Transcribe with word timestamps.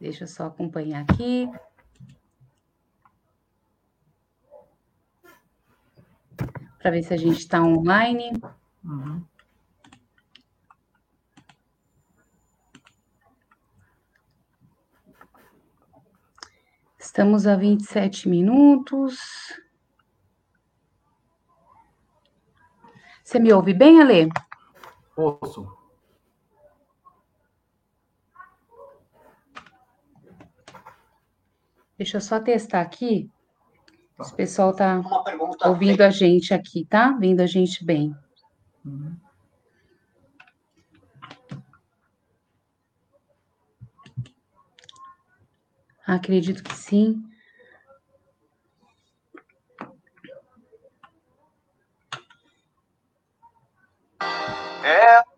Deixa 0.00 0.24
eu 0.24 0.28
só 0.28 0.46
acompanhar 0.46 1.02
aqui. 1.02 1.46
Para 6.78 6.90
ver 6.90 7.02
se 7.02 7.12
a 7.12 7.18
gente 7.18 7.40
está 7.40 7.60
online. 7.60 8.32
Uhum. 8.82 9.22
Estamos 16.98 17.46
a 17.46 17.54
27 17.54 18.26
minutos. 18.26 19.18
Você 23.22 23.38
me 23.38 23.52
ouve 23.52 23.74
bem, 23.74 24.00
Ale? 24.00 24.30
Ouço. 25.14 25.79
Deixa 32.00 32.16
eu 32.16 32.20
só 32.22 32.40
testar 32.40 32.80
aqui. 32.80 33.30
Tá. 34.16 34.24
O 34.24 34.32
pessoal 34.34 34.70
está 34.70 35.02
ouvindo 35.66 36.00
a 36.00 36.08
gente 36.08 36.54
aqui, 36.54 36.86
tá? 36.86 37.12
Vendo 37.12 37.42
a 37.42 37.46
gente 37.46 37.84
bem. 37.84 38.16
Uhum. 38.82 39.14
Acredito 46.06 46.64
que 46.64 46.74
sim. 46.74 47.22
É. 54.82 55.29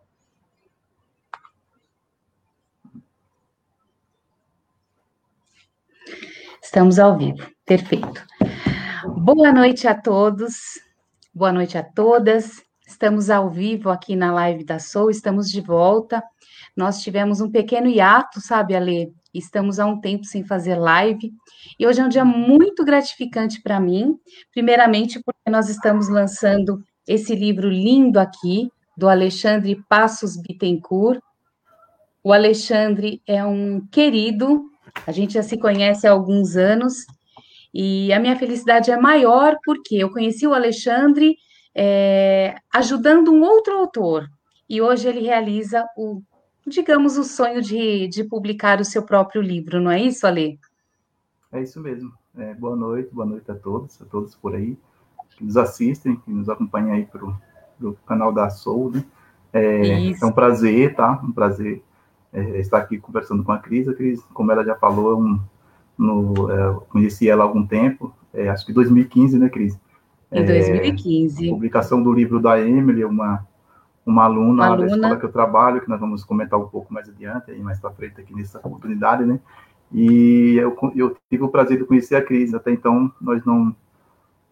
Estamos 6.73 6.98
ao 6.98 7.19
vivo. 7.19 7.47
Perfeito. 7.67 8.27
Boa 9.19 9.53
noite 9.53 9.87
a 9.87 9.95
todos. 9.95 10.81
Boa 11.34 11.53
noite 11.53 11.77
a 11.77 11.83
todas. 11.83 12.62
Estamos 12.89 13.28
ao 13.28 13.51
vivo 13.51 13.91
aqui 13.91 14.17
na 14.17 14.33
live 14.33 14.65
da 14.65 14.78
Soul, 14.78 15.11
estamos 15.11 15.50
de 15.50 15.61
volta. 15.61 16.25
Nós 16.75 17.03
tivemos 17.03 17.43
um 17.43 17.50
pequeno 17.50 17.89
hiato, 17.89 18.41
sabe, 18.41 18.75
Ale? 18.75 19.12
Estamos 19.34 19.78
há 19.78 19.84
um 19.84 20.00
tempo 20.00 20.25
sem 20.25 20.45
fazer 20.45 20.77
live 20.77 21.31
e 21.78 21.87
hoje 21.87 22.00
é 22.00 22.05
um 22.06 22.09
dia 22.09 22.25
muito 22.25 22.87
gratificante 22.87 23.61
para 23.61 23.78
mim, 23.78 24.19
primeiramente 24.50 25.20
porque 25.23 25.50
nós 25.50 25.69
estamos 25.69 26.09
lançando 26.09 26.83
esse 27.06 27.34
livro 27.34 27.69
lindo 27.69 28.19
aqui, 28.19 28.70
do 28.97 29.11
Alexandre 29.11 29.78
Passos 29.91 30.39
Bittencourt. 30.41 31.20
O 32.25 32.33
Alexandre 32.33 33.20
é 33.27 33.45
um 33.45 33.87
querido, 33.89 34.72
a 35.07 35.12
gente 35.12 35.35
já 35.35 35.43
se 35.43 35.59
conhece 35.59 36.07
há 36.07 36.12
alguns 36.12 36.57
anos 36.57 37.07
e 37.75 38.12
a 38.12 38.21
minha 38.21 38.37
felicidade 38.37 38.91
é 38.91 38.97
maior 38.97 39.57
porque 39.65 39.97
eu 39.97 40.11
conheci 40.11 40.47
o 40.47 40.55
Alexandre 40.55 41.37
é, 41.75 42.55
ajudando 42.73 43.33
um 43.33 43.43
outro 43.43 43.75
autor 43.79 44.29
e 44.69 44.81
hoje 44.81 45.09
ele 45.09 45.21
realiza 45.21 45.87
o 45.97 46.23
digamos, 46.67 47.17
o 47.17 47.25
sonho 47.25 47.61
de, 47.61 48.09
de 48.09 48.25
publicar 48.25 48.81
o 48.81 48.84
seu 48.84 49.03
próprio 49.03 49.43
livro, 49.43 49.81
não 49.81 49.91
é 49.91 50.01
isso, 50.01 50.27
Ale? 50.27 50.59
É 51.51 51.61
isso 51.61 51.81
mesmo. 51.81 52.12
É, 52.37 52.55
boa 52.55 52.77
noite, 52.77 53.12
boa 53.12 53.27
noite 53.27 53.51
a 53.51 53.55
todos, 53.55 54.01
a 54.01 54.05
todos 54.06 54.34
por 54.34 54.55
aí 54.55 54.79
que 55.37 55.45
nos 55.45 55.56
assistem, 55.56 56.17
que 56.17 56.31
nos 56.31 56.49
acompanham 56.49 56.93
aí 56.93 57.05
pelo, 57.06 57.37
pelo 57.79 57.95
canal 58.06 58.33
da 58.33 58.49
Soul, 58.49 58.91
né? 58.91 59.05
É, 59.53 60.11
é, 60.12 60.25
um 60.25 60.33
prazer, 60.33 60.95
tá? 60.95 61.21
Um 61.23 61.33
prazer 61.33 61.83
é, 62.32 62.59
estar 62.60 62.78
aqui 62.78 62.98
conversando 62.98 63.44
com 63.44 63.53
a 63.53 63.59
Cris. 63.59 63.88
A 63.88 63.94
Cris, 63.94 64.22
como 64.32 64.50
ela 64.50 64.65
já 64.65 64.75
falou, 64.75 65.12
é 65.12 65.16
um, 65.16 65.41
no, 65.98 66.50
é, 66.50 66.75
conheci 66.88 67.28
ela 67.28 67.44
há 67.44 67.47
algum 67.47 67.66
tempo, 67.66 68.15
é, 68.32 68.48
acho 68.48 68.65
que 68.65 68.72
2015, 68.72 69.38
né, 69.38 69.48
Cris? 69.48 69.78
Em 70.31 70.44
2015. 70.44 71.50
publicação 71.50 72.03
do 72.03 72.12
livro 72.12 72.41
da 72.41 72.59
Emily, 72.59 73.04
uma 73.04 73.47
uma 74.04 74.25
aluna, 74.25 74.65
uma 74.65 74.66
aluna 74.66 74.88
da 74.88 74.94
escola 74.97 75.16
que 75.16 75.26
eu 75.26 75.32
trabalho, 75.32 75.81
que 75.81 75.88
nós 75.88 76.00
vamos 76.00 76.25
comentar 76.25 76.59
um 76.59 76.66
pouco 76.66 76.92
mais 76.92 77.09
adiante, 77.09 77.50
aí 77.50 77.62
mais 77.62 77.78
para 77.78 77.92
frente 77.92 78.21
aqui 78.21 78.34
nessa 78.34 78.59
oportunidade, 78.59 79.25
né? 79.25 79.38
E 79.92 80.56
eu, 80.56 80.76
eu 80.97 81.16
tive 81.31 81.44
o 81.44 81.48
prazer 81.48 81.78
de 81.78 81.84
conhecer 81.84 82.16
a 82.16 82.22
Cris, 82.22 82.53
até 82.54 82.72
então 82.72 83.12
nós 83.21 83.44
não 83.44 83.75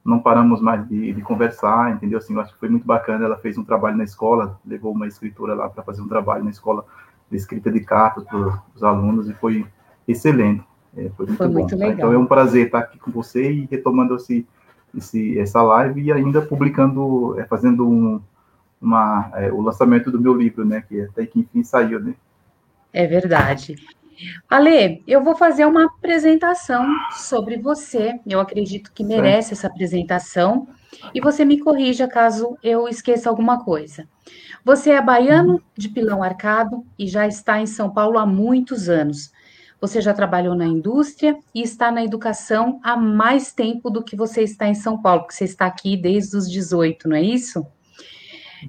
não 0.03 0.19
paramos 0.19 0.63
mais 0.63 0.89
de, 0.89 1.13
de 1.13 1.21
conversar, 1.21 1.93
entendeu? 1.93 2.19
Assim, 2.19 2.35
eu 2.35 2.41
acho 2.41 2.55
que 2.55 2.59
foi 2.59 2.71
muito 2.71 2.87
bacana, 2.87 3.27
ela 3.27 3.37
fez 3.37 3.59
um 3.59 3.65
trabalho 3.65 3.99
na 3.99 4.05
escola, 4.05 4.59
levou 4.65 4.93
uma 4.93 5.07
escritora 5.07 5.55
lá 5.55 5.69
para 5.69 5.83
fazer 5.83 6.01
um 6.01 6.09
trabalho 6.09 6.43
na 6.43 6.51
escola 6.51 6.87
de 7.31 7.37
escrita 7.37 7.71
de 7.71 7.81
cartas 7.81 8.25
para 8.25 8.63
os 8.75 8.83
alunos 8.83 9.29
e 9.29 9.35
foi 9.35 9.67
excelente, 10.07 10.65
é, 10.97 11.09
foi 11.17 11.27
muito 11.27 11.39
foi 11.39 11.49
bom. 11.49 11.55
Muito 11.55 11.79
tá? 11.79 11.89
Então 11.89 12.13
é 12.13 12.19
um 12.19 12.27
prazer 12.27 12.67
estar 12.67 12.81
aqui 12.81 12.99
com 12.99 13.11
você 13.11 13.51
e 13.51 13.69
retomando 13.71 14.17
esse, 14.17 14.47
esse, 14.97 15.39
essa 15.39 15.63
live 15.63 16.03
e 16.03 16.13
ainda 16.13 16.43
publicando, 16.43 17.39
é, 17.39 17.45
fazendo 17.45 17.89
um, 17.89 18.21
uma, 18.81 19.31
é, 19.35 19.53
o 19.53 19.61
lançamento 19.61 20.11
do 20.11 20.21
meu 20.21 20.35
livro, 20.35 20.65
né? 20.65 20.83
Que 20.89 21.03
até 21.03 21.27
que 21.27 21.41
enfim 21.41 21.63
saiu, 21.63 22.01
né? 22.01 22.15
É 22.93 23.07
verdade. 23.07 23.77
Ale, 24.49 25.03
eu 25.07 25.23
vou 25.23 25.37
fazer 25.37 25.65
uma 25.65 25.87
apresentação 25.87 26.87
sobre 27.13 27.57
você. 27.57 28.19
Eu 28.27 28.41
acredito 28.41 28.93
que 28.93 29.05
merece 29.05 29.53
essa 29.53 29.67
apresentação. 29.67 30.69
E 31.15 31.21
você 31.21 31.45
me 31.45 31.61
corrija 31.61 32.09
caso 32.09 32.57
eu 32.63 32.89
esqueça 32.89 33.29
alguma 33.29 33.65
coisa. 33.65 34.07
Você 34.65 34.91
é 34.91 35.01
baiano 35.01 35.63
de 35.77 35.89
Pilão 35.89 36.23
Arcado 36.23 36.85
e 36.99 37.07
já 37.07 37.27
está 37.27 37.61
em 37.61 37.67
São 37.67 37.91
Paulo 37.91 38.19
há 38.19 38.27
muitos 38.27 38.89
anos. 38.89 39.33
Você 39.81 40.03
já 40.03 40.13
trabalhou 40.13 40.55
na 40.55 40.67
indústria 40.67 41.39
e 41.55 41.63
está 41.63 41.91
na 41.91 42.05
educação 42.05 42.79
há 42.83 42.97
mais 42.97 43.53
tempo 43.53 43.89
do 43.89 44.05
que 44.05 44.15
você 44.15 44.43
está 44.43 44.69
em 44.69 44.75
São 44.75 45.01
Paulo, 45.01 45.23
porque 45.23 45.35
você 45.35 45.45
está 45.45 45.65
aqui 45.65 45.97
desde 45.97 46.37
os 46.37 46.51
18, 46.51 47.09
não 47.09 47.17
é 47.17 47.23
isso? 47.23 47.67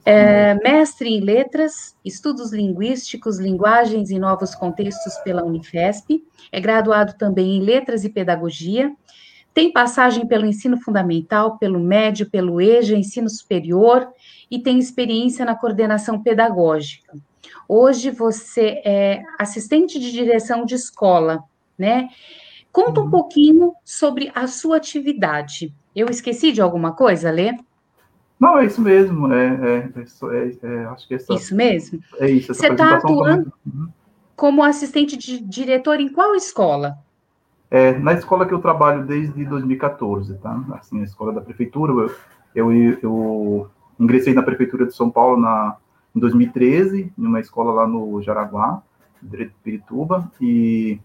É, 0.06 0.56
mestre 0.56 1.09
em 1.09 1.19
Letras, 1.19 1.96
Estudos 2.03 2.52
Linguísticos, 2.52 3.40
Linguagens 3.40 4.09
e 4.09 4.19
Novos 4.19 4.56
Contextos 4.56 5.16
pela 5.24 5.44
Unifesp, 5.44 6.24
é 6.52 6.59
graduado 6.59 7.13
também 7.18 7.57
em 7.57 7.62
Letras 7.62 8.03
e 8.03 8.09
Pedagogia, 8.09 8.91
tem 9.53 9.72
passagem 9.72 10.25
pelo 10.25 10.46
ensino 10.46 10.78
fundamental, 10.78 11.57
pelo 11.57 11.80
médio, 11.80 12.30
pelo 12.30 12.62
EJA, 12.62 12.96
ensino 12.96 13.30
superior, 13.30 14.07
e 14.50 14.59
tem 14.59 14.80
experiência 14.80 15.44
na 15.44 15.56
coordenação 15.56 16.22
pedagógica. 16.22 17.13
Hoje 17.68 18.12
você 18.12 18.81
é 18.85 19.24
assistente 19.38 20.00
de 20.00 20.12
direção 20.12 20.66
de 20.66 20.75
escola, 20.75 21.44
né? 21.78 22.09
Conta 22.72 23.01
um 23.01 23.06
uhum. 23.06 23.12
pouquinho 23.12 23.74
sobre 23.84 24.31
a 24.34 24.47
sua 24.47 24.78
atividade. 24.78 25.74
Eu 25.94 26.07
esqueci 26.09 26.53
de 26.53 26.62
alguma 26.62 26.94
coisa, 26.94 27.30
Lê? 27.30 27.57
Não, 28.41 28.57
é 28.57 28.66
isso 28.66 28.81
mesmo. 28.81 29.31
É, 29.31 29.46
é, 29.46 29.94
é, 29.96 30.68
é 30.68 30.85
acho 30.85 31.07
que 31.07 31.13
essa, 31.13 31.31
isso 31.35 31.56
mesmo. 31.56 32.00
É 32.18 32.28
isso. 32.28 32.52
Você 32.52 32.69
está 32.69 32.96
atuando 32.96 33.53
uhum. 33.63 33.88
como 34.35 34.63
assistente 34.63 35.16
de 35.16 35.40
diretor 35.40 36.00
em 36.00 36.09
qual 36.09 36.34
escola? 36.34 36.97
É, 37.69 37.96
na 38.00 38.13
escola 38.13 38.47
que 38.47 38.53
eu 38.53 38.59
trabalho 38.59 39.06
desde 39.06 39.46
2014, 39.46 40.40
tá? 40.40 40.59
Assim, 40.72 41.01
a 41.01 41.03
escola 41.03 41.31
da 41.31 41.40
prefeitura. 41.40 41.94
Eu, 42.56 42.72
eu, 42.72 43.00
eu 43.03 43.69
ingressei 44.00 44.34
na 44.34 44.41
prefeitura 44.41 44.88
de 44.88 44.96
São 44.96 45.12
Paulo 45.12 45.40
na, 45.40 45.78
em 46.16 46.19
2013, 46.19 47.13
em 47.16 47.25
uma 47.25 47.40
escola 47.40 47.72
lá 47.72 47.88
no 47.88 48.24
Jaraguá, 48.24 48.81
direito 49.22 49.51
de 49.51 49.59
Pirituba, 49.63 50.31
e 50.41 51.00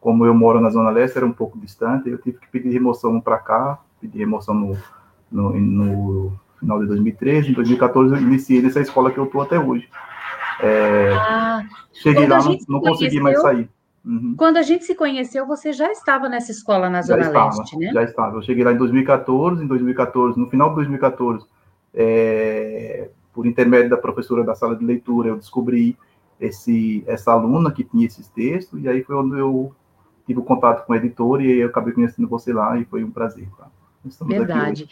como 0.00 0.24
eu 0.24 0.32
moro 0.32 0.60
na 0.60 0.70
Zona 0.70 0.90
Leste, 0.90 1.16
era 1.16 1.26
um 1.26 1.32
pouco 1.32 1.58
distante, 1.58 2.08
eu 2.08 2.18
tive 2.18 2.38
que 2.38 2.48
pedir 2.48 2.70
remoção 2.70 3.20
para 3.20 3.36
cá, 3.38 3.80
pedir 4.00 4.18
remoção 4.18 4.54
no, 4.54 4.78
no, 5.30 5.60
no 5.60 6.40
final 6.58 6.80
de 6.80 6.86
2013, 6.86 7.50
em 7.50 7.54
2014 7.54 8.14
eu 8.14 8.20
iniciei 8.20 8.62
nessa 8.62 8.80
escola 8.80 9.10
que 9.10 9.18
eu 9.18 9.24
estou 9.24 9.40
até 9.40 9.58
hoje. 9.58 9.88
É, 10.60 11.12
ah, 11.14 11.64
cheguei 11.92 12.26
lá, 12.26 12.42
não, 12.42 12.58
não 12.68 12.80
consegui 12.80 13.20
mais 13.20 13.40
sair. 13.40 13.68
Uhum. 14.04 14.34
Quando 14.36 14.56
a 14.56 14.62
gente 14.62 14.84
se 14.84 14.94
conheceu, 14.94 15.46
você 15.46 15.72
já 15.72 15.90
estava 15.92 16.28
nessa 16.28 16.50
escola 16.50 16.88
na 16.88 17.02
Zona 17.02 17.26
estava, 17.26 17.56
Leste, 17.56 17.76
né? 17.76 17.90
Já 17.92 18.02
estava. 18.02 18.36
Eu 18.36 18.42
cheguei 18.42 18.64
lá 18.64 18.72
em 18.72 18.76
2014, 18.76 19.62
em 19.62 19.66
2014, 19.66 20.38
no 20.38 20.48
final 20.48 20.70
de 20.70 20.76
2014, 20.76 21.46
é, 21.94 23.10
por 23.32 23.46
intermédio 23.46 23.90
da 23.90 23.96
professora 23.96 24.42
da 24.44 24.54
sala 24.54 24.76
de 24.76 24.84
leitura, 24.84 25.28
eu 25.28 25.36
descobri 25.36 25.96
esse, 26.40 27.04
essa 27.06 27.32
aluna 27.32 27.70
que 27.70 27.84
tinha 27.84 28.06
esses 28.06 28.28
textos, 28.28 28.82
e 28.82 28.88
aí 28.88 29.02
foi 29.02 29.16
onde 29.16 29.38
eu 29.38 29.74
tive 30.26 30.40
o 30.40 30.44
contato 30.44 30.86
com 30.86 30.92
o 30.92 30.96
editor, 30.96 31.42
e 31.42 31.60
eu 31.60 31.68
acabei 31.68 31.92
conhecendo 31.92 32.28
você 32.28 32.52
lá, 32.52 32.78
e 32.78 32.84
foi 32.84 33.04
um 33.04 33.10
prazer. 33.10 33.48
Tá? 33.58 33.68
Verdade. 34.22 34.88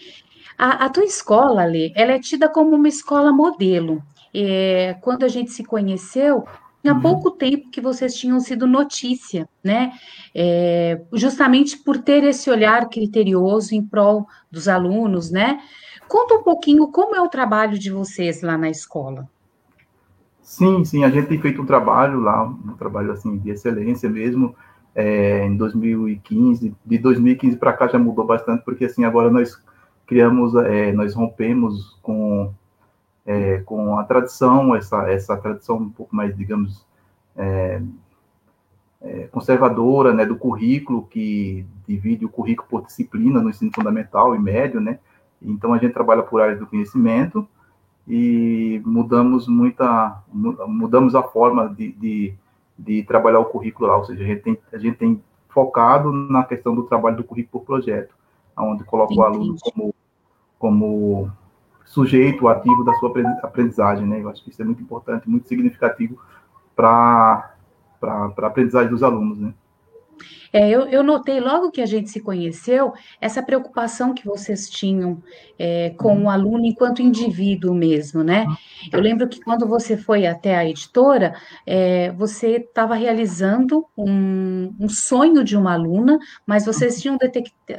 A, 0.57 0.87
a 0.87 0.89
tua 0.89 1.05
escola, 1.05 1.65
Lê, 1.65 1.93
ela 1.95 2.13
é 2.13 2.19
tida 2.19 2.49
como 2.49 2.75
uma 2.75 2.89
escola 2.89 3.33
modelo. 3.33 4.03
É, 4.35 4.97
quando 5.01 5.25
a 5.25 5.29
gente 5.29 5.51
se 5.51 5.65
conheceu, 5.65 6.45
há 6.87 6.93
uhum. 6.93 7.01
pouco 7.01 7.31
tempo 7.31 7.71
que 7.71 7.81
vocês 7.81 8.15
tinham 8.15 8.39
sido 8.41 8.67
notícia, 8.67 9.49
né? 9.63 9.93
É, 10.35 11.01
justamente 11.13 11.79
por 11.79 11.99
ter 11.99 12.25
esse 12.25 12.51
olhar 12.51 12.89
criterioso 12.89 13.75
em 13.75 13.85
prol 13.85 14.27
dos 14.51 14.69
alunos, 14.69 15.31
né? 15.31 15.61
Conta 16.09 16.35
um 16.35 16.43
pouquinho 16.43 16.89
como 16.89 17.17
é 17.17 17.21
o 17.21 17.29
trabalho 17.29 17.79
de 17.79 17.91
vocês 17.91 18.43
lá 18.43 18.57
na 18.57 18.71
escola. 18.71 19.29
Sim, 20.41 20.85
sim, 20.85 21.03
a 21.03 21.11
gente 21.11 21.27
tem 21.27 21.41
feito 21.41 21.61
um 21.61 21.67
trabalho 21.67 22.21
lá, 22.21 22.45
um 22.45 22.77
trabalho 22.79 23.11
assim 23.11 23.37
de 23.39 23.51
excelência 23.51 24.09
mesmo. 24.09 24.55
é, 24.97 25.45
em 25.45 25.57
2015. 25.57 26.75
De 26.85 26.99
2015 26.99 27.57
para 27.59 27.75
cá 27.75 27.87
já 27.87 27.99
mudou 27.99 28.25
bastante, 28.25 28.65
porque 28.65 28.87
assim 28.87 29.05
agora 29.05 29.31
nós 29.31 29.63
criamos, 30.07 30.55
é, 30.55 30.93
nós 30.93 31.15
rompemos 31.15 31.99
com 32.03 32.53
é, 33.25 33.59
com 33.59 33.99
a 33.99 34.05
tradição, 34.05 34.75
essa 34.75 35.11
essa 35.11 35.37
tradição 35.37 35.77
um 35.79 35.91
pouco 35.91 36.15
mais, 36.15 36.37
digamos, 36.37 36.87
é, 37.37 37.83
é, 39.03 39.29
conservadora, 39.29 40.15
né, 40.15 40.25
do 40.25 40.37
currículo 40.37 41.07
que 41.07 41.67
divide 41.87 42.25
o 42.25 42.29
currículo 42.29 42.69
por 42.69 42.87
disciplina 42.87 43.41
no 43.41 43.51
ensino 43.51 43.71
fundamental 43.75 44.35
e 44.35 44.39
médio, 44.39 44.81
né. 44.81 44.99
Então 45.43 45.75
a 45.75 45.79
gente 45.79 45.93
trabalha 45.93 46.23
por 46.23 46.41
áreas 46.41 46.59
do 46.59 46.67
conhecimento 46.67 47.47
e 48.09 48.81
mudamos 48.87 49.49
muita, 49.49 50.23
mudamos 50.33 51.15
a 51.15 51.23
forma 51.23 51.69
de, 51.69 51.93
de 51.93 52.35
de 52.79 53.03
trabalhar 53.05 53.41
o 53.41 53.47
currículo 53.47 53.89
lá, 53.89 53.97
ou 53.97 54.05
seja, 54.05 54.23
a 54.23 54.27
gente 54.27 54.43
tem, 54.43 54.59
a 54.73 54.79
gente 54.79 54.97
tem 54.97 55.23
focado 55.49 56.13
na 56.13 56.45
questão 56.45 56.75
do 56.75 56.83
trabalho 56.85 57.17
do 57.17 57.25
currículo 57.25 57.65
por 57.65 57.67
projeto, 57.67 58.15
onde 58.65 58.85
coloca 58.85 59.13
Entendi. 59.13 59.21
o 59.21 59.25
aluno 59.25 59.57
como, 59.61 59.95
como 60.59 61.33
sujeito 61.85 62.49
ativo 62.49 62.85
da 62.85 62.95
sua 62.95 63.13
aprendizagem, 63.43 64.07
né? 64.07 64.23
Eu 64.23 64.29
acho 64.29 64.43
que 64.43 64.51
isso 64.51 64.63
é 64.63 64.65
muito 64.65 64.83
importante, 64.83 65.29
muito 65.29 65.49
significativo 65.49 66.19
para 66.75 67.53
a 68.03 68.25
aprendizagem 68.47 68.91
dos 68.91 69.03
alunos, 69.03 69.39
né? 69.39 69.55
É, 70.53 70.71
eu, 70.71 70.87
eu, 70.87 71.03
notei 71.03 71.41
logo 71.41 71.71
que 71.71 71.81
a 71.81 71.87
gente 71.87 72.11
se 72.11 72.21
conheceu 72.21 72.93
essa 73.21 73.43
preocupação 73.43 74.15
que 74.15 74.25
vocês 74.25 74.71
tinham 74.71 75.23
é, 75.59 75.91
com 75.91 76.25
o 76.25 76.31
aluno 76.31 76.65
enquanto 76.65 77.03
indivíduo 77.03 77.75
mesmo, 77.75 78.23
né? 78.23 78.47
Eu 78.93 79.01
lembro 79.01 79.29
que 79.29 79.41
quando 79.41 79.67
você 79.67 79.97
foi 79.97 80.27
até 80.27 80.57
a 80.57 80.65
editora, 80.65 81.35
é, 81.67 82.11
você 82.13 82.57
estava 82.57 82.95
realizando 82.95 83.87
um, 83.97 84.75
um, 84.79 84.89
sonho 84.89 85.45
de 85.45 85.57
uma 85.57 85.75
aluna, 85.75 86.19
mas 86.47 86.65
vocês 86.65 87.01
tinham 87.01 87.19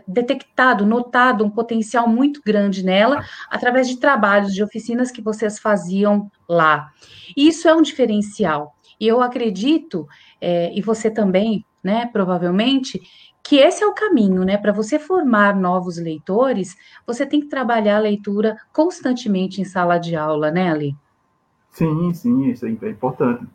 detectado, 0.07 0.85
notado 0.85 1.43
um 1.43 1.49
potencial 1.49 2.07
muito 2.07 2.41
grande 2.45 2.83
nela 2.83 3.23
através 3.49 3.87
de 3.87 3.97
trabalhos, 3.97 4.53
de 4.53 4.63
oficinas 4.63 5.11
que 5.11 5.21
vocês 5.21 5.57
faziam 5.57 6.29
lá. 6.47 6.91
E 7.35 7.47
isso 7.47 7.67
é 7.67 7.75
um 7.75 7.81
diferencial. 7.81 8.75
E 8.99 9.07
eu 9.07 9.21
acredito, 9.21 10.07
é, 10.41 10.71
e 10.73 10.81
você 10.81 11.09
também 11.09 11.63
né, 11.87 12.05
provavelmente, 12.11 13.01
que 13.41 13.55
esse 13.55 13.81
é 13.81 13.87
o 13.87 13.93
caminho, 13.93 14.43
né? 14.43 14.57
Para 14.57 14.73
você 14.73 14.99
formar 14.99 15.55
novos 15.55 15.97
leitores, 15.97 16.75
você 17.05 17.25
tem 17.25 17.39
que 17.39 17.47
trabalhar 17.47 17.95
a 17.95 18.01
leitura 18.01 18.57
constantemente 18.73 19.61
em 19.61 19.63
sala 19.63 19.97
de 19.97 20.17
aula, 20.17 20.51
né, 20.51 20.69
Ali? 20.69 20.93
Sim, 21.71 22.13
sim, 22.13 22.49
isso 22.49 22.65
é 22.65 22.89
importante, 22.89 23.47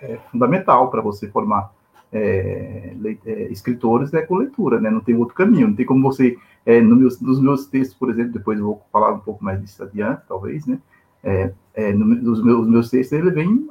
é 0.00 0.16
fundamental 0.32 0.90
para 0.90 1.00
você 1.00 1.28
formar 1.28 1.70
é, 2.10 2.94
é, 3.26 3.52
escritores 3.52 4.12
é 4.14 4.22
com 4.22 4.36
leitura, 4.36 4.80
né? 4.80 4.90
Não 4.90 5.00
tem 5.00 5.14
outro 5.14 5.34
caminho, 5.34 5.68
não 5.68 5.76
tem 5.76 5.86
como 5.86 6.02
você, 6.02 6.36
é, 6.66 6.80
no 6.80 6.96
meus, 6.96 7.20
nos 7.20 7.40
meus 7.40 7.66
textos, 7.66 7.96
por 7.96 8.10
exemplo, 8.10 8.32
depois 8.32 8.58
eu 8.58 8.64
vou 8.64 8.82
falar 8.90 9.12
um 9.12 9.20
pouco 9.20 9.44
mais 9.44 9.60
disso 9.60 9.80
adiante, 9.84 10.22
talvez, 10.26 10.66
né? 10.66 10.78
É, 11.22 11.52
é, 11.74 11.92
no, 11.92 12.04
nos 12.04 12.42
meus, 12.42 12.66
meus 12.66 12.90
textos 12.90 13.16
ele 13.16 13.30
vem 13.30 13.68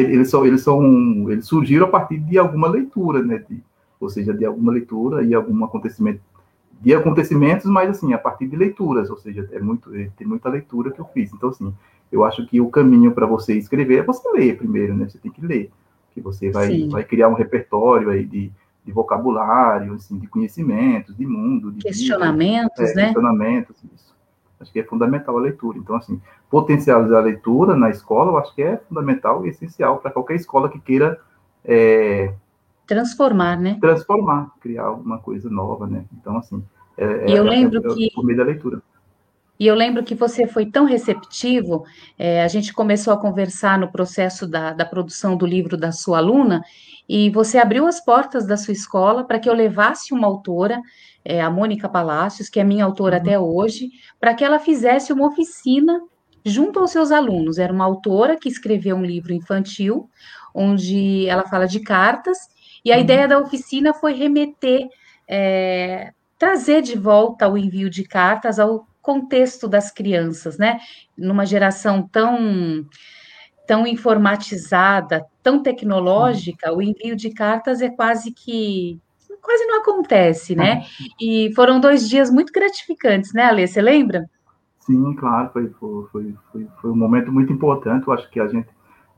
eles 0.00 0.30
são, 0.30 0.46
eles 0.46 0.62
são, 0.62 1.30
eles 1.30 1.46
surgiram 1.46 1.86
a 1.86 1.90
partir 1.90 2.18
de 2.18 2.38
alguma 2.38 2.68
leitura, 2.68 3.22
né? 3.22 3.42
De, 3.48 3.62
ou 3.98 4.08
seja, 4.08 4.32
de 4.32 4.44
alguma 4.44 4.72
leitura 4.72 5.24
e 5.24 5.34
algum 5.34 5.64
acontecimento, 5.64 6.20
de 6.80 6.94
acontecimentos, 6.94 7.66
mas 7.66 7.90
assim, 7.90 8.12
a 8.12 8.18
partir 8.18 8.46
de 8.46 8.56
leituras, 8.56 9.10
ou 9.10 9.16
seja, 9.16 9.48
é 9.52 9.58
muito, 9.58 9.94
é, 9.94 10.10
tem 10.16 10.26
muita 10.26 10.48
leitura 10.48 10.90
que 10.90 11.00
eu 11.00 11.06
fiz. 11.06 11.32
Então, 11.32 11.48
assim, 11.48 11.72
eu 12.12 12.24
acho 12.24 12.46
que 12.46 12.60
o 12.60 12.68
caminho 12.68 13.12
para 13.12 13.26
você 13.26 13.54
escrever 13.54 13.98
é 13.98 14.02
você 14.02 14.28
ler 14.30 14.56
primeiro, 14.56 14.94
né? 14.94 15.08
Você 15.08 15.18
tem 15.18 15.32
que 15.32 15.44
ler, 15.44 15.70
que 16.12 16.20
você 16.20 16.50
vai, 16.50 16.88
vai 16.88 17.04
criar 17.04 17.28
um 17.28 17.34
repertório 17.34 18.10
aí 18.10 18.24
de, 18.24 18.52
de 18.84 18.92
vocabulário, 18.92 19.94
assim, 19.94 20.18
de 20.18 20.26
conhecimentos, 20.26 21.16
de 21.16 21.26
mundo, 21.26 21.72
de 21.72 21.80
questionamentos, 21.80 22.78
vida, 22.78 22.92
é, 22.92 22.94
né? 22.94 23.04
Questionamentos, 23.04 23.76
isso. 23.94 24.15
Acho 24.60 24.72
que 24.72 24.80
é 24.80 24.84
fundamental 24.84 25.36
a 25.36 25.40
leitura. 25.40 25.78
Então, 25.78 25.96
assim, 25.96 26.20
potencializar 26.50 27.18
a 27.18 27.22
leitura 27.22 27.76
na 27.76 27.90
escola, 27.90 28.32
eu 28.32 28.38
acho 28.38 28.54
que 28.54 28.62
é 28.62 28.76
fundamental 28.76 29.44
e 29.44 29.50
essencial 29.50 29.98
para 29.98 30.10
qualquer 30.10 30.36
escola 30.36 30.68
que 30.68 30.80
queira 30.80 31.20
é, 31.64 32.32
transformar, 32.86 33.58
né? 33.58 33.78
Transformar, 33.80 34.52
criar 34.60 34.84
alguma 34.84 35.18
coisa 35.18 35.50
nova, 35.50 35.86
né? 35.86 36.04
Então, 36.18 36.36
assim, 36.38 36.64
é, 36.96 37.24
eu 37.28 37.46
é, 37.46 37.50
lembro 37.50 37.78
é, 37.78 37.94
que 37.94 38.10
por 38.14 38.24
meio 38.24 38.38
da 38.38 38.44
leitura. 38.44 38.80
E 39.58 39.66
eu 39.66 39.74
lembro 39.74 40.04
que 40.04 40.14
você 40.14 40.46
foi 40.46 40.66
tão 40.66 40.84
receptivo, 40.84 41.84
é, 42.18 42.42
a 42.42 42.48
gente 42.48 42.72
começou 42.72 43.12
a 43.12 43.16
conversar 43.16 43.78
no 43.78 43.90
processo 43.90 44.46
da, 44.46 44.72
da 44.72 44.84
produção 44.84 45.36
do 45.36 45.46
livro 45.46 45.76
da 45.76 45.92
sua 45.92 46.18
aluna, 46.18 46.62
e 47.08 47.30
você 47.30 47.58
abriu 47.58 47.86
as 47.86 48.04
portas 48.04 48.46
da 48.46 48.56
sua 48.56 48.72
escola 48.72 49.24
para 49.24 49.38
que 49.38 49.48
eu 49.48 49.54
levasse 49.54 50.12
uma 50.12 50.26
autora, 50.26 50.80
é, 51.24 51.40
a 51.40 51.50
Mônica 51.50 51.88
Palácios, 51.88 52.48
que 52.48 52.60
é 52.60 52.64
minha 52.64 52.84
autora 52.84 53.16
uhum. 53.16 53.22
até 53.22 53.38
hoje, 53.38 53.90
para 54.20 54.34
que 54.34 54.44
ela 54.44 54.58
fizesse 54.58 55.12
uma 55.12 55.26
oficina 55.26 56.00
junto 56.44 56.78
aos 56.78 56.90
seus 56.90 57.10
alunos. 57.10 57.58
Era 57.58 57.72
uma 57.72 57.84
autora 57.84 58.36
que 58.36 58.48
escreveu 58.48 58.96
um 58.96 59.04
livro 59.04 59.32
infantil, 59.32 60.08
onde 60.54 61.26
ela 61.28 61.44
fala 61.46 61.66
de 61.66 61.80
cartas, 61.80 62.38
e 62.84 62.92
a 62.92 62.96
uhum. 62.96 63.02
ideia 63.02 63.26
da 63.26 63.38
oficina 63.38 63.94
foi 63.94 64.12
remeter, 64.12 64.86
é, 65.28 66.12
trazer 66.38 66.82
de 66.82 66.96
volta 66.96 67.48
o 67.48 67.56
envio 67.56 67.88
de 67.88 68.04
cartas 68.04 68.58
ao 68.58 68.86
contexto 69.06 69.68
das 69.68 69.92
crianças, 69.92 70.58
né? 70.58 70.80
Numa 71.16 71.46
geração 71.46 72.02
tão 72.02 72.84
tão 73.64 73.86
informatizada, 73.86 75.24
tão 75.42 75.62
tecnológica, 75.62 76.72
o 76.72 76.82
envio 76.82 77.16
de 77.16 77.30
cartas 77.30 77.80
é 77.80 77.88
quase 77.88 78.32
que 78.32 79.00
quase 79.40 79.64
não 79.66 79.80
acontece, 79.80 80.56
né? 80.56 80.84
E 81.20 81.52
foram 81.54 81.78
dois 81.78 82.08
dias 82.08 82.30
muito 82.30 82.52
gratificantes, 82.52 83.32
né, 83.32 83.44
Alê? 83.44 83.66
Você 83.66 83.80
lembra? 83.80 84.28
Sim, 84.80 85.14
claro, 85.14 85.50
foi, 85.52 85.68
foi, 85.78 86.34
foi, 86.50 86.66
foi, 86.80 86.90
um 86.90 86.96
momento 86.96 87.32
muito 87.32 87.52
importante. 87.52 88.06
Eu 88.06 88.12
acho 88.12 88.28
que 88.28 88.40
a 88.40 88.48
gente, 88.48 88.68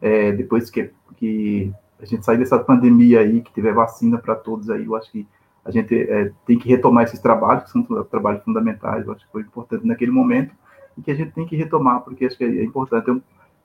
é, 0.02 0.32
depois 0.32 0.70
que, 0.70 0.90
que 1.16 1.72
a 2.00 2.04
gente 2.04 2.24
sair 2.24 2.38
dessa 2.38 2.58
pandemia 2.58 3.20
aí, 3.20 3.40
que 3.40 3.52
tiver 3.52 3.72
vacina 3.72 4.18
para 4.18 4.34
todos 4.34 4.68
aí, 4.70 4.84
eu 4.84 4.96
acho 4.96 5.10
que 5.10 5.26
a 5.64 5.70
gente 5.70 5.94
é, 5.94 6.32
tem 6.46 6.58
que 6.58 6.68
retomar 6.68 7.04
esses 7.04 7.20
trabalhos, 7.20 7.64
que 7.64 7.70
são 7.70 7.82
trabalhos 8.04 8.42
fundamentais. 8.42 9.06
Eu 9.06 9.12
acho 9.12 9.24
que 9.26 9.32
foi 9.32 9.42
importante 9.42 9.86
naquele 9.86 10.10
momento 10.10 10.54
e 10.96 11.02
que 11.02 11.10
a 11.10 11.14
gente 11.14 11.32
tem 11.32 11.46
que 11.46 11.56
retomar, 11.56 12.00
porque 12.00 12.24
acho 12.24 12.36
que 12.36 12.44
é 12.44 12.64
importante. 12.64 13.10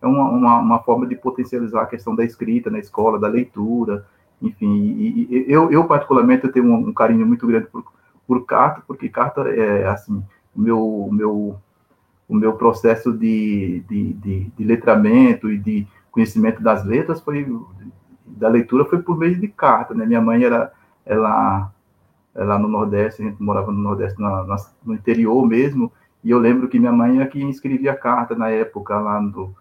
É 0.01 0.05
uma, 0.05 0.29
uma, 0.29 0.59
uma 0.59 0.79
forma 0.79 1.07
de 1.07 1.15
potencializar 1.15 1.83
a 1.83 1.85
questão 1.85 2.13
da 2.13 2.25
escrita 2.25 2.69
na 2.69 2.79
escola, 2.79 3.17
da 3.17 3.27
leitura, 3.27 4.05
enfim. 4.41 4.95
E, 4.97 5.27
e 5.29 5.45
eu, 5.47 5.71
eu, 5.71 5.85
particularmente, 5.85 6.43
eu 6.43 6.51
tenho 6.51 6.65
um, 6.65 6.89
um 6.89 6.93
carinho 6.93 7.25
muito 7.25 7.47
grande 7.47 7.67
por, 7.67 7.85
por 8.27 8.45
carta, 8.45 8.83
porque 8.85 9.07
carta 9.07 9.41
é, 9.49 9.87
assim, 9.87 10.21
o 10.53 10.61
meu, 10.61 11.09
meu 11.11 11.57
o 12.27 12.35
meu 12.35 12.53
processo 12.53 13.11
de, 13.11 13.83
de, 13.87 14.13
de, 14.13 14.51
de, 14.57 14.63
letramento 14.63 15.51
e 15.51 15.57
de 15.57 15.87
conhecimento 16.11 16.61
das 16.61 16.85
letras 16.85 17.21
foi 17.21 17.45
da 18.25 18.47
leitura 18.47 18.85
foi 18.85 19.01
por 19.01 19.17
meio 19.17 19.39
de 19.39 19.47
carta, 19.47 19.93
né? 19.93 20.05
Minha 20.05 20.21
mãe 20.21 20.43
era 20.43 20.71
ela 21.05 21.72
ela 22.35 22.57
no 22.57 22.67
Nordeste, 22.67 23.21
a 23.21 23.25
gente 23.25 23.41
morava 23.41 23.71
no 23.71 23.79
Nordeste, 23.79 24.19
na, 24.19 24.43
na, 24.43 24.55
no 24.85 24.93
interior 24.93 25.45
mesmo, 25.45 25.91
e 26.23 26.31
eu 26.31 26.39
lembro 26.39 26.67
que 26.67 26.79
minha 26.79 26.91
mãe 26.91 27.21
é 27.21 27.25
que 27.25 27.43
escrevia 27.49 27.95
carta 27.95 28.35
na 28.35 28.49
época, 28.49 28.97
lá 28.97 29.21
no 29.21 29.53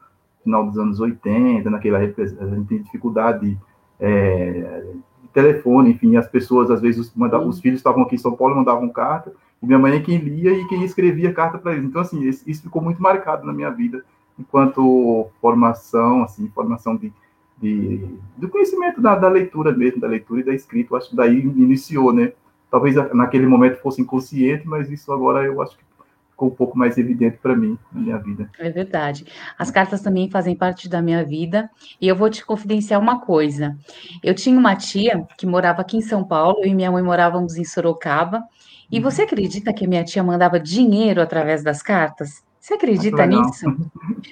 final 0.42 0.66
dos 0.66 0.78
anos 0.78 1.00
80, 1.00 1.68
naquela 1.70 2.02
época 2.02 2.22
a 2.22 2.46
gente 2.46 2.66
tem 2.66 2.82
dificuldade 2.82 3.58
é, 3.98 4.84
de 5.22 5.28
telefone, 5.28 5.90
enfim, 5.90 6.16
as 6.16 6.26
pessoas 6.26 6.70
às 6.70 6.80
vezes 6.80 7.12
mandavam, 7.14 7.48
os 7.48 7.60
filhos 7.60 7.78
estavam 7.78 8.02
aqui 8.02 8.14
em 8.14 8.18
São 8.18 8.36
Paulo, 8.36 8.56
mandavam 8.56 8.88
carta, 8.88 9.32
e 9.62 9.66
minha 9.66 9.78
mãe 9.78 9.96
é 9.96 10.00
quem 10.00 10.18
lia 10.18 10.52
e 10.52 10.66
quem 10.66 10.82
escrevia 10.84 11.32
carta 11.32 11.56
para 11.58 11.72
eles. 11.72 11.84
Então, 11.84 12.00
assim, 12.00 12.20
isso 12.24 12.62
ficou 12.62 12.82
muito 12.82 13.00
marcado 13.00 13.46
na 13.46 13.52
minha 13.52 13.70
vida, 13.70 14.04
enquanto 14.38 15.28
formação, 15.40 16.24
assim, 16.24 16.50
formação 16.52 16.96
de, 16.96 17.12
de 17.60 18.04
do 18.36 18.48
conhecimento 18.48 19.00
da, 19.00 19.14
da, 19.14 19.28
leitura 19.28 19.70
mesmo, 19.70 20.00
da 20.00 20.08
leitura 20.08 20.40
e 20.40 20.44
da 20.44 20.54
escrita. 20.54 20.92
Eu 20.92 20.98
acho 20.98 21.10
que 21.10 21.16
daí 21.16 21.40
iniciou, 21.40 22.12
né? 22.12 22.32
Talvez 22.72 22.96
naquele 23.12 23.46
momento 23.46 23.76
fosse 23.82 24.00
inconsciente, 24.00 24.66
mas 24.66 24.90
isso 24.90 25.12
agora 25.12 25.44
eu 25.44 25.60
acho 25.60 25.76
que 25.76 25.84
ficou 26.30 26.48
um 26.48 26.54
pouco 26.54 26.78
mais 26.78 26.96
evidente 26.96 27.36
para 27.36 27.54
mim 27.54 27.78
na 27.92 28.00
minha 28.00 28.16
vida. 28.16 28.48
É 28.58 28.70
verdade. 28.70 29.26
As 29.58 29.70
cartas 29.70 30.00
também 30.00 30.30
fazem 30.30 30.56
parte 30.56 30.88
da 30.88 31.02
minha 31.02 31.22
vida 31.22 31.68
e 32.00 32.08
eu 32.08 32.16
vou 32.16 32.30
te 32.30 32.42
confidenciar 32.42 32.98
uma 32.98 33.20
coisa. 33.20 33.76
Eu 34.24 34.34
tinha 34.34 34.58
uma 34.58 34.74
tia 34.74 35.22
que 35.36 35.44
morava 35.44 35.82
aqui 35.82 35.98
em 35.98 36.00
São 36.00 36.24
Paulo, 36.24 36.60
eu 36.62 36.70
e 36.70 36.74
minha 36.74 36.90
mãe 36.90 37.02
morávamos 37.02 37.58
em 37.58 37.64
Sorocaba 37.64 38.42
e 38.90 38.98
você 38.98 39.20
acredita 39.20 39.70
que 39.74 39.86
minha 39.86 40.02
tia 40.02 40.22
mandava 40.22 40.58
dinheiro 40.58 41.20
através 41.20 41.62
das 41.62 41.82
cartas? 41.82 42.42
Você 42.58 42.74
acredita 42.74 43.26
nisso? 43.26 43.66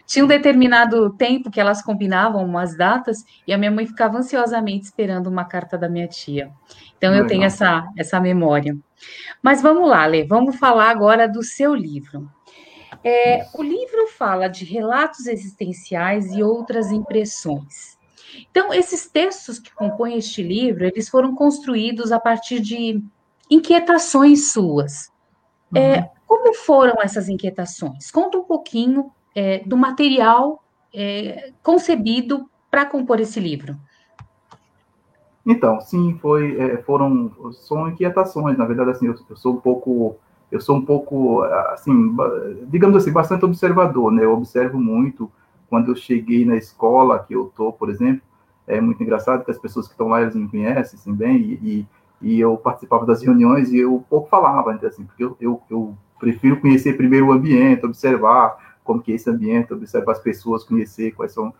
Tinha 0.06 0.24
um 0.24 0.28
determinado 0.28 1.10
tempo 1.10 1.50
que 1.50 1.60
elas 1.60 1.82
combinavam 1.82 2.44
umas 2.44 2.76
datas 2.76 3.24
e 3.44 3.52
a 3.52 3.58
minha 3.58 3.72
mãe 3.72 3.84
ficava 3.84 4.16
ansiosamente 4.16 4.84
esperando 4.84 5.26
uma 5.26 5.44
carta 5.44 5.76
da 5.76 5.88
minha 5.88 6.06
tia. 6.06 6.48
Então 7.00 7.14
eu 7.14 7.26
tenho 7.26 7.44
essa, 7.44 7.88
essa 7.96 8.20
memória. 8.20 8.76
Mas 9.42 9.62
vamos 9.62 9.88
lá, 9.88 10.04
Lê, 10.04 10.22
vamos 10.22 10.56
falar 10.56 10.90
agora 10.90 11.26
do 11.26 11.42
seu 11.42 11.74
livro. 11.74 12.30
É, 13.02 13.46
o 13.54 13.62
livro 13.62 14.06
fala 14.18 14.48
de 14.48 14.66
relatos 14.66 15.26
existenciais 15.26 16.30
e 16.30 16.42
outras 16.42 16.92
impressões. 16.92 17.98
Então, 18.50 18.72
esses 18.74 19.08
textos 19.08 19.58
que 19.58 19.74
compõem 19.74 20.18
este 20.18 20.42
livro, 20.42 20.84
eles 20.84 21.08
foram 21.08 21.34
construídos 21.34 22.12
a 22.12 22.20
partir 22.20 22.60
de 22.60 23.02
inquietações 23.50 24.52
suas. 24.52 25.10
É, 25.74 25.78
uhum. 25.78 25.94
É, 25.94 26.10
como 26.26 26.54
foram 26.54 27.00
essas 27.00 27.30
inquietações? 27.30 28.10
Conta 28.10 28.36
um 28.36 28.44
pouquinho 28.44 29.10
é, 29.34 29.60
do 29.60 29.76
material 29.76 30.62
é, 30.92 31.50
concebido 31.62 32.50
para 32.70 32.84
compor 32.84 33.20
esse 33.20 33.40
livro. 33.40 33.80
Então, 35.50 35.80
sim, 35.80 36.16
foi, 36.22 36.56
é, 36.58 36.76
foram, 36.78 37.32
são 37.52 37.88
inquietações. 37.88 38.56
Na 38.56 38.64
verdade, 38.64 38.90
assim, 38.90 39.06
eu, 39.06 39.16
eu, 39.28 39.36
sou 39.36 39.54
um 39.54 39.60
pouco, 39.60 40.16
eu 40.50 40.60
sou 40.60 40.76
um 40.76 40.84
pouco, 40.84 41.42
assim, 41.72 42.16
digamos 42.68 42.96
assim, 42.96 43.10
bastante 43.10 43.44
observador, 43.44 44.12
né? 44.12 44.24
Eu 44.24 44.32
observo 44.32 44.78
muito. 44.78 45.30
Quando 45.68 45.90
eu 45.90 45.96
cheguei 45.96 46.44
na 46.44 46.56
escola 46.56 47.18
que 47.18 47.34
eu 47.34 47.52
tô, 47.56 47.72
por 47.72 47.90
exemplo, 47.90 48.22
é 48.66 48.80
muito 48.80 49.02
engraçado 49.02 49.44
que 49.44 49.50
as 49.50 49.58
pessoas 49.58 49.86
que 49.86 49.92
estão 49.92 50.08
lá 50.08 50.20
me 50.20 50.48
conhecem 50.48 50.98
assim, 50.98 51.12
bem 51.12 51.58
e, 51.62 51.86
e, 52.22 52.40
eu 52.40 52.56
participava 52.56 53.04
das 53.04 53.22
reuniões 53.22 53.72
e 53.72 53.78
eu 53.78 54.04
pouco 54.08 54.28
falava, 54.28 54.72
assim, 54.86 55.04
porque 55.04 55.24
eu, 55.24 55.36
eu, 55.40 55.60
eu 55.68 55.96
prefiro 56.18 56.60
conhecer 56.60 56.96
primeiro 56.96 57.26
o 57.26 57.32
ambiente, 57.32 57.84
observar 57.84 58.56
como 58.84 59.00
que 59.00 59.12
é 59.12 59.14
esse 59.16 59.28
ambiente, 59.28 59.72
observar 59.72 60.12
as 60.12 60.20
pessoas, 60.20 60.62
conhecer 60.62 61.12
quais 61.12 61.32
são 61.32 61.52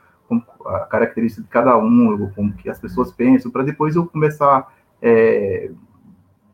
a 0.67 0.81
característica 0.81 1.43
de 1.43 1.49
cada 1.49 1.77
um, 1.79 2.31
como 2.35 2.53
que 2.53 2.69
as 2.69 2.79
pessoas 2.79 3.13
pensam, 3.13 3.51
para 3.51 3.63
depois 3.63 3.97
eu 3.97 4.07
começar 4.07 4.73
é, 5.01 5.71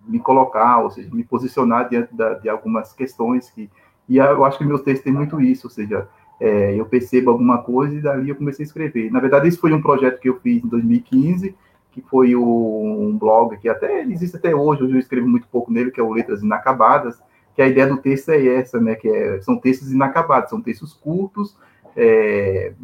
me 0.07 0.19
colocar, 0.21 0.79
ou 0.79 0.91
seja, 0.91 1.09
me 1.13 1.25
posicionar 1.25 1.89
diante 1.89 2.15
da, 2.15 2.35
de 2.35 2.49
algumas 2.49 2.93
questões 2.93 3.51
que 3.51 3.69
e 4.09 4.19
eu 4.19 4.45
acho 4.45 4.59
que 4.59 4.65
meus 4.65 4.83
textos 4.83 5.05
têm 5.05 5.13
muito 5.13 5.41
isso, 5.41 5.67
ou 5.67 5.71
seja, 5.71 6.09
é, 6.39 6.79
eu 6.79 6.87
percebo 6.87 7.31
alguma 7.31 7.59
coisa 7.59 7.95
e 7.95 8.01
dali 8.01 8.29
eu 8.29 8.37
comecei 8.37 8.65
a 8.65 8.67
escrever. 8.67 9.11
Na 9.11 9.19
verdade, 9.19 9.49
esse 9.49 9.59
foi 9.59 9.73
um 9.73 9.83
projeto 9.83 10.21
que 10.21 10.29
eu 10.29 10.39
fiz 10.41 10.63
em 10.63 10.69
2015, 10.69 11.55
que 11.91 12.01
foi 12.03 12.37
o, 12.37 12.43
um 12.45 13.19
blog 13.19 13.57
que 13.57 13.69
até 13.69 14.03
existe 14.03 14.37
até 14.37 14.55
hoje, 14.55 14.85
hoje 14.85 14.95
eu 14.95 14.99
escrevo 14.99 15.27
muito 15.27 15.49
pouco 15.49 15.73
nele, 15.73 15.91
que 15.91 15.99
é 15.99 16.03
o 16.03 16.13
Letras 16.13 16.43
Inacabadas, 16.43 17.21
que 17.55 17.63
a 17.63 17.67
ideia 17.67 17.87
do 17.87 17.97
texto 17.97 18.29
é 18.29 18.47
essa, 18.47 18.79
né, 18.79 18.95
que 18.95 19.09
é, 19.09 19.41
são 19.41 19.59
textos 19.59 19.91
inacabados, 19.91 20.51
são 20.51 20.61
textos 20.61 20.93
curtos, 20.93 21.57
é, 21.97 22.75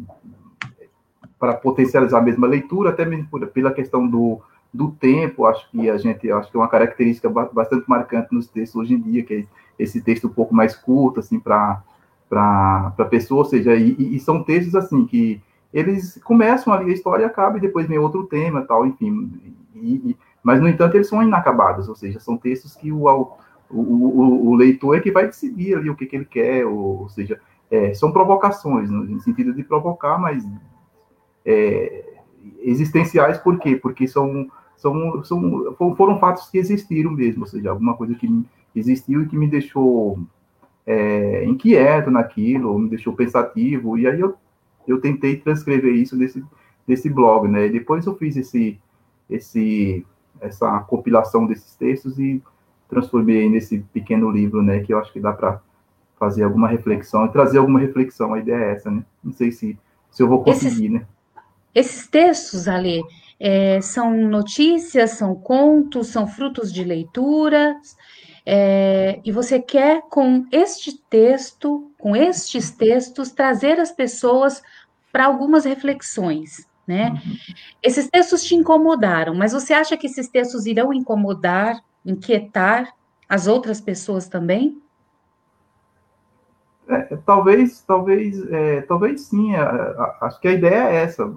para 1.43 1.55
potencializar 1.55 2.19
a 2.19 2.21
mesma 2.21 2.47
leitura, 2.47 2.91
até 2.91 3.03
mesmo 3.03 3.27
por, 3.29 3.45
pela 3.47 3.73
questão 3.73 4.07
do, 4.07 4.39
do 4.73 4.91
tempo, 4.91 5.45
acho 5.45 5.69
que 5.69 5.89
a 5.89 5.97
gente, 5.97 6.31
acho 6.31 6.49
que 6.49 6.55
é 6.55 6.59
uma 6.61 6.69
característica 6.69 7.29
bastante 7.29 7.83
marcante 7.85 8.33
nos 8.33 8.47
textos 8.47 8.79
hoje 8.79 8.93
em 8.93 9.01
dia, 9.01 9.23
que 9.25 9.33
é 9.33 9.45
esse 9.77 10.01
texto 10.01 10.27
um 10.27 10.29
pouco 10.29 10.55
mais 10.55 10.73
curto, 10.73 11.19
assim, 11.19 11.37
para 11.37 11.83
para 12.29 12.93
a 12.97 13.05
pessoa, 13.05 13.39
ou 13.39 13.45
seja, 13.45 13.75
e, 13.75 14.15
e, 14.15 14.19
são 14.21 14.41
textos, 14.41 14.73
assim, 14.73 15.05
que 15.05 15.41
eles 15.73 16.17
começam 16.23 16.71
ali 16.71 16.89
a 16.89 16.93
história 16.93 17.23
e 17.23 17.25
acaba, 17.25 17.57
e 17.57 17.61
depois 17.61 17.87
vem 17.87 17.99
outro 17.99 18.23
tema, 18.23 18.61
tal, 18.61 18.85
enfim, 18.87 19.29
e, 19.75 20.15
mas, 20.41 20.61
no 20.61 20.69
entanto, 20.69 20.95
eles 20.95 21.09
são 21.09 21.21
inacabados, 21.21 21.89
ou 21.89 21.95
seja, 21.95 22.21
são 22.21 22.37
textos 22.37 22.73
que 22.73 22.89
o, 22.89 23.05
o, 23.05 23.37
o, 23.69 24.47
o 24.47 24.55
leitor 24.55 24.95
é 24.95 25.01
que 25.01 25.11
vai 25.11 25.25
decidir 25.25 25.75
ali 25.75 25.89
o 25.89 25.95
que, 25.95 26.05
que 26.05 26.15
ele 26.15 26.25
quer, 26.25 26.65
ou, 26.65 27.01
ou 27.01 27.09
seja, 27.09 27.37
é, 27.69 27.93
são 27.93 28.13
provocações, 28.13 28.89
no 28.89 29.19
sentido 29.19 29.53
de 29.53 29.61
provocar, 29.61 30.17
mas 30.17 30.47
é, 31.45 32.03
existenciais, 32.61 33.37
por 33.37 33.59
quê? 33.59 33.75
Porque 33.75 34.07
são, 34.07 34.47
são, 34.77 35.23
são, 35.23 35.75
foram 35.95 36.19
fatos 36.19 36.49
que 36.49 36.57
existiram 36.57 37.11
mesmo, 37.11 37.41
ou 37.41 37.47
seja, 37.47 37.69
alguma 37.69 37.95
coisa 37.95 38.15
que 38.15 38.45
existiu 38.75 39.23
e 39.23 39.27
que 39.27 39.37
me 39.37 39.47
deixou 39.47 40.19
é, 40.85 41.45
inquieto 41.45 42.11
naquilo, 42.11 42.77
me 42.77 42.89
deixou 42.89 43.13
pensativo, 43.13 43.97
e 43.97 44.07
aí 44.07 44.19
eu, 44.19 44.35
eu 44.87 44.99
tentei 44.99 45.37
transcrever 45.37 45.93
isso 45.93 46.15
nesse, 46.15 46.43
nesse 46.87 47.09
blog, 47.09 47.47
né? 47.47 47.67
E 47.67 47.71
depois 47.71 48.05
eu 48.05 48.15
fiz 48.15 48.35
esse, 48.35 48.79
esse, 49.29 50.05
essa 50.41 50.79
compilação 50.81 51.45
desses 51.45 51.75
textos 51.75 52.19
e 52.19 52.41
transformei 52.89 53.49
nesse 53.49 53.79
pequeno 53.93 54.29
livro, 54.29 54.61
né? 54.61 54.79
Que 54.81 54.93
eu 54.93 54.99
acho 54.99 55.11
que 55.11 55.19
dá 55.19 55.31
para 55.31 55.61
fazer 56.19 56.43
alguma 56.43 56.67
reflexão 56.67 57.25
e 57.25 57.31
trazer 57.31 57.57
alguma 57.57 57.79
reflexão. 57.79 58.33
A 58.33 58.39
ideia 58.39 58.57
é 58.57 58.71
essa, 58.71 58.91
né? 58.91 59.03
Não 59.23 59.31
sei 59.31 59.51
se, 59.51 59.77
se 60.11 60.21
eu 60.21 60.27
vou 60.27 60.43
conseguir, 60.43 60.89
né? 60.89 61.05
Esses 61.73 62.07
textos, 62.07 62.67
Ali, 62.67 63.01
é, 63.39 63.81
são 63.81 64.13
notícias, 64.13 65.11
são 65.11 65.35
contos, 65.35 66.07
são 66.07 66.27
frutos 66.27 66.71
de 66.71 66.83
leituras, 66.83 67.97
é, 68.45 69.19
e 69.23 69.31
você 69.31 69.59
quer, 69.59 70.01
com 70.09 70.45
este 70.51 70.97
texto, 71.09 71.91
com 71.97 72.15
estes 72.15 72.71
textos, 72.71 73.31
trazer 73.31 73.79
as 73.79 73.91
pessoas 73.91 74.61
para 75.11 75.25
algumas 75.25 75.63
reflexões, 75.63 76.67
né? 76.85 77.09
Uhum. 77.09 77.37
Esses 77.81 78.09
textos 78.09 78.43
te 78.43 78.55
incomodaram, 78.55 79.33
mas 79.33 79.53
você 79.53 79.73
acha 79.73 79.95
que 79.95 80.07
esses 80.07 80.27
textos 80.27 80.65
irão 80.65 80.93
incomodar, 80.93 81.81
inquietar 82.05 82.93
as 83.29 83.47
outras 83.47 83.79
pessoas 83.79 84.27
também? 84.27 84.81
É, 86.93 87.17
talvez, 87.25 87.81
talvez, 87.81 88.51
é, 88.51 88.81
talvez 88.81 89.21
sim. 89.21 89.55
acho 90.21 90.39
que 90.39 90.47
a 90.47 90.53
ideia 90.53 90.89
é 90.89 90.95
essa. 91.03 91.29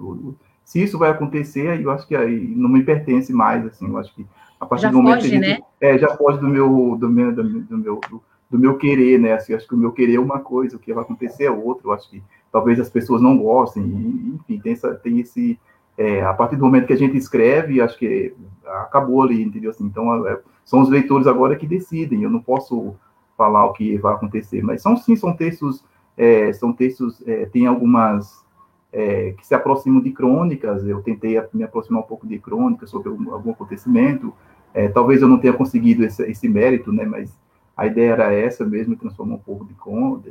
Se 0.63 0.81
isso 0.81 0.97
vai 0.97 1.09
acontecer, 1.09 1.81
eu 1.81 1.91
acho 1.91 2.07
que 2.07 2.15
aí 2.15 2.53
não 2.55 2.69
me 2.69 2.83
pertence 2.83 3.31
mais, 3.31 3.65
assim. 3.65 3.87
Eu 3.87 3.97
acho 3.97 4.13
que 4.13 4.25
a 4.59 4.65
partir 4.65 4.83
já 4.83 4.91
do 4.91 5.01
momento 5.01 5.21
foge, 5.21 5.39
né? 5.39 5.59
é, 5.79 5.97
já 5.97 6.15
pode 6.15 6.39
do 6.39 6.47
meu, 6.47 6.97
do 6.99 7.09
meu, 7.09 7.31
do 7.33 7.43
meu, 7.43 7.99
do, 8.09 8.23
do 8.49 8.59
meu 8.59 8.77
querer, 8.77 9.19
né? 9.19 9.33
Assim, 9.33 9.53
acho 9.53 9.67
que 9.67 9.75
o 9.75 9.77
meu 9.77 9.91
querer 9.91 10.15
é 10.15 10.19
uma 10.19 10.39
coisa, 10.39 10.75
o 10.75 10.79
que 10.79 10.93
vai 10.93 11.03
acontecer 11.03 11.45
é 11.45 11.51
outra. 11.51 11.87
Eu 11.87 11.93
acho 11.93 12.09
que 12.09 12.21
talvez 12.51 12.79
as 12.79 12.89
pessoas 12.89 13.21
não 13.21 13.37
gostem. 13.37 13.83
E, 13.83 14.35
enfim, 14.35 14.59
tem, 14.59 14.73
essa, 14.73 14.93
tem 14.95 15.19
esse 15.19 15.59
é, 15.97 16.21
a 16.23 16.33
partir 16.33 16.55
do 16.55 16.65
momento 16.65 16.85
que 16.85 16.93
a 16.93 16.97
gente 16.97 17.17
escreve, 17.17 17.81
acho 17.81 17.97
que 17.97 18.33
acabou 18.65 19.23
ali, 19.23 19.41
entendeu? 19.41 19.71
Assim, 19.71 19.85
então, 19.85 20.27
é, 20.27 20.39
são 20.63 20.81
os 20.81 20.89
leitores 20.89 21.25
agora 21.25 21.55
que 21.55 21.65
decidem. 21.65 22.21
Eu 22.21 22.29
não 22.29 22.41
posso 22.41 22.95
falar 23.37 23.65
o 23.65 23.73
que 23.73 23.97
vai 23.97 24.15
acontecer, 24.15 24.63
mas 24.63 24.81
são 24.81 24.97
sim, 24.97 25.15
são 25.15 25.31
textos, 25.31 25.85
é, 26.17 26.51
são 26.51 26.73
textos, 26.73 27.21
é, 27.27 27.45
tem 27.45 27.67
algumas 27.67 28.43
é, 28.91 29.33
que 29.37 29.45
se 29.45 29.53
aproximam 29.53 30.01
de 30.01 30.11
crônicas. 30.11 30.85
Eu 30.87 31.01
tentei 31.01 31.41
me 31.53 31.63
aproximar 31.63 32.01
um 32.01 32.05
pouco 32.05 32.25
de 32.25 32.39
crônicas 32.39 32.89
sobre 32.89 33.09
algum, 33.09 33.31
algum 33.31 33.51
acontecimento. 33.51 34.33
É, 34.73 34.87
talvez 34.87 35.21
eu 35.21 35.27
não 35.27 35.37
tenha 35.37 35.53
conseguido 35.53 36.03
esse, 36.03 36.23
esse, 36.23 36.49
mérito, 36.49 36.91
né? 36.91 37.05
Mas 37.05 37.37
a 37.75 37.85
ideia 37.85 38.13
era 38.13 38.33
essa 38.33 38.65
mesmo, 38.65 38.95
transformar 38.95 39.35
um 39.35 39.39
pouco 39.39 39.65
de 39.65 39.75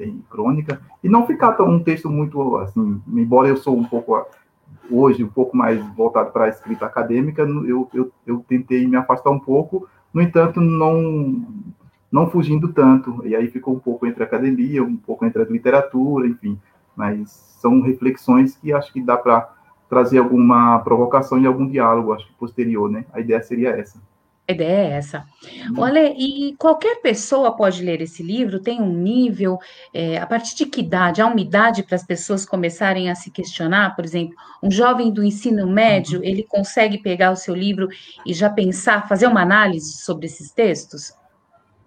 em 0.05 0.23
crônica 0.29 0.81
e 1.03 1.09
não 1.09 1.27
ficar 1.27 1.53
tão 1.53 1.69
um 1.69 1.83
texto 1.83 2.11
muito 2.11 2.57
assim. 2.57 3.01
Embora 3.09 3.49
eu 3.49 3.57
sou 3.57 3.77
um 3.77 3.85
pouco 3.85 4.27
hoje 4.91 5.25
um 5.25 5.29
pouco 5.29 5.57
mais 5.57 5.85
voltado 5.95 6.31
para 6.31 6.45
a 6.45 6.49
escrita 6.49 6.87
acadêmica, 6.87 7.43
eu, 7.43 7.89
eu, 7.95 8.13
eu 8.27 8.45
tentei 8.49 8.87
me 8.87 8.97
afastar 8.97 9.31
um 9.31 9.39
pouco. 9.39 9.89
No 10.13 10.23
entanto, 10.23 10.61
não 10.61 11.47
não 12.11 12.31
fugindo 12.31 12.73
tanto, 12.73 13.27
e 13.27 13.35
aí 13.35 13.49
ficou 13.49 13.75
um 13.75 13.79
pouco 13.79 14.07
entre 14.07 14.23
a 14.23 14.27
academia, 14.27 14.83
um 14.83 14.97
pouco 14.97 15.25
entre 15.25 15.43
a 15.43 15.47
literatura, 15.47 16.27
enfim, 16.27 16.59
mas 16.95 17.31
são 17.61 17.81
reflexões 17.83 18.57
que 18.57 18.73
acho 18.73 18.93
que 18.93 19.03
dá 19.03 19.17
para 19.17 19.53
trazer 19.89 20.19
alguma 20.19 20.79
provocação 20.81 21.39
e 21.39 21.47
algum 21.47 21.67
diálogo, 21.69 22.13
acho 22.13 22.27
que 22.27 22.35
posterior, 22.35 22.91
né? 22.91 23.05
A 23.13 23.21
ideia 23.21 23.43
seria 23.43 23.71
essa. 23.71 24.01
A 24.49 24.53
ideia 24.53 24.77
é 24.77 24.91
essa. 24.93 25.25
Olha, 25.77 26.15
e 26.17 26.55
qualquer 26.57 27.01
pessoa 27.03 27.57
pode 27.57 27.83
ler 27.83 28.01
esse 28.01 28.23
livro, 28.23 28.61
tem 28.61 28.81
um 28.81 28.93
nível, 28.93 29.59
é, 29.93 30.19
a 30.19 30.27
partir 30.27 30.55
de 30.55 30.67
que 30.67 30.83
idade? 30.83 31.21
Há 31.21 31.27
uma 31.27 31.41
idade 31.41 31.83
para 31.83 31.97
as 31.97 32.07
pessoas 32.07 32.47
começarem 32.47 33.11
a 33.11 33.17
se 33.17 33.29
questionar? 33.29 33.97
Por 33.97 34.05
exemplo, 34.05 34.37
um 34.63 34.71
jovem 34.71 35.13
do 35.13 35.25
ensino 35.25 35.67
médio, 35.67 36.21
uhum. 36.21 36.25
ele 36.25 36.45
consegue 36.45 36.99
pegar 36.99 37.33
o 37.33 37.37
seu 37.37 37.57
livro 37.57 37.89
e 38.25 38.33
já 38.33 38.49
pensar, 38.49 39.09
fazer 39.09 39.27
uma 39.27 39.43
análise 39.43 39.99
sobre 39.99 40.27
esses 40.27 40.53
textos? 40.53 41.13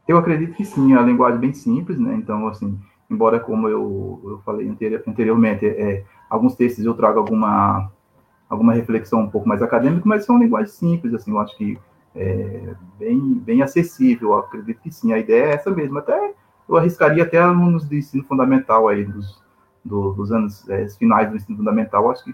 Eu 0.09 0.17
acredito 0.17 0.55
que 0.55 0.65
sim, 0.65 0.95
a 0.95 1.03
linguagem 1.03 1.37
é 1.37 1.41
bem 1.41 1.53
simples, 1.53 1.99
né? 1.99 2.15
Então, 2.15 2.47
assim, 2.47 2.79
embora 3.07 3.39
como 3.39 3.69
eu, 3.69 4.19
eu 4.23 4.41
falei 4.43 4.67
anteriormente, 5.05 5.67
é, 5.67 6.03
alguns 6.27 6.55
textos 6.55 6.83
eu 6.83 6.95
trago 6.95 7.19
alguma 7.19 7.91
alguma 8.49 8.73
reflexão 8.73 9.21
um 9.21 9.29
pouco 9.29 9.47
mais 9.47 9.61
acadêmica, 9.61 10.01
mas 10.09 10.25
são 10.25 10.39
linguagem 10.39 10.73
simples, 10.73 11.13
assim, 11.13 11.29
eu 11.29 11.39
acho 11.39 11.55
que 11.55 11.77
é 12.15 12.73
bem, 12.97 13.19
bem 13.35 13.61
acessível, 13.61 14.29
eu 14.29 14.39
acredito 14.39 14.81
que 14.81 14.91
sim, 14.91 15.13
a 15.13 15.19
ideia 15.19 15.43
é 15.43 15.53
essa 15.53 15.69
mesmo, 15.69 15.99
até 15.99 16.33
eu 16.67 16.75
arriscaria 16.75 17.21
até 17.21 17.37
alunos 17.37 17.87
de 17.87 17.99
ensino 17.99 18.23
fundamental 18.23 18.87
aí, 18.87 19.05
dos, 19.05 19.39
do, 19.85 20.13
dos 20.13 20.31
anos 20.31 20.67
é, 20.67 20.89
finais 20.89 21.29
do 21.29 21.35
ensino 21.35 21.55
fundamental, 21.55 22.09
acho 22.09 22.23
que 22.23 22.33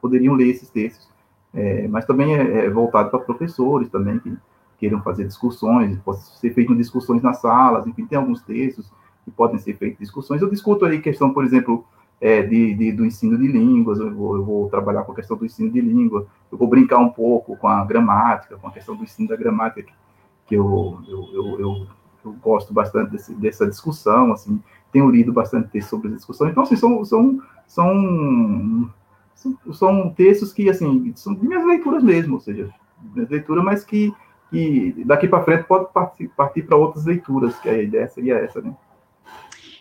poderiam 0.00 0.34
ler 0.34 0.48
esses 0.48 0.68
textos, 0.68 1.08
é, 1.54 1.86
mas 1.86 2.04
também 2.04 2.34
é, 2.34 2.66
é 2.66 2.68
voltado 2.68 3.10
para 3.10 3.20
professores 3.20 3.88
também, 3.88 4.18
que 4.18 4.36
queiram 4.82 5.00
fazer 5.00 5.24
discussões, 5.24 5.96
pode 6.04 6.20
ser 6.40 6.52
feito 6.52 6.74
discussões 6.74 7.22
nas 7.22 7.40
salas, 7.40 7.86
enfim, 7.86 8.04
tem 8.04 8.18
alguns 8.18 8.42
textos 8.42 8.90
que 9.24 9.30
podem 9.30 9.56
ser 9.56 9.76
feitas 9.76 10.00
discussões. 10.00 10.42
Eu 10.42 10.50
discuto 10.50 10.84
aí 10.84 11.00
questão, 11.00 11.32
por 11.32 11.44
exemplo, 11.44 11.84
é, 12.20 12.42
de, 12.42 12.74
de, 12.74 12.90
do 12.90 13.06
ensino 13.06 13.38
de 13.38 13.46
línguas, 13.46 14.00
eu 14.00 14.12
vou, 14.12 14.34
eu 14.34 14.44
vou, 14.44 14.68
trabalhar 14.68 15.04
com 15.04 15.12
a 15.12 15.14
questão 15.14 15.36
do 15.36 15.46
ensino 15.46 15.70
de 15.70 15.80
língua, 15.80 16.26
eu 16.50 16.58
vou 16.58 16.66
brincar 16.66 16.98
um 16.98 17.10
pouco 17.10 17.56
com 17.56 17.68
a 17.68 17.84
gramática, 17.84 18.56
com 18.56 18.66
a 18.66 18.72
questão 18.72 18.96
do 18.96 19.04
ensino 19.04 19.28
da 19.28 19.36
gramática, 19.36 19.82
que, 19.82 19.92
que 20.48 20.54
eu, 20.56 20.98
eu, 21.06 21.60
eu, 21.60 21.86
eu, 22.24 22.32
gosto 22.42 22.74
bastante 22.74 23.12
desse, 23.12 23.32
dessa 23.34 23.68
discussão, 23.68 24.32
assim, 24.32 24.60
tenho 24.90 25.08
lido 25.08 25.32
bastante 25.32 25.68
texto 25.68 25.90
sobre 25.90 26.08
essa 26.08 26.16
discussão. 26.16 26.48
Então, 26.48 26.64
assim, 26.64 26.74
são, 26.74 27.04
são, 27.04 27.40
são 27.68 28.90
são, 29.42 29.72
são 29.72 30.10
textos 30.10 30.52
que, 30.52 30.68
assim, 30.68 31.12
são 31.16 31.34
minhas 31.34 31.64
leituras 31.64 32.02
mesmo, 32.02 32.34
ou 32.34 32.40
seja, 32.40 32.68
minhas 33.14 33.28
leituras, 33.28 33.64
mas 33.64 33.84
que, 33.84 34.12
que 34.52 35.02
daqui 35.06 35.26
para 35.26 35.42
frente 35.42 35.64
pode 35.64 35.86
partir 36.36 36.62
para 36.62 36.76
outras 36.76 37.06
leituras, 37.06 37.58
que 37.58 37.70
a 37.70 37.82
ideia 37.82 38.06
seria 38.06 38.34
essa, 38.34 38.60
né? 38.60 38.76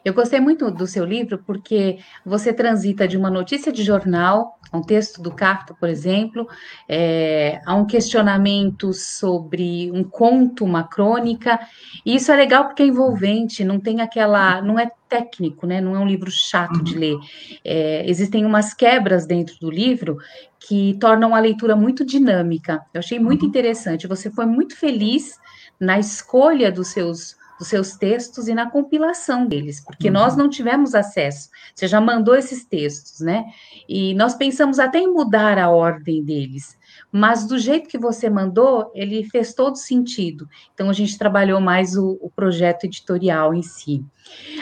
Eu 0.04 0.14
gostei 0.14 0.40
muito 0.40 0.72
do 0.72 0.88
seu 0.88 1.06
livro 1.06 1.44
porque 1.46 2.00
você 2.26 2.52
transita 2.52 3.08
de 3.08 3.18
uma 3.18 3.30
notícia 3.30 3.72
de 3.72 3.84
jornal, 3.84 4.58
um 4.74 4.82
texto 4.82 5.22
do 5.22 5.32
Carto, 5.32 5.76
por 5.80 5.90
exemplo, 5.90 6.48
é, 6.90 7.62
a 7.66 7.76
um 7.76 7.86
questionamento 7.86 8.94
sobre 8.94 9.92
um 9.92 10.04
conto, 10.04 10.66
uma 10.66 10.84
crônica. 10.84 11.60
E 12.06 12.16
isso 12.16 12.32
é 12.32 12.36
legal 12.36 12.66
porque 12.66 12.82
é 12.82 12.88
envolvente, 12.88 13.64
não 13.64 13.80
tem 13.80 14.02
aquela, 14.02 14.62
não 14.62 14.80
é 14.80 14.90
técnico, 15.08 15.68
né? 15.68 15.82
Não 15.82 15.96
é 15.96 16.00
um 16.00 16.08
livro 16.08 16.32
chato 16.32 16.82
de 16.82 16.98
ler. 16.98 17.18
É, 17.64 18.10
existem 18.10 18.46
umas 18.46 18.74
quebras 18.74 19.28
dentro 19.28 19.56
do 19.60 19.70
livro 19.70 20.18
que 20.60 20.98
tornam 21.00 21.36
a 21.36 21.40
leitura 21.40 21.76
muito 21.76 22.06
dinâmica. 22.06 22.82
Eu 22.94 23.00
achei 23.00 23.20
muito 23.20 23.44
uhum. 23.44 23.50
interessante. 23.50 24.08
Você 24.08 24.32
foi 24.32 24.46
muito 24.46 24.76
feliz 24.76 25.38
na 25.80 26.00
escolha 26.00 26.72
dos 26.72 26.88
seus 26.88 27.36
dos 27.62 27.68
seus 27.68 27.96
textos 27.96 28.48
e 28.48 28.56
na 28.56 28.72
compilação 28.72 29.46
deles, 29.46 29.80
porque 29.80 30.08
uhum. 30.08 30.14
nós 30.14 30.36
não 30.36 30.50
tivemos 30.50 30.96
acesso. 30.96 31.48
Você 31.76 31.88
já 31.88 32.02
mandou 32.02 32.34
esses 32.34 32.66
textos, 32.66 33.20
né? 33.20 33.46
E 33.88 34.16
nós 34.16 34.34
pensamos 34.34 34.80
até 34.80 34.98
em 34.98 35.14
mudar 35.14 35.60
a 35.60 35.70
ordem 35.70 36.24
deles, 36.24 36.76
mas 37.12 37.46
do 37.46 37.60
jeito 37.60 37.88
que 37.88 38.00
você 38.00 38.32
mandou, 38.32 38.92
ele 38.96 39.24
fez 39.26 39.54
todo 39.54 39.76
sentido. 39.76 40.50
Então 40.74 40.90
a 40.90 40.94
gente 40.94 41.20
trabalhou 41.20 41.62
mais 41.62 41.96
o, 41.96 42.18
o 42.20 42.32
projeto 42.32 42.86
editorial 42.86 43.54
em 43.54 43.62
si. 43.62 44.04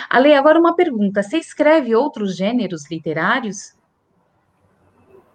Ale, 0.10 0.34
agora 0.34 0.60
uma 0.60 0.76
pergunta: 0.76 1.24
você 1.24 1.38
escreve 1.38 1.96
outros 1.96 2.36
gêneros 2.36 2.92
literários? 2.92 3.80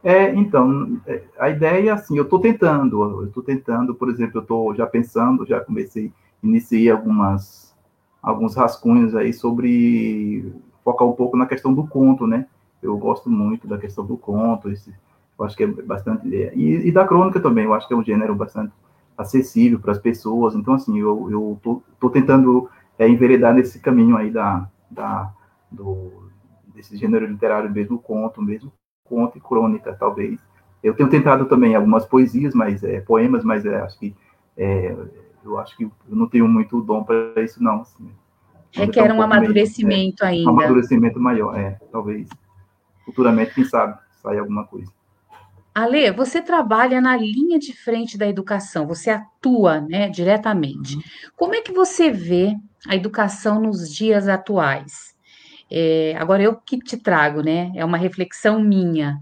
É, 0.03 0.35
então, 0.35 1.01
é, 1.07 1.23
a 1.39 1.49
ideia 1.49 1.89
é 1.89 1.93
assim, 1.93 2.19
eu 2.19 2.25
estou 2.25 2.39
tentando, 2.39 3.23
eu 3.23 3.29
estou 3.29 3.43
tentando, 3.43 3.95
por 3.95 4.11
exemplo, 4.11 4.37
eu 4.37 4.43
estou 4.43 4.75
já 4.75 4.87
pensando, 4.87 5.47
já 5.47 5.61
comecei 5.61 6.13
iniciei 6.45 6.91
algumas 6.91 7.75
alguns 8.23 8.55
rascunhos 8.55 9.15
aí 9.15 9.33
sobre 9.33 10.51
focar 10.83 11.07
um 11.07 11.13
pouco 11.13 11.37
na 11.37 11.47
questão 11.47 11.75
do 11.75 11.87
conto, 11.87 12.27
né? 12.27 12.47
Eu 12.83 12.97
gosto 12.97 13.29
muito 13.31 13.67
da 13.67 13.79
questão 13.79 14.05
do 14.05 14.17
conto, 14.17 14.71
esse, 14.71 14.95
eu 15.39 15.45
acho 15.45 15.57
que 15.57 15.65
é 15.65 15.67
bastante 15.67 16.27
e, 16.29 16.89
e 16.89 16.93
da 16.93 17.07
crônica 17.07 17.41
também, 17.41 17.65
eu 17.65 17.75
acho 17.75 17.87
que 17.89 17.95
é 17.95 17.97
um 17.97 18.05
gênero 18.05 18.35
bastante 18.35 18.73
acessível 19.17 19.79
para 19.79 19.93
as 19.93 19.99
pessoas. 19.99 20.55
Então 20.55 20.75
assim, 20.75 20.99
eu 20.99 21.31
eu 21.31 21.59
tô, 21.63 21.83
tô 22.01 22.11
tentando 22.11 22.69
é, 22.99 23.09
enveredar 23.09 23.55
nesse 23.55 23.79
caminho 23.81 24.17
aí 24.17 24.31
da, 24.31 24.69
da 24.91 25.33
do 25.71 26.25
desse 26.75 26.97
gênero 26.97 27.27
literário 27.27 27.71
mesmo 27.71 27.99
conto, 27.99 28.43
mesmo 28.43 28.73
conto 29.05 29.39
e 29.39 29.41
crônica 29.41 29.95
talvez. 29.99 30.39
Eu 30.83 30.95
tenho 30.95 31.09
tentado 31.09 31.47
também 31.47 31.75
algumas 31.75 32.05
poesias, 32.05 32.55
mas 32.55 32.83
é, 32.83 33.01
poemas, 33.01 33.43
mas 33.45 33.65
é, 33.65 33.81
acho 33.81 33.99
que 33.99 34.15
é, 34.57 34.95
eu 35.45 35.59
acho 35.59 35.77
que 35.77 35.85
eu 35.85 35.93
não 36.09 36.29
tenho 36.29 36.49
muito 36.49 36.81
dom 36.81 37.05
para 37.05 37.43
isso, 37.43 37.63
não. 37.63 37.83
Assim. 37.83 38.11
Requer 38.73 39.13
um, 39.13 39.17
um 39.17 39.23
amadurecimento 39.23 40.25
meio, 40.25 40.33
é, 40.33 40.37
ainda. 40.37 40.51
Um 40.51 40.53
amadurecimento 40.53 41.21
maior, 41.21 41.57
é, 41.57 41.79
talvez. 41.93 42.29
Futuramente, 43.05 43.55
quem 43.55 43.65
sabe, 43.65 43.99
sair 44.23 44.39
alguma 44.39 44.67
coisa. 44.67 44.91
Ale, 45.75 46.13
você 46.13 46.41
trabalha 46.41 47.01
na 47.01 47.17
linha 47.17 47.59
de 47.59 47.73
frente 47.73 48.17
da 48.17 48.29
educação, 48.29 48.87
você 48.87 49.11
atua 49.11 49.81
né, 49.81 50.09
diretamente. 50.09 50.97
Uhum. 50.97 51.03
Como 51.35 51.55
é 51.55 51.61
que 51.61 51.73
você 51.73 52.11
vê 52.11 52.55
a 52.89 52.95
educação 52.95 53.61
nos 53.61 53.93
dias 53.93 54.29
atuais? 54.29 55.15
É, 55.71 56.15
agora 56.17 56.43
eu 56.43 56.55
que 56.55 56.79
te 56.79 56.97
trago, 56.97 57.43
né? 57.43 57.73
É 57.75 57.85
uma 57.85 57.97
reflexão 57.97 58.61
minha. 58.61 59.19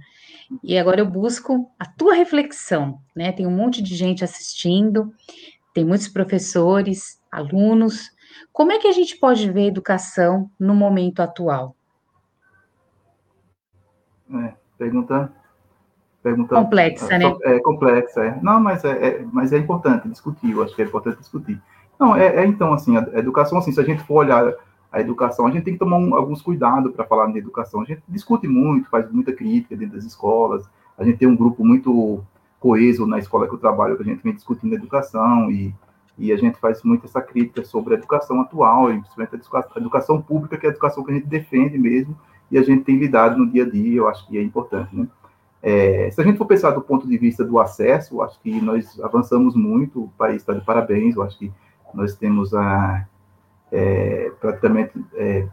E 0.62 0.76
agora 0.76 1.00
eu 1.00 1.06
busco 1.06 1.70
a 1.78 1.86
tua 1.86 2.14
reflexão, 2.14 2.98
né? 3.16 3.32
Tem 3.32 3.46
um 3.46 3.56
monte 3.56 3.80
de 3.80 3.94
gente 3.94 4.22
assistindo, 4.22 5.10
tem 5.72 5.84
muitos 5.84 6.08
professores, 6.08 7.20
alunos. 7.30 8.10
Como 8.52 8.72
é 8.72 8.78
que 8.78 8.88
a 8.88 8.92
gente 8.92 9.16
pode 9.16 9.50
ver 9.50 9.62
a 9.62 9.68
educação 9.68 10.50
no 10.58 10.74
momento 10.74 11.20
atual? 11.20 11.74
É, 14.34 14.54
pergunta, 14.78 15.32
pergunta 16.22 16.54
complexa, 16.54 17.14
é, 17.14 17.18
né? 17.18 17.36
É 17.42 17.60
complexa, 17.60 18.24
é. 18.24 18.40
Não, 18.42 18.60
mas 18.60 18.84
é, 18.84 18.90
é, 18.90 19.26
mas 19.32 19.52
é 19.52 19.58
importante 19.58 20.08
discutir. 20.08 20.52
Eu 20.52 20.62
acho 20.62 20.74
que 20.74 20.82
é 20.82 20.84
importante 20.84 21.18
discutir. 21.18 21.60
Não, 21.98 22.16
é, 22.16 22.36
é 22.36 22.46
então 22.46 22.72
assim, 22.72 22.96
a 22.96 23.18
educação 23.18 23.58
assim, 23.58 23.72
se 23.72 23.80
a 23.80 23.84
gente 23.84 24.02
for 24.04 24.16
olhar 24.16 24.54
a 24.90 25.00
educação, 25.00 25.46
a 25.46 25.50
gente 25.50 25.64
tem 25.64 25.72
que 25.72 25.78
tomar 25.78 25.96
um, 25.96 26.14
alguns 26.14 26.42
cuidados 26.42 26.94
para 26.94 27.06
falar 27.06 27.32
de 27.32 27.38
educação. 27.38 27.80
A 27.80 27.84
gente 27.84 28.02
discute 28.08 28.46
muito, 28.46 28.90
faz 28.90 29.10
muita 29.10 29.32
crítica 29.32 29.74
dentro 29.74 29.96
das 29.96 30.04
escolas. 30.04 30.68
A 30.98 31.04
gente 31.04 31.18
tem 31.18 31.28
um 31.28 31.36
grupo 31.36 31.64
muito 31.64 32.22
coeso 32.62 33.04
na 33.06 33.18
escola 33.18 33.48
que 33.48 33.54
eu 33.54 33.58
trabalho, 33.58 33.96
que 33.96 34.02
a 34.04 34.06
gente 34.06 34.22
vem 34.22 34.32
discutindo 34.32 34.72
educação 34.74 35.50
e, 35.50 35.74
e 36.16 36.32
a 36.32 36.36
gente 36.36 36.56
faz 36.60 36.84
muito 36.84 37.06
essa 37.06 37.20
crítica 37.20 37.64
sobre 37.64 37.94
a 37.94 37.98
educação 37.98 38.40
atual, 38.40 38.92
e 38.92 39.00
principalmente 39.00 39.34
a 39.34 39.78
educação, 39.78 40.22
pública, 40.22 40.56
que 40.56 40.64
é 40.64 40.68
a 40.68 40.72
educação 40.72 41.02
que 41.02 41.10
a 41.10 41.14
gente 41.14 41.26
defende 41.26 41.76
mesmo, 41.76 42.16
e 42.48 42.56
a 42.56 42.62
gente 42.62 42.84
tem 42.84 42.96
lidado 42.96 43.36
no 43.36 43.50
dia 43.50 43.64
a 43.64 43.68
dia, 43.68 43.98
eu 43.98 44.08
acho 44.08 44.24
que 44.28 44.38
é 44.38 44.42
importante, 44.42 44.94
né? 44.94 45.08
É, 45.60 46.10
se 46.10 46.20
a 46.20 46.24
gente 46.24 46.38
for 46.38 46.44
pensar 46.44 46.72
do 46.72 46.80
ponto 46.80 47.06
de 47.06 47.16
vista 47.16 47.44
do 47.44 47.58
acesso, 47.58 48.20
acho 48.22 48.40
que 48.40 48.60
nós 48.60 48.98
avançamos 49.00 49.54
muito, 49.54 50.04
o 50.04 50.08
país 50.18 50.36
está 50.36 50.52
de 50.52 50.64
parabéns, 50.64 51.14
eu 51.14 51.22
acho 51.22 51.38
que 51.38 51.52
nós 51.94 52.16
temos 52.16 52.52
a, 52.52 53.06
é, 53.70 54.32
praticamente 54.40 54.92
é, 55.14 55.46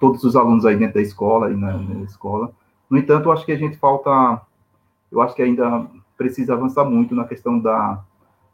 todos 0.00 0.24
os 0.24 0.36
alunos 0.36 0.66
aí 0.66 0.76
dentro 0.76 0.94
da 0.94 1.00
escola 1.00 1.50
e 1.50 1.56
na, 1.56 1.78
na, 1.78 2.02
escola. 2.02 2.52
No 2.90 2.98
entanto, 2.98 3.28
eu 3.28 3.32
acho 3.32 3.46
que 3.46 3.52
a 3.52 3.56
gente 3.56 3.76
falta 3.76 4.40
eu 5.10 5.20
acho 5.20 5.34
que 5.34 5.42
ainda 5.42 5.86
precisa 6.16 6.54
avançar 6.54 6.84
muito 6.84 7.14
na 7.14 7.24
questão 7.24 7.58
da, 7.58 8.02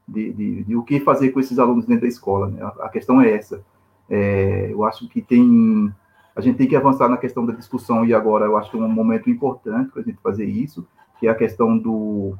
de, 0.06 0.32
de, 0.32 0.64
de 0.64 0.76
o 0.76 0.82
que 0.82 1.00
fazer 1.00 1.30
com 1.30 1.40
esses 1.40 1.58
alunos 1.58 1.86
dentro 1.86 2.02
da 2.02 2.08
escola. 2.08 2.48
Né? 2.48 2.62
A, 2.80 2.88
questão 2.88 3.20
é 3.20 3.30
essa. 3.30 3.64
É, 4.08 4.68
eu 4.70 4.84
acho 4.84 5.08
que 5.08 5.22
tem 5.22 5.92
a 6.36 6.40
gente 6.40 6.56
tem 6.56 6.66
que 6.66 6.74
avançar 6.74 7.08
na 7.08 7.16
questão 7.16 7.46
da 7.46 7.52
discussão 7.52 8.04
e 8.04 8.12
agora 8.12 8.44
eu 8.44 8.56
acho 8.56 8.70
que 8.70 8.76
é 8.76 8.80
um 8.80 8.88
momento 8.88 9.30
importante 9.30 9.92
para 9.92 10.02
a 10.02 10.04
gente 10.04 10.18
fazer 10.20 10.44
isso, 10.44 10.84
que 11.20 11.28
é 11.28 11.30
a 11.30 11.34
questão 11.34 11.78
do 11.78 12.36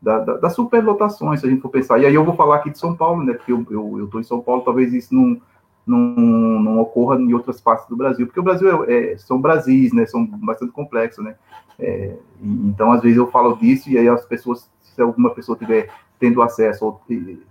da, 0.00 0.18
da, 0.18 0.36
das 0.38 0.54
superlotações, 0.54 1.38
se 1.38 1.46
a 1.46 1.48
gente 1.48 1.62
for 1.62 1.68
pensar. 1.68 2.00
E 2.00 2.06
aí 2.06 2.14
eu 2.14 2.24
vou 2.24 2.34
falar 2.34 2.56
aqui 2.56 2.70
de 2.70 2.78
São 2.78 2.96
Paulo, 2.96 3.22
né? 3.22 3.34
Porque 3.34 3.52
eu 3.52 4.04
estou 4.04 4.20
em 4.20 4.24
São 4.24 4.40
Paulo, 4.40 4.62
talvez 4.62 4.92
isso 4.92 5.14
não, 5.14 5.40
não, 5.86 5.98
não 5.98 6.78
ocorra 6.80 7.16
em 7.20 7.32
outras 7.34 7.60
partes 7.60 7.88
do 7.88 7.96
Brasil, 7.96 8.26
porque 8.26 8.40
o 8.40 8.42
Brasil 8.42 8.84
é, 8.84 9.12
é, 9.12 9.18
são 9.18 9.40
Brasis, 9.40 9.92
né? 9.92 10.06
São 10.06 10.24
bastante 10.24 10.72
complexos, 10.72 11.24
né? 11.24 11.34
É, 11.78 12.14
então, 12.40 12.92
às 12.92 13.02
vezes 13.02 13.16
eu 13.16 13.26
falo 13.26 13.56
disso 13.56 13.90
e 13.90 13.98
aí 13.98 14.08
as 14.08 14.24
pessoas, 14.24 14.70
se 14.80 15.00
alguma 15.00 15.30
pessoa 15.30 15.58
tiver 15.58 15.88
tendo 16.18 16.40
acesso 16.40 16.84
ou 16.84 17.00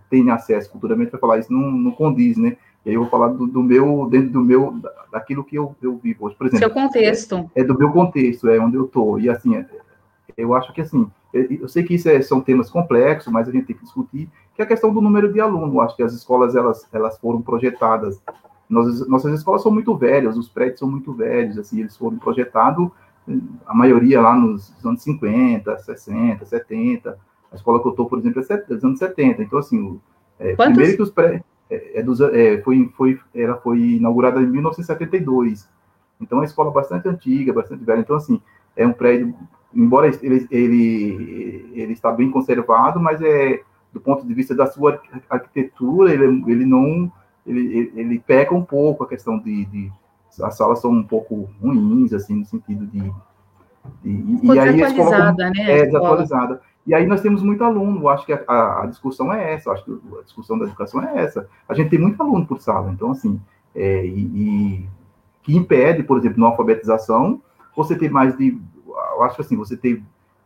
tem 0.10 0.32
acesso 0.32 0.72
futuramente, 0.72 1.12
vai 1.12 1.20
falar 1.20 1.40
isso 1.40 1.52
não, 1.52 1.72
não 1.72 1.92
condiz, 1.92 2.38
né? 2.38 2.56
E 2.86 2.90
aí 2.90 2.96
eu 2.96 3.02
vou 3.02 3.10
falar 3.10 3.28
do, 3.28 3.46
do, 3.46 3.62
meu, 3.62 4.08
dentro 4.10 4.30
do 4.30 4.42
meu, 4.42 4.80
daquilo 5.12 5.44
que 5.44 5.56
eu, 5.56 5.76
eu 5.82 5.98
vivo 5.98 6.26
hoje, 6.26 6.36
por 6.36 6.48
exemplo. 6.48 6.66
Seu 6.66 6.74
contexto. 6.74 7.52
É, 7.54 7.62
é 7.62 7.64
do 7.64 7.78
meu 7.78 7.92
contexto, 7.92 8.48
é 8.48 8.60
onde 8.60 8.78
eu 8.78 8.86
estou. 8.86 9.20
E 9.20 9.30
assim, 9.30 9.56
é, 9.58 9.66
eu 10.38 10.56
acho 10.56 10.74
que 10.74 10.82
assim, 10.82 11.10
eu 11.34 11.68
sei 11.70 11.84
que 11.84 11.96
isso 11.96 12.10
é, 12.10 12.22
são 12.22 12.42
temas 12.42 12.70
complexos, 12.70 13.32
mas 13.32 13.48
a 13.48 13.52
gente 13.52 13.66
tem 13.66 13.76
que 13.76 13.84
discutir 13.84 14.30
que 14.54 14.62
é 14.62 14.66
a 14.66 14.68
questão 14.68 14.94
do 14.94 15.02
número 15.02 15.32
de 15.32 15.40
alunos. 15.40 15.78
Acho 15.80 15.96
que 15.96 16.04
as 16.04 16.14
escolas 16.14 16.56
elas, 16.56 16.88
elas 16.92 17.18
foram 17.18 17.42
projetadas. 17.42 18.22
Nossas, 18.70 19.08
nossas 19.08 19.34
escolas 19.34 19.62
são 19.62 19.72
muito 19.72 19.96
velhas, 19.96 20.38
os 20.38 20.50
prédios 20.50 20.80
são 20.80 20.90
muito 20.90 21.14
velhos, 21.14 21.58
assim, 21.58 21.82
eles 21.82 21.96
foram 21.98 22.18
projetados, 22.18 22.90
a 23.66 23.74
maioria 23.74 24.22
lá 24.22 24.36
nos 24.36 24.74
anos 24.84 25.04
50, 25.04 25.78
60, 25.80 26.46
70. 26.46 27.18
A 27.52 27.56
escola 27.56 27.82
que 27.82 27.88
eu 27.88 27.92
estou, 27.92 28.08
por 28.08 28.20
exemplo, 28.20 28.42
é 28.50 28.58
dos 28.58 28.84
anos 28.84 29.00
70. 29.00 29.44
Então, 29.44 29.60
assim, 29.60 30.00
é, 30.40 30.56
primeiro 30.56 30.96
que 30.96 31.04
os 31.04 31.12
prédios. 31.12 31.44
É, 31.70 32.00
é 32.00 32.04
dos, 32.04 32.20
é, 32.20 32.62
foi, 32.62 32.92
foi, 32.98 33.20
ela 33.34 33.56
foi 33.58 33.80
inaugurada 33.80 34.42
em 34.42 34.48
1972. 34.48 35.70
Então, 36.20 36.38
é 36.38 36.42
uma 36.42 36.46
escola 36.46 36.72
bastante 36.72 37.08
antiga, 37.08 37.54
bastante 37.54 37.84
velha. 37.84 38.00
Então, 38.00 38.16
assim, 38.16 38.42
é 38.76 38.86
um 38.86 38.94
prédio, 38.94 39.34
embora 39.74 40.08
ele, 40.08 40.48
ele, 40.52 41.72
ele 41.74 41.94
está 41.94 42.12
bem 42.12 42.30
conservado, 42.30 43.00
mas 43.00 43.22
é 43.22 43.62
do 43.94 44.00
ponto 44.00 44.26
de 44.26 44.34
vista 44.34 44.56
da 44.56 44.68
sua 44.68 45.02
arquitetura, 45.30 46.14
ele, 46.14 46.44
ele 46.48 46.66
não, 46.66 47.12
ele, 47.46 47.92
ele 47.96 48.20
peca 48.20 48.56
um 48.56 48.64
pouco 48.64 49.04
a 49.04 49.08
questão 49.08 49.38
de, 49.38 49.66
de 49.66 49.92
as 50.42 50.56
salas 50.56 50.80
são 50.80 50.92
um 50.92 51.04
pouco 51.04 51.50
ruins, 51.62 52.14
assim, 52.14 52.36
no 52.36 52.46
sentido 52.46 52.86
de, 52.88 53.02
de 54.02 54.48
e, 54.48 54.60
aí 54.60 54.82
a 54.82 54.88
escola 54.88 55.34
né, 55.34 55.52
é 55.58 55.86
desatualizada. 55.86 56.62
E 56.88 56.96
aí 56.96 57.06
nós 57.06 57.22
temos 57.22 57.44
muito 57.44 57.64
aluno, 57.64 58.08
acho 58.08 58.26
que 58.26 58.34
a, 58.34 58.44
a, 58.48 58.84
a, 58.84 58.86
discussão 58.86 59.32
é 59.32 59.54
essa, 59.54 59.72
acho 59.72 59.84
que 59.84 59.92
a 60.18 60.24
discussão 60.24 60.58
da 60.58 60.66
educação 60.66 61.04
é 61.04 61.22
essa. 61.22 61.48
A 61.68 61.74
gente 61.74 61.90
tem 61.90 62.00
muito 62.00 62.22
aluno 62.22 62.46
por 62.46 62.62
sala, 62.62 62.92
então 62.92 63.12
assim, 63.12 63.40
é, 63.76 64.06
e, 64.06 64.20
e, 64.20 64.90
que 65.44 65.56
impede, 65.56 66.02
por 66.04 66.18
exemplo, 66.18 66.40
na 66.40 66.48
alfabetização, 66.48 67.42
você 67.76 67.96
ter 67.96 68.10
mais 68.10 68.38
de, 68.38 68.60
eu 69.16 69.24
acho 69.24 69.42
assim, 69.42 69.56
você 69.56 69.76
ter 69.76 70.04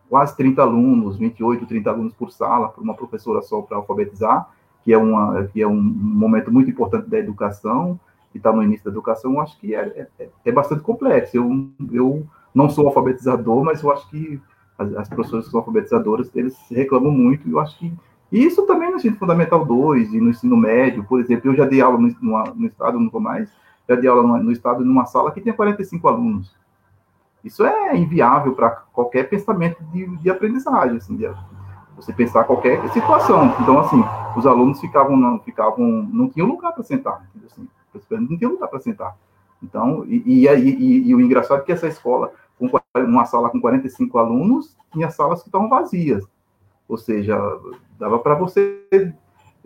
quase 0.10 0.36
30 0.38 0.62
alunos, 0.62 1.18
28, 1.18 1.66
30 1.66 1.90
alunos 1.90 2.14
por 2.14 2.32
sala, 2.32 2.70
para 2.70 2.84
uma 2.84 2.94
professora 2.94 3.42
só 3.42 3.62
para 3.62 3.78
alfabetizar, 3.78 4.50
que 4.84 4.94
é, 4.94 4.98
uma, 4.98 5.46
que 5.46 5.62
é 5.62 5.68
um 5.68 5.82
momento 5.82 6.52
muito 6.52 6.70
importante 6.70 7.10
da 7.10 7.18
educação, 7.18 8.00
que 8.32 8.38
está 8.38 8.52
no 8.52 8.62
início 8.62 8.86
da 8.86 8.92
educação, 8.92 9.34
eu 9.34 9.42
acho 9.42 9.58
que 9.60 9.74
é, 9.74 10.08
é, 10.20 10.30
é, 10.46 10.52
bastante 10.52 10.82
complexo. 10.82 11.38
Eu, 11.38 11.70
eu 11.92 12.28
não 12.54 12.70
sou 12.70 12.86
alfabetizador, 12.86 13.64
mas 13.64 13.82
eu 13.82 13.92
acho 13.92 14.08
que 14.10 14.40
as, 14.78 14.94
as 14.96 15.10
professoras 15.10 15.46
que 15.46 15.52
são 15.52 15.62
alfabetizadoras, 15.62 16.30
eles 16.36 16.56
reclamam 16.70 17.12
muito, 17.12 17.48
e 17.48 17.52
eu 17.52 17.60
acho 17.60 17.78
que 17.80 17.92
isso 18.32 18.66
também 18.66 18.90
no 18.90 18.98
ensino 18.98 19.16
fundamental 19.16 19.64
2 19.64 20.14
e 20.14 20.20
no 20.20 20.30
ensino 20.30 20.58
médio, 20.58 21.04
por 21.04 21.20
exemplo, 21.20 21.50
eu 21.50 21.56
já 21.56 21.66
dei 21.66 21.82
aula 21.82 21.98
no, 21.98 22.14
no, 22.22 22.56
no 22.56 22.68
estado, 22.68 23.10
vou 23.10 23.22
mais, 23.22 23.50
já 23.88 23.96
dei 23.96 24.10
aula 24.10 24.24
no, 24.24 24.44
no 24.44 24.52
estado 24.52 24.84
numa 24.84 25.06
sala 25.06 25.32
que 25.32 25.42
tem 25.42 25.54
45 25.54 26.08
alunos. 26.08 26.54
Isso 27.46 27.64
é 27.64 27.96
inviável 27.96 28.54
para 28.54 28.72
qualquer 28.92 29.30
pensamento 29.30 29.82
de, 29.86 30.18
de 30.18 30.30
aprendizagem, 30.32 30.98
assim, 30.98 31.16
de, 31.16 31.30
você 31.96 32.12
pensar 32.12 32.44
qualquer 32.44 32.86
situação. 32.90 33.56
Então, 33.62 33.80
assim, 33.80 34.04
os 34.36 34.48
alunos 34.48 34.82
ficavam, 34.82 35.16
não, 35.16 35.40
ficavam, 35.40 35.88
não 36.12 36.28
tinham 36.28 36.48
lugar 36.48 36.74
para 36.74 36.84
sentar, 36.84 37.24
assim, 37.46 37.68
não 38.10 38.38
tinham 38.38 38.52
lugar 38.52 38.68
para 38.68 38.80
sentar. 38.80 39.16
Então, 39.62 40.04
e, 40.08 40.24
e, 40.26 40.48
e, 40.48 41.10
e, 41.10 41.16
o 41.16 41.22
engraçado 41.22 41.62
é 41.62 41.64
que 41.64 41.72
essa 41.72 41.88
escola, 41.88 42.32
com 42.58 42.70
uma 42.96 43.26
sala 43.26 43.50
com 43.50 43.62
45 43.62 44.18
alunos, 44.18 44.76
tinha 44.92 45.10
salas 45.12 45.42
que 45.42 45.48
estavam 45.48 45.70
vazias. 45.70 46.24
Ou 46.88 46.98
seja, 46.98 47.38
dava 47.98 48.20
para 48.20 48.36
você 48.36 48.82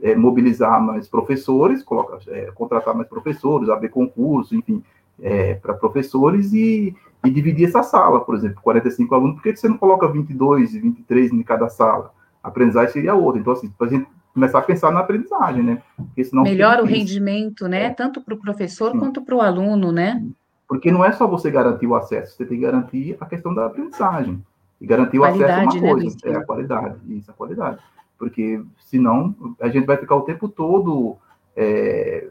é, 0.01 0.15
mobilizar 0.15 0.81
mais 0.81 1.07
professores, 1.07 1.81
colocar, 1.83 2.19
é, 2.27 2.51
contratar 2.51 2.93
mais 2.93 3.07
professores, 3.07 3.69
abrir 3.69 3.89
concurso, 3.89 4.55
enfim, 4.55 4.83
é, 5.21 5.55
para 5.55 5.73
professores 5.73 6.53
e, 6.53 6.95
e, 7.23 7.29
dividir 7.29 7.67
essa 7.67 7.83
sala, 7.83 8.21
por 8.21 8.35
exemplo, 8.35 8.61
45 8.61 9.13
alunos, 9.13 9.35
por 9.35 9.43
que 9.43 9.55
você 9.55 9.67
não 9.67 9.77
coloca 9.77 10.07
22 10.07 10.73
e 10.73 10.79
23 10.79 11.33
em 11.33 11.43
cada 11.43 11.67
sala? 11.67 12.13
A 12.41 12.47
aprendizagem 12.47 12.91
seria 12.91 13.13
outra. 13.13 13.41
Então, 13.41 13.53
assim, 13.53 13.69
para 13.69 13.87
a 13.87 13.89
gente 13.89 14.07
começar 14.33 14.59
a 14.59 14.61
pensar 14.61 14.91
na 14.91 15.01
aprendizagem, 15.01 15.63
né? 15.63 15.81
Porque 15.97 16.23
senão 16.23 16.43
Melhora 16.43 16.81
o 16.81 16.85
rendimento, 16.85 17.67
né? 17.67 17.85
É. 17.85 17.89
Tanto 17.89 18.21
para 18.21 18.33
o 18.33 18.39
professor 18.39 18.91
Sim. 18.91 18.99
quanto 18.99 19.21
para 19.21 19.35
o 19.35 19.41
aluno, 19.41 19.91
né? 19.91 20.23
Porque 20.67 20.91
não 20.91 21.03
é 21.03 21.11
só 21.11 21.27
você 21.27 21.51
garantir 21.51 21.87
o 21.87 21.95
acesso, 21.95 22.37
você 22.37 22.45
tem 22.45 22.59
que 22.59 22.63
garantir 22.63 23.17
a 23.19 23.25
questão 23.25 23.53
da 23.53 23.65
aprendizagem. 23.65 24.41
E 24.79 24.85
garantir 24.85 25.19
o 25.19 25.25
acesso 25.25 25.43
é 25.43 25.63
uma 25.63 25.73
né, 25.73 25.91
coisa, 25.91 26.17
é 26.23 26.35
a 26.35 26.45
qualidade, 26.45 26.95
isso, 27.09 27.29
a 27.29 27.33
qualidade. 27.33 27.79
Porque 28.17 28.61
senão 28.79 29.35
a 29.59 29.67
gente 29.67 29.85
vai 29.85 29.97
ficar 29.97 30.15
o 30.15 30.21
tempo 30.21 30.47
todo 30.47 31.17
é, 31.55 32.29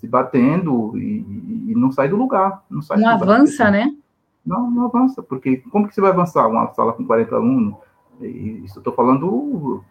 se 0.00 0.08
batendo 0.08 0.96
e, 0.96 1.68
e, 1.68 1.74
não 1.76 1.92
sai 1.92 2.08
do 2.08 2.16
lugar. 2.16 2.64
Não, 2.70 2.80
sai 2.80 2.98
não 2.98 3.12
lugar, 3.12 3.22
avança, 3.22 3.64
porque, 3.64 3.70
né? 3.70 3.96
Não, 4.44 4.70
não 4.70 4.84
avança, 4.86 5.22
porque 5.22 5.56
como 5.70 5.86
que 5.86 5.94
você 5.94 6.00
vai 6.00 6.10
avançar 6.10 6.48
uma 6.48 6.72
sala 6.72 6.94
com 6.94 7.04
40 7.04 7.36
alunos? 7.36 7.74
Isso 8.20 8.78
eu 8.78 8.80
estou 8.80 8.94
falando 8.94 9.84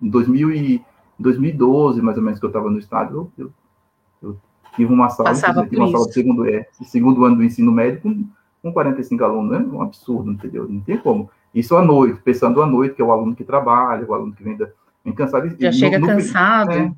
em 0.00 0.08
2000 0.08 0.52
e 0.52 0.84
2012, 1.18 2.00
mais 2.00 2.16
ou 2.16 2.22
menos, 2.22 2.40
que 2.40 2.46
eu 2.46 2.48
estava 2.48 2.70
no 2.70 2.78
estado, 2.78 3.30
eu, 3.36 3.52
eu, 4.22 4.36
tive 4.74 4.92
uma 4.92 5.08
sala, 5.10 5.28
Passava 5.28 5.62
tive 5.64 5.76
uma 5.76 5.90
sala 5.90 6.06
de 6.06 6.14
segundo, 6.14 6.48
é, 6.48 6.66
segundo 6.82 7.24
ano 7.24 7.36
do 7.36 7.44
ensino 7.44 7.70
médio 7.70 8.00
com, 8.00 8.26
com 8.62 8.72
45 8.72 9.22
alunos, 9.22 9.52
é 9.52 9.58
um 9.58 9.82
absurdo, 9.82 10.32
entendeu? 10.32 10.66
Não 10.68 10.80
tem 10.80 10.96
como. 10.96 11.30
Isso 11.54 11.76
à 11.76 11.84
noite, 11.84 12.20
pensando 12.22 12.60
à 12.62 12.66
noite, 12.66 12.94
que 12.94 13.02
é 13.02 13.04
o 13.04 13.12
aluno 13.12 13.36
que 13.36 13.44
trabalha, 13.44 14.04
o 14.06 14.14
aluno 14.14 14.32
que 14.32 14.42
vem, 14.42 14.56
da, 14.56 14.68
vem 15.04 15.14
cansado. 15.14 15.54
Já 15.58 15.68
no, 15.68 15.72
chega 15.74 15.98
no, 15.98 16.06
cansado. 16.06 16.72
É, 16.72 16.92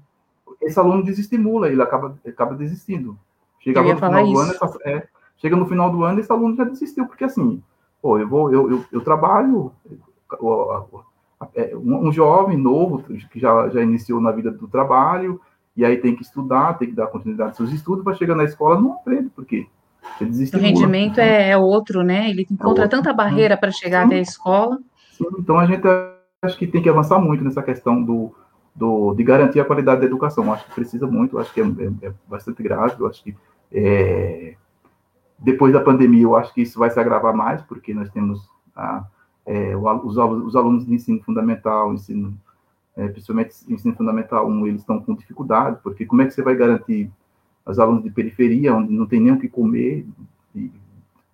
esse 0.66 0.78
aluno 0.78 1.04
desestimula, 1.04 1.68
ele 1.68 1.80
acaba, 1.80 2.18
acaba 2.26 2.54
desistindo. 2.54 3.16
Chega 3.60 3.82
no 3.82 3.96
final 3.96 4.24
isso. 4.24 4.32
do 4.32 4.38
ano, 4.38 4.52
essa, 4.52 4.78
é, 4.84 5.06
chega 5.38 5.56
no 5.56 5.66
final 5.66 5.90
do 5.90 6.04
ano, 6.04 6.20
esse 6.20 6.30
aluno 6.30 6.56
já 6.56 6.64
desistiu, 6.64 7.06
porque 7.06 7.24
assim, 7.24 7.62
pô, 8.02 8.18
eu 8.18 8.28
vou, 8.28 8.52
eu, 8.52 8.70
eu, 8.70 8.84
eu 8.92 9.00
trabalho, 9.00 9.72
é, 11.54 11.74
um, 11.76 12.08
um 12.08 12.12
jovem 12.12 12.56
novo 12.56 13.02
que 13.30 13.38
já, 13.38 13.68
já 13.68 13.82
iniciou 13.82 14.20
na 14.20 14.32
vida 14.32 14.50
do 14.50 14.68
trabalho, 14.68 15.40
e 15.76 15.84
aí 15.84 15.96
tem 15.98 16.16
que 16.16 16.22
estudar, 16.22 16.78
tem 16.78 16.88
que 16.88 16.94
dar 16.94 17.08
continuidade 17.08 17.50
aos 17.50 17.56
seus 17.56 17.72
estudos, 17.72 18.02
para 18.02 18.14
chegar 18.14 18.34
na 18.34 18.44
escola 18.44 18.80
não 18.80 18.94
aprende, 18.94 19.30
por 19.30 19.44
quê? 19.44 19.66
O 20.20 20.58
rendimento 20.58 21.18
é, 21.18 21.50
é, 21.50 21.56
outro, 21.56 22.02
né? 22.02 22.30
Ele 22.30 22.46
encontra 22.50 22.84
é 22.84 22.88
tanta 22.88 23.12
barreira 23.12 23.56
para 23.56 23.72
chegar 23.72 24.02
Sim. 24.02 24.06
até 24.06 24.16
a 24.16 24.22
escola. 24.22 24.78
Sim, 25.10 25.26
então 25.38 25.58
a 25.58 25.66
gente 25.66 25.82
acho 26.42 26.56
que 26.56 26.66
tem 26.66 26.80
que 26.80 26.88
avançar 26.88 27.18
muito 27.18 27.42
nessa 27.42 27.62
questão 27.62 28.02
do, 28.02 28.32
do, 28.76 29.14
de 29.14 29.24
garantir 29.24 29.58
a 29.58 29.64
qualidade 29.64 30.00
da 30.00 30.06
educação. 30.06 30.52
Acho 30.52 30.66
que 30.66 30.74
precisa 30.74 31.06
muito, 31.06 31.38
acho 31.38 31.52
que 31.52 31.60
é, 31.60 31.64
é, 31.64 32.08
é 32.08 32.12
bastante 32.28 32.62
grave, 32.62 33.00
eu 33.00 33.06
acho 33.06 33.24
que 33.24 33.34
é, 33.72 34.54
depois 35.38 35.72
da 35.72 35.80
pandemia, 35.80 36.22
eu 36.22 36.36
acho 36.36 36.52
que 36.52 36.62
isso 36.62 36.78
vai 36.78 36.90
se 36.90 37.00
agravar 37.00 37.34
mais, 37.34 37.62
porque 37.62 37.94
nós 37.94 38.10
temos 38.10 38.48
a, 38.74 39.04
é, 39.46 39.74
os, 39.76 40.16
os, 40.16 40.56
alunos 40.56 40.86
de 40.86 40.94
ensino 40.94 41.22
fundamental, 41.22 41.92
ensino, 41.94 42.38
é, 42.96 43.08
principalmente 43.08 43.54
ensino 43.68 43.94
fundamental 43.94 44.46
1, 44.46 44.66
eles 44.66 44.80
estão 44.82 45.00
com 45.00 45.14
dificuldade, 45.14 45.78
porque 45.82 46.04
como 46.04 46.22
é 46.22 46.26
que 46.26 46.32
você 46.32 46.42
vai 46.42 46.54
garantir 46.54 47.10
os 47.64 47.78
alunos 47.78 48.04
de 48.04 48.10
periferia, 48.10 48.74
onde 48.74 48.92
não 48.92 49.06
tem 49.06 49.20
nem 49.20 49.32
o 49.32 49.40
que 49.40 49.48
comer, 49.48 50.06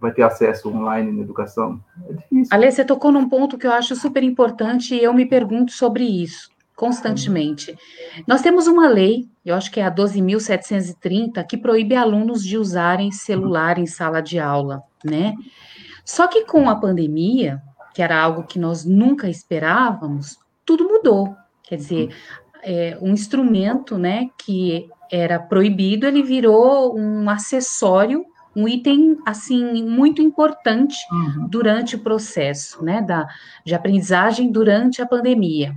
vai 0.00 0.12
ter 0.12 0.22
acesso 0.22 0.68
online 0.68 1.12
na 1.12 1.22
educação? 1.22 1.80
É 2.08 2.12
difícil. 2.12 2.48
Alê, 2.50 2.70
você 2.70 2.84
tocou 2.84 3.12
num 3.12 3.28
ponto 3.28 3.58
que 3.58 3.66
eu 3.66 3.72
acho 3.72 3.94
super 3.94 4.22
importante 4.22 4.94
e 4.94 5.02
eu 5.02 5.12
me 5.12 5.26
pergunto 5.26 5.72
sobre 5.72 6.04
isso 6.04 6.51
constantemente. 6.82 7.78
Nós 8.26 8.42
temos 8.42 8.66
uma 8.66 8.88
lei, 8.88 9.28
eu 9.44 9.54
acho 9.54 9.70
que 9.70 9.78
é 9.78 9.84
a 9.84 9.94
12.730, 9.94 11.46
que 11.46 11.56
proíbe 11.56 11.94
alunos 11.94 12.42
de 12.42 12.58
usarem 12.58 13.12
celular 13.12 13.78
em 13.78 13.86
sala 13.86 14.20
de 14.20 14.40
aula, 14.40 14.82
né? 15.04 15.32
Só 16.04 16.26
que 16.26 16.44
com 16.44 16.68
a 16.68 16.74
pandemia, 16.74 17.62
que 17.94 18.02
era 18.02 18.20
algo 18.20 18.48
que 18.48 18.58
nós 18.58 18.84
nunca 18.84 19.28
esperávamos, 19.28 20.36
tudo 20.66 20.88
mudou. 20.88 21.36
Quer 21.62 21.76
dizer, 21.76 22.16
é, 22.64 22.98
um 23.00 23.12
instrumento, 23.12 23.96
né, 23.96 24.26
que 24.44 24.88
era 25.08 25.38
proibido, 25.38 26.04
ele 26.04 26.24
virou 26.24 26.98
um 26.98 27.30
acessório, 27.30 28.24
um 28.56 28.66
item 28.66 29.18
assim 29.24 29.84
muito 29.84 30.20
importante 30.20 30.96
uhum. 31.12 31.46
durante 31.46 31.94
o 31.94 32.00
processo, 32.00 32.84
né, 32.84 33.00
da, 33.00 33.28
de 33.64 33.72
aprendizagem 33.72 34.50
durante 34.50 35.00
a 35.00 35.06
pandemia. 35.06 35.72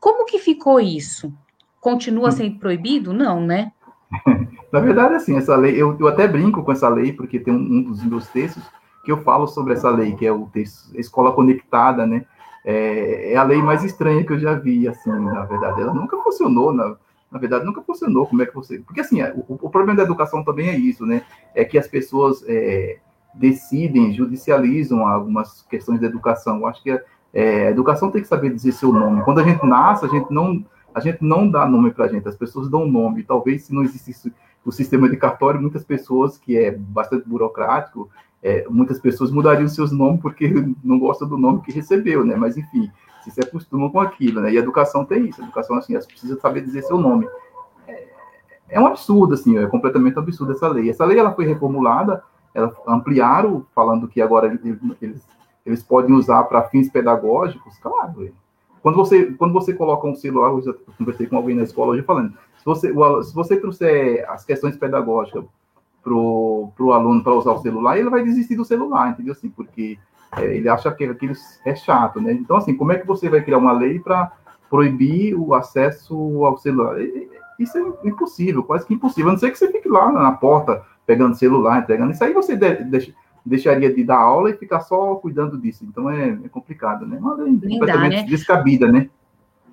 Como 0.00 0.24
que 0.24 0.38
ficou 0.38 0.80
isso? 0.80 1.32
Continua 1.80 2.26
uhum. 2.26 2.32
sendo 2.32 2.58
proibido? 2.58 3.12
Não, 3.12 3.40
né? 3.40 3.72
Na 4.72 4.80
verdade, 4.80 5.14
assim, 5.14 5.36
essa 5.36 5.56
lei, 5.56 5.80
eu, 5.80 5.96
eu 5.98 6.08
até 6.08 6.28
brinco 6.28 6.62
com 6.62 6.72
essa 6.72 6.88
lei, 6.88 7.12
porque 7.12 7.38
tem 7.38 7.54
um, 7.54 7.56
um, 7.56 7.82
dos 7.82 8.04
meus 8.04 8.28
textos 8.28 8.62
que 9.04 9.10
eu 9.10 9.22
falo 9.22 9.46
sobre 9.46 9.72
essa 9.72 9.90
lei, 9.90 10.14
que 10.14 10.26
é 10.26 10.32
o 10.32 10.46
texto 10.46 10.94
Escola 10.98 11.32
Conectada, 11.32 12.06
né? 12.06 12.24
É, 12.64 13.32
é 13.32 13.36
a 13.36 13.42
lei 13.42 13.62
mais 13.62 13.82
estranha 13.82 14.24
que 14.24 14.32
eu 14.32 14.38
já 14.38 14.54
vi, 14.54 14.86
assim, 14.86 15.10
na 15.10 15.44
verdade. 15.44 15.80
Ela 15.80 15.94
nunca 15.94 16.18
funcionou, 16.18 16.72
na, 16.72 16.96
na 17.30 17.38
verdade, 17.38 17.64
nunca 17.64 17.80
funcionou. 17.80 18.26
Como 18.26 18.42
é 18.42 18.46
que 18.46 18.54
você. 18.54 18.80
Porque, 18.80 19.00
assim, 19.00 19.22
é, 19.22 19.32
o, 19.34 19.58
o 19.62 19.70
problema 19.70 19.96
da 19.96 20.02
educação 20.02 20.44
também 20.44 20.68
é 20.68 20.76
isso, 20.76 21.06
né? 21.06 21.22
É 21.54 21.64
que 21.64 21.78
as 21.78 21.86
pessoas 21.86 22.44
é, 22.46 22.98
decidem, 23.34 24.12
judicializam 24.12 25.06
algumas 25.06 25.62
questões 25.62 26.00
da 26.00 26.06
educação. 26.06 26.58
Eu 26.58 26.66
acho 26.66 26.82
que 26.82 26.90
a, 26.90 27.00
é, 27.32 27.68
a 27.68 27.70
educação 27.70 28.10
tem 28.10 28.22
que 28.22 28.28
saber 28.28 28.50
dizer 28.50 28.72
seu 28.72 28.92
nome. 28.92 29.22
Quando 29.22 29.40
a 29.40 29.44
gente 29.44 29.64
nasce, 29.64 30.04
a 30.04 30.08
gente 30.08 30.30
não, 30.32 30.64
a 30.94 31.00
gente 31.00 31.22
não 31.22 31.48
dá 31.48 31.66
nome 31.66 31.90
para 31.90 32.06
a 32.06 32.08
gente, 32.08 32.26
as 32.28 32.36
pessoas 32.36 32.68
dão 32.68 32.86
nome. 32.86 33.22
Talvez, 33.22 33.64
se 33.64 33.74
não 33.74 33.82
existisse 33.82 34.32
o 34.64 34.72
sistema 34.72 35.08
de 35.08 35.16
cartório, 35.16 35.60
muitas 35.60 35.84
pessoas, 35.84 36.38
que 36.38 36.56
é 36.56 36.70
bastante 36.70 37.28
burocrático, 37.28 38.10
é, 38.42 38.66
muitas 38.68 39.00
pessoas 39.00 39.30
mudariam 39.30 39.68
seus 39.68 39.90
nomes 39.90 40.20
porque 40.20 40.48
não 40.82 40.98
gostam 40.98 41.28
do 41.28 41.36
nome 41.36 41.60
que 41.62 41.72
recebeu, 41.72 42.24
né? 42.24 42.36
Mas, 42.36 42.56
enfim, 42.56 42.90
se 43.30 43.40
acostumam 43.40 43.90
com 43.90 44.00
aquilo, 44.00 44.40
né? 44.40 44.52
E 44.52 44.56
a 44.56 44.60
educação 44.60 45.04
tem 45.04 45.26
isso. 45.26 45.40
A 45.40 45.44
educação, 45.44 45.76
assim, 45.76 45.94
você 45.94 46.06
precisa 46.06 46.38
saber 46.40 46.62
dizer 46.62 46.82
seu 46.82 46.98
nome. 46.98 47.28
É, 47.86 48.06
é 48.70 48.80
um 48.80 48.86
absurdo, 48.86 49.34
assim, 49.34 49.58
é 49.58 49.66
completamente 49.66 50.18
absurdo 50.18 50.52
essa 50.52 50.68
lei. 50.68 50.90
Essa 50.90 51.04
lei, 51.04 51.18
ela 51.18 51.32
foi 51.32 51.46
reformulada, 51.46 52.22
ela 52.54 52.74
ampliaram, 52.86 53.66
falando 53.74 54.08
que 54.08 54.22
agora 54.22 54.46
eles, 54.46 54.78
eles 55.00 55.22
podem 55.86 56.14
usar 56.14 56.44
para 56.44 56.68
fins 56.68 56.90
pedagógicos, 56.90 57.78
claro. 57.78 58.32
Quando 58.82 58.96
você, 58.96 59.26
quando 59.32 59.52
você 59.52 59.74
coloca 59.74 60.06
um 60.06 60.14
celular, 60.14 60.50
eu 60.50 60.62
já 60.62 60.74
conversei 60.96 61.26
com 61.26 61.36
alguém 61.36 61.56
na 61.56 61.64
escola 61.64 61.92
hoje 61.92 62.02
falando, 62.02 62.32
se 62.56 62.64
você, 62.64 62.92
se 63.24 63.34
você 63.34 63.56
trouxer 63.60 64.24
as 64.30 64.44
questões 64.44 64.76
pedagógicas 64.76 65.44
para 66.02 66.14
o 66.14 66.92
aluno 66.92 67.22
para 67.22 67.34
usar 67.34 67.52
o 67.52 67.58
celular, 67.58 67.98
ele 67.98 68.10
vai 68.10 68.22
desistir 68.22 68.56
do 68.56 68.64
celular, 68.64 69.10
entendeu? 69.10 69.32
Assim, 69.32 69.50
porque 69.50 69.98
é, 70.36 70.56
ele 70.56 70.68
acha 70.68 70.90
que 70.92 71.04
aquilo 71.04 71.34
é 71.64 71.74
chato, 71.74 72.20
né? 72.20 72.32
Então, 72.32 72.56
assim, 72.56 72.74
como 72.76 72.92
é 72.92 72.98
que 72.98 73.06
você 73.06 73.28
vai 73.28 73.42
criar 73.42 73.58
uma 73.58 73.72
lei 73.72 73.98
para 73.98 74.32
proibir 74.70 75.34
o 75.34 75.54
acesso 75.54 76.14
ao 76.44 76.56
celular? 76.56 76.96
Isso 77.58 77.76
é 77.76 78.08
impossível, 78.08 78.62
quase 78.62 78.86
que 78.86 78.94
impossível. 78.94 79.30
A 79.30 79.32
não 79.32 79.38
ser 79.38 79.50
que 79.50 79.58
você 79.58 79.70
fique 79.70 79.88
lá 79.88 80.10
na 80.12 80.32
porta 80.32 80.82
pegando 81.06 81.34
celular, 81.34 81.80
entregando. 81.80 82.12
Isso 82.12 82.22
aí 82.22 82.32
você 82.32 82.54
de, 82.54 83.14
deixaria 83.48 83.92
de 83.92 84.04
dar 84.04 84.18
aula 84.18 84.50
e 84.50 84.56
ficar 84.56 84.80
só 84.80 85.14
cuidando 85.16 85.58
disso. 85.58 85.84
Então 85.84 86.08
é, 86.10 86.38
é 86.44 86.48
complicado, 86.48 87.06
né? 87.06 87.18
Uma 87.18 87.34
lei 87.34 87.58
completamente 87.58 88.16
né? 88.16 88.22
descabida, 88.24 88.90
né? 88.90 89.08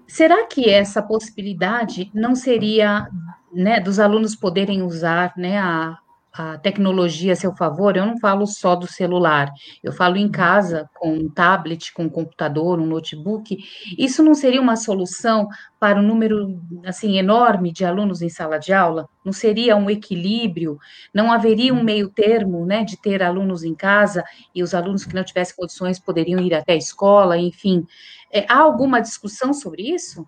Será 0.08 0.46
que 0.46 0.70
essa 0.70 1.02
possibilidade 1.02 2.12
não 2.14 2.36
seria, 2.36 3.08
né, 3.52 3.80
dos 3.80 4.00
alunos 4.00 4.36
poderem 4.36 4.84
usar, 4.84 5.34
né, 5.36 5.58
a, 5.58 5.98
a 6.38 6.58
tecnologia 6.58 7.34
a 7.34 7.36
seu 7.36 7.56
favor, 7.56 7.96
eu 7.96 8.06
não 8.06 8.20
falo 8.20 8.46
só 8.46 8.76
do 8.76 8.88
celular, 8.88 9.52
eu 9.82 9.94
falo 9.94 10.18
em 10.18 10.30
casa, 10.30 10.90
com 10.96 11.14
um 11.14 11.30
tablet, 11.30 11.94
com 11.94 12.04
um 12.04 12.10
computador, 12.10 12.80
um 12.80 12.86
notebook, 12.86 13.58
isso 13.98 14.22
não 14.22 14.34
seria 14.36 14.62
uma 14.62 14.76
solução 14.76 15.48
para 15.80 16.00
um 16.00 16.04
número, 16.04 16.60
assim, 16.86 17.18
enorme 17.18 17.72
de 17.72 17.86
alunos 17.86 18.22
em 18.22 18.30
sala 18.30 18.58
de 18.58 18.74
aula? 18.74 19.08
Não 19.24 19.32
seria 19.32 19.76
um 19.78 19.90
equilíbrio? 19.90 20.78
Não 21.14 21.32
haveria 21.32 21.74
um 21.74 21.84
meio 21.84 22.10
termo, 22.10 22.66
né, 22.66 22.84
de 22.84 23.00
ter 23.02 23.24
alunos 23.24 23.64
em 23.64 23.74
casa 23.74 24.24
e 24.54 24.62
os 24.62 24.74
alunos 24.74 25.06
que 25.06 25.16
não 25.16 25.24
tivessem 25.24 25.56
condições 25.56 26.00
poderiam 26.00 26.40
ir 26.42 26.54
até 26.54 26.74
a 26.74 26.78
escola, 26.78 27.38
enfim. 27.38 27.86
É, 28.32 28.46
há 28.50 28.58
alguma 28.58 29.00
discussão 29.00 29.54
sobre 29.54 29.84
isso? 29.84 30.28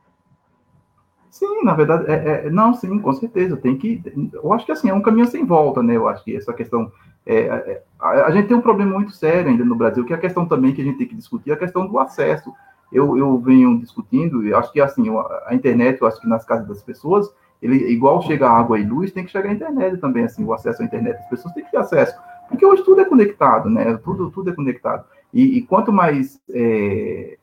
Sim, 1.37 1.63
na 1.63 1.75
verdade, 1.75 2.05
é, 2.11 2.47
é, 2.47 2.49
não, 2.49 2.73
sim, 2.73 2.97
com 2.97 3.13
certeza, 3.13 3.55
tem 3.55 3.77
que, 3.77 4.01
eu 4.33 4.51
acho 4.53 4.65
que 4.65 4.71
assim, 4.71 4.89
é 4.89 4.93
um 4.93 5.03
caminho 5.03 5.27
sem 5.27 5.45
volta, 5.45 5.83
né, 5.83 5.95
eu 5.95 6.07
acho 6.07 6.23
que 6.23 6.35
essa 6.35 6.51
questão, 6.51 6.91
é, 7.23 7.41
é, 7.41 7.83
a, 7.99 8.09
a, 8.25 8.31
gente 8.31 8.47
tem 8.47 8.57
um 8.57 8.61
problema 8.61 8.93
muito 8.93 9.11
sério 9.11 9.51
ainda 9.51 9.63
no 9.63 9.75
Brasil, 9.75 10.03
que 10.03 10.11
é 10.11 10.15
a 10.15 10.19
questão 10.19 10.47
também 10.47 10.73
que 10.73 10.81
a 10.81 10.83
gente 10.83 10.97
tem 10.97 11.07
que 11.07 11.13
discutir, 11.13 11.51
a 11.51 11.55
questão 11.55 11.85
do 11.85 11.99
acesso, 11.99 12.51
eu, 12.91 13.15
eu 13.15 13.37
venho 13.37 13.79
discutindo, 13.79 14.43
e 14.43 14.51
acho 14.51 14.73
que 14.73 14.81
assim, 14.81 15.05
a 15.45 15.53
internet, 15.53 16.01
eu 16.01 16.07
acho 16.07 16.19
que 16.19 16.27
nas 16.27 16.43
casas 16.43 16.67
das 16.67 16.81
pessoas, 16.81 17.31
ele, 17.61 17.87
igual 17.87 18.19
chega 18.23 18.49
água 18.49 18.79
e 18.79 18.83
luz, 18.83 19.11
tem 19.11 19.23
que 19.23 19.29
chegar 19.29 19.51
a 19.51 19.53
internet 19.53 19.97
também, 19.97 20.23
assim, 20.23 20.43
o 20.43 20.51
acesso 20.51 20.81
à 20.81 20.85
internet, 20.85 21.19
as 21.19 21.29
pessoas 21.29 21.53
têm 21.53 21.63
que 21.63 21.69
ter 21.69 21.77
acesso, 21.77 22.17
porque 22.49 22.65
hoje 22.65 22.83
tudo 22.83 23.01
é 23.01 23.05
conectado, 23.05 23.69
né, 23.69 23.95
tudo, 24.03 24.31
tudo 24.31 24.49
é 24.49 24.55
conectado, 24.55 25.05
e, 25.31 25.59
e 25.59 25.61
quanto 25.61 25.93
mais 25.93 26.41
é, 26.49 27.37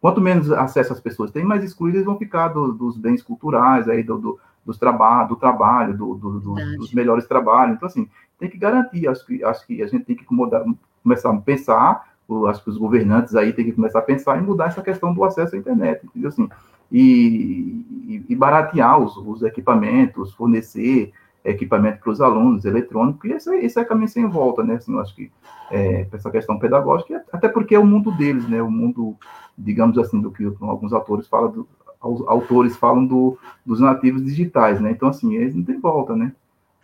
Quanto 0.00 0.20
menos 0.20 0.50
acesso 0.50 0.92
as 0.92 1.00
pessoas 1.00 1.30
têm, 1.30 1.44
mais 1.44 1.62
excluídas 1.62 2.04
vão 2.04 2.16
ficar 2.16 2.48
do, 2.48 2.72
dos 2.72 2.96
bens 2.96 3.22
culturais, 3.22 3.88
aí, 3.88 4.02
do, 4.02 4.16
do, 4.18 4.40
dos 4.64 4.78
traba 4.78 5.24
do 5.24 5.36
trabalho, 5.36 5.96
do, 5.96 6.14
dos 6.14 6.94
melhores 6.94 7.26
trabalhos. 7.26 7.76
Então, 7.76 7.86
assim, 7.86 8.08
tem 8.38 8.48
que 8.48 8.56
garantir. 8.56 9.06
Acho 9.06 9.26
que, 9.26 9.44
acho 9.44 9.66
que 9.66 9.82
a 9.82 9.86
gente 9.86 10.04
tem 10.04 10.16
que 10.16 10.24
mudar, 10.30 10.64
começar 11.02 11.30
a 11.30 11.36
pensar, 11.36 12.08
acho 12.48 12.64
que 12.64 12.70
os 12.70 12.78
governantes 12.78 13.34
aí 13.34 13.52
têm 13.52 13.64
que 13.64 13.72
começar 13.72 13.98
a 13.98 14.02
pensar 14.02 14.38
em 14.38 14.42
mudar 14.42 14.68
essa 14.68 14.82
questão 14.82 15.12
do 15.12 15.22
acesso 15.22 15.54
à 15.54 15.58
internet, 15.58 16.04
entendeu? 16.04 16.28
Assim, 16.28 16.48
e, 16.90 17.84
e, 18.06 18.24
e 18.28 18.36
baratear 18.36 18.98
os, 18.98 19.16
os 19.16 19.42
equipamentos, 19.42 20.32
fornecer 20.34 21.12
equipamento 21.44 22.00
para 22.00 22.10
os 22.10 22.20
alunos, 22.20 22.64
eletrônico, 22.64 23.26
e 23.26 23.32
esse, 23.32 23.54
esse 23.56 23.78
é 23.80 23.84
caminho 23.84 24.08
sem 24.08 24.26
volta, 24.28 24.62
né? 24.62 24.74
Assim, 24.74 24.92
eu 24.92 25.00
acho 25.00 25.14
que 25.14 25.30
é, 25.70 26.06
essa 26.12 26.30
questão 26.30 26.58
pedagógica, 26.58 27.24
até 27.32 27.48
porque 27.48 27.74
é 27.74 27.78
o 27.78 27.86
mundo 27.86 28.10
deles, 28.12 28.48
né? 28.48 28.62
O 28.62 28.70
mundo, 28.70 29.16
digamos 29.56 29.98
assim, 29.98 30.20
do 30.20 30.30
que 30.30 30.44
alguns 30.60 30.92
autores 30.92 31.26
falam, 31.26 31.50
do, 31.50 31.68
autores 32.00 32.76
falam 32.76 33.06
do, 33.06 33.38
dos 33.64 33.80
nativos 33.80 34.24
digitais, 34.24 34.80
né? 34.80 34.90
Então, 34.90 35.08
assim, 35.08 35.34
eles 35.34 35.54
não 35.54 35.64
tem 35.64 35.78
volta, 35.78 36.14
né? 36.14 36.32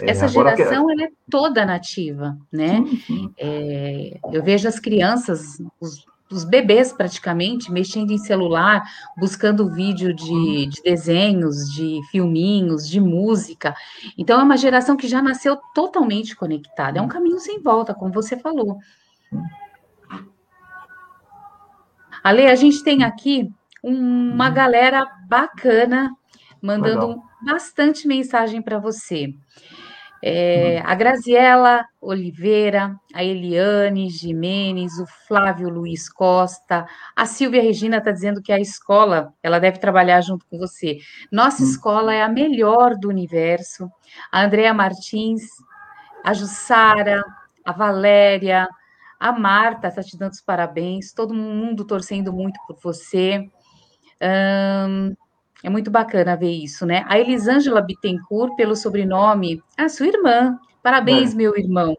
É, 0.02 0.10
Essa 0.10 0.28
geração, 0.28 0.86
que... 0.86 0.92
ela 0.92 1.04
é 1.04 1.10
toda 1.30 1.64
nativa, 1.64 2.36
né? 2.52 2.84
Sim, 2.86 2.96
sim. 2.98 3.34
É, 3.38 4.18
eu 4.32 4.42
vejo 4.42 4.68
as 4.68 4.78
crianças, 4.78 5.58
os 5.80 6.06
os 6.30 6.44
bebês 6.44 6.92
praticamente 6.92 7.70
mexendo 7.70 8.10
em 8.10 8.18
celular, 8.18 8.82
buscando 9.16 9.70
vídeo 9.70 10.14
de, 10.14 10.30
uhum. 10.30 10.68
de, 10.68 10.82
desenhos, 10.82 11.72
de 11.72 12.00
filminhos, 12.10 12.88
de 12.88 13.00
música. 13.00 13.74
Então 14.18 14.40
é 14.40 14.42
uma 14.42 14.56
geração 14.56 14.96
que 14.96 15.08
já 15.08 15.22
nasceu 15.22 15.56
totalmente 15.74 16.34
conectada. 16.34 16.98
É 16.98 17.02
um 17.02 17.08
caminho 17.08 17.38
sem 17.38 17.60
volta, 17.60 17.94
como 17.94 18.12
você 18.12 18.36
falou. 18.36 18.78
Ale, 22.22 22.46
a 22.46 22.56
gente 22.56 22.82
tem 22.82 23.04
aqui 23.04 23.48
uma 23.82 24.48
uhum. 24.48 24.54
galera 24.54 25.06
bacana 25.28 26.10
mandando 26.60 27.06
Legal. 27.06 27.22
bastante 27.44 28.08
mensagem 28.08 28.60
para 28.60 28.78
você. 28.78 29.32
É, 30.22 30.80
a 30.80 30.94
Graziela 30.94 31.84
Oliveira, 32.00 32.96
a 33.14 33.22
Eliane 33.22 34.08
Jimenez, 34.08 34.98
o 34.98 35.06
Flávio 35.26 35.68
Luiz 35.68 36.08
Costa, 36.08 36.86
a 37.14 37.26
Silvia 37.26 37.62
Regina 37.62 37.98
está 37.98 38.10
dizendo 38.10 38.42
que 38.42 38.52
a 38.52 38.58
escola, 38.58 39.32
ela 39.42 39.58
deve 39.58 39.78
trabalhar 39.78 40.20
junto 40.22 40.46
com 40.46 40.58
você. 40.58 40.98
Nossa 41.30 41.62
hum. 41.62 41.66
escola 41.66 42.14
é 42.14 42.22
a 42.22 42.28
melhor 42.28 42.96
do 42.96 43.08
universo. 43.08 43.90
A 44.32 44.42
Andrea 44.42 44.72
Martins, 44.72 45.42
a 46.24 46.32
Jussara, 46.32 47.22
a 47.64 47.72
Valéria, 47.72 48.68
a 49.18 49.32
Marta 49.32 49.88
está 49.88 50.02
te 50.02 50.16
dando 50.16 50.32
os 50.32 50.40
parabéns, 50.40 51.12
todo 51.12 51.34
mundo 51.34 51.84
torcendo 51.84 52.32
muito 52.32 52.58
por 52.66 52.76
você. 52.82 53.48
Um, 54.20 55.14
é 55.66 55.68
muito 55.68 55.90
bacana 55.90 56.36
ver 56.36 56.52
isso, 56.52 56.86
né? 56.86 57.04
A 57.08 57.18
Elisângela 57.18 57.80
Bittencourt, 57.80 58.54
pelo 58.54 58.76
sobrenome, 58.76 59.60
a 59.76 59.88
sua 59.88 60.06
irmã. 60.06 60.56
Parabéns, 60.80 61.32
é. 61.32 61.36
meu 61.36 61.58
irmão. 61.58 61.98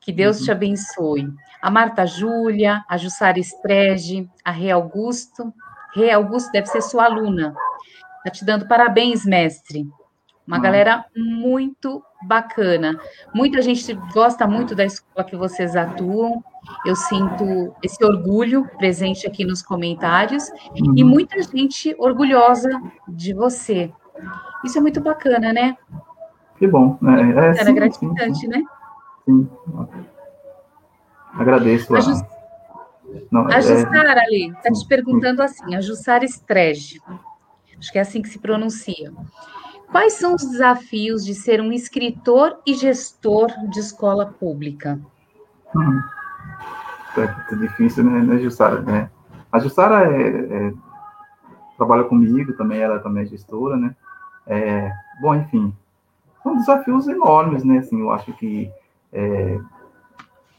Que 0.00 0.10
Deus 0.10 0.38
uhum. 0.38 0.44
te 0.46 0.50
abençoe. 0.50 1.28
A 1.60 1.70
Marta 1.70 2.06
Júlia, 2.06 2.82
a 2.88 2.96
Jussara 2.96 3.38
Estrege, 3.38 4.26
a 4.42 4.50
Rei 4.50 4.70
Augusto. 4.70 5.52
Rei 5.94 6.10
Augusto 6.10 6.50
deve 6.52 6.68
ser 6.68 6.80
sua 6.80 7.04
aluna. 7.04 7.54
Está 8.16 8.30
te 8.30 8.46
dando 8.46 8.66
parabéns, 8.66 9.26
mestre. 9.26 9.86
Uma 10.46 10.58
galera 10.58 11.04
muito 11.14 12.02
bacana. 12.22 12.98
Muita 13.34 13.60
gente 13.62 13.92
gosta 14.12 14.46
muito 14.46 14.74
da 14.74 14.84
escola 14.84 15.26
que 15.26 15.36
vocês 15.36 15.76
atuam. 15.76 16.42
Eu 16.84 16.96
sinto 16.96 17.74
esse 17.82 18.04
orgulho 18.04 18.68
presente 18.76 19.26
aqui 19.26 19.44
nos 19.44 19.62
comentários 19.62 20.48
uhum. 20.80 20.94
e 20.96 21.04
muita 21.04 21.40
gente 21.42 21.94
orgulhosa 21.98 22.70
de 23.08 23.32
você. 23.32 23.92
Isso 24.64 24.78
é 24.78 24.80
muito 24.80 25.00
bacana, 25.00 25.52
né? 25.52 25.76
Que 26.58 26.66
bom. 26.66 26.98
Né? 27.00 27.34
É, 27.36 27.50
é 27.50 27.64
sim, 27.64 27.74
gratificante, 27.74 28.38
sim, 28.38 28.48
né? 28.48 28.62
Sim. 29.24 29.48
Agradeço. 31.34 31.94
A, 31.94 32.00
Just... 32.00 32.24
Não, 33.30 33.46
a 33.46 33.58
é... 33.58 33.60
Jussara 33.60 34.20
ali 34.22 34.50
está 34.50 34.72
te 34.72 34.86
perguntando 34.88 35.42
assim, 35.42 35.74
a 35.74 35.80
Jussara 35.80 36.24
Estrege. 36.24 37.00
Acho 37.78 37.92
que 37.92 37.98
é 37.98 38.00
assim 38.00 38.22
que 38.22 38.28
se 38.28 38.38
pronuncia. 38.38 39.12
Quais 39.90 40.14
são 40.14 40.34
os 40.34 40.44
desafios 40.44 41.24
de 41.24 41.34
ser 41.34 41.60
um 41.60 41.72
escritor 41.72 42.58
e 42.66 42.74
gestor 42.74 43.48
de 43.70 43.80
escola 43.80 44.26
pública? 44.26 44.98
Hum. 45.74 46.00
É, 47.16 47.54
é 47.54 47.56
difícil, 47.56 48.04
né, 48.04 48.20
né 48.20 48.38
Jussara? 48.38 48.80
Né? 48.82 49.10
A 49.50 49.58
Jussara 49.58 50.10
é, 50.12 50.28
é, 50.28 50.72
trabalha 51.76 52.04
comigo 52.04 52.52
também, 52.54 52.80
ela 52.80 52.98
também 52.98 53.22
é 53.22 53.26
gestora, 53.26 53.76
né? 53.76 53.94
É, 54.46 54.92
bom, 55.20 55.34
enfim, 55.34 55.74
são 56.42 56.56
desafios 56.56 57.08
enormes, 57.08 57.64
né? 57.64 57.78
Assim, 57.78 58.00
eu 58.00 58.10
acho 58.10 58.32
que 58.34 58.70
é, 59.12 59.58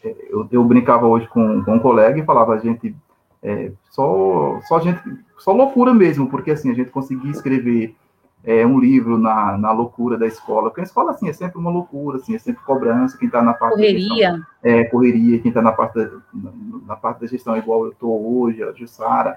é, 0.03 0.15
eu, 0.29 0.47
eu, 0.51 0.63
brincava 0.63 1.05
hoje 1.05 1.27
com, 1.27 1.63
com, 1.63 1.75
um 1.75 1.79
colega 1.79 2.19
e 2.19 2.25
falava 2.25 2.53
a 2.53 2.59
gente 2.59 2.95
é, 3.43 3.71
só 3.91 4.59
só 4.67 4.79
gente 4.79 5.01
só 5.37 5.51
loucura 5.51 5.93
mesmo, 5.93 6.27
porque 6.27 6.51
assim 6.51 6.71
a 6.71 6.73
gente 6.73 6.91
conseguia 6.91 7.31
escrever 7.31 7.95
é, 8.43 8.65
um 8.65 8.79
livro 8.79 9.17
na, 9.17 9.57
na 9.57 9.71
loucura 9.71 10.17
da 10.17 10.25
escola, 10.25 10.69
porque 10.69 10.81
a 10.81 10.83
escola, 10.83 11.11
assim, 11.11 11.27
é 11.27 11.33
sempre 11.33 11.57
uma 11.57 11.69
loucura, 11.69 12.17
assim, 12.17 12.35
é 12.35 12.39
sempre 12.39 12.63
cobrança, 12.63 13.17
quem 13.17 13.27
está 13.27 13.41
na 13.41 13.53
parte 13.53 13.75
correria. 13.75 14.07
da 14.07 14.37
gestão, 14.37 14.45
é, 14.63 14.83
correria, 14.85 15.39
quem 15.39 15.49
está 15.49 15.61
na 15.61 15.71
parte 15.71 15.95
da, 15.95 16.09
na, 16.33 16.51
na, 16.87 16.95
parte 16.95 17.21
da 17.21 17.27
gestão, 17.27 17.57
igual 17.57 17.85
eu 17.85 17.91
estou 17.91 18.39
hoje, 18.39 18.63
a 18.63 18.71
Jussara, 18.71 19.35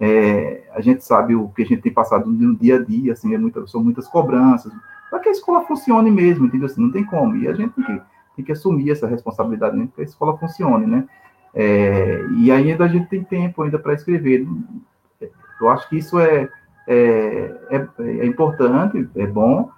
é, 0.00 0.62
a 0.72 0.80
gente 0.80 1.04
sabe 1.04 1.34
o 1.34 1.48
que 1.48 1.62
a 1.62 1.66
gente 1.66 1.82
tem 1.82 1.92
passado 1.92 2.30
no 2.30 2.54
dia 2.56 2.76
a 2.76 2.82
dia, 2.82 3.12
assim, 3.12 3.34
é 3.34 3.38
muita, 3.38 3.66
são 3.66 3.82
muitas 3.82 4.08
cobranças, 4.08 4.72
para 5.10 5.18
que 5.18 5.28
a 5.28 5.32
escola 5.32 5.64
funcione 5.66 6.10
mesmo, 6.10 6.46
entendeu? 6.46 6.66
Assim, 6.66 6.80
não 6.80 6.90
tem 6.90 7.04
como, 7.04 7.36
e 7.36 7.48
a 7.48 7.52
gente 7.52 7.72
tem 7.74 7.84
que, 7.84 8.02
tem 8.36 8.44
que 8.44 8.52
assumir 8.52 8.90
essa 8.90 9.06
responsabilidade, 9.06 9.76
né, 9.76 9.88
que 9.94 10.00
a 10.00 10.04
escola 10.04 10.36
funcione, 10.38 10.86
né? 10.86 11.04
É, 11.54 12.22
e 12.36 12.50
ainda 12.50 12.84
a 12.84 12.88
gente 12.88 13.06
tem 13.06 13.24
tempo 13.24 13.62
ainda 13.62 13.78
para 13.78 13.94
escrever. 13.94 14.46
Eu 15.58 15.70
acho 15.70 15.88
que 15.88 15.96
isso 15.96 16.20
é, 16.20 16.50
é, 16.86 17.54
é, 17.70 17.88
é, 17.98 18.26
importante, 18.26 19.08
é 19.16 19.26
bom, 19.26 19.70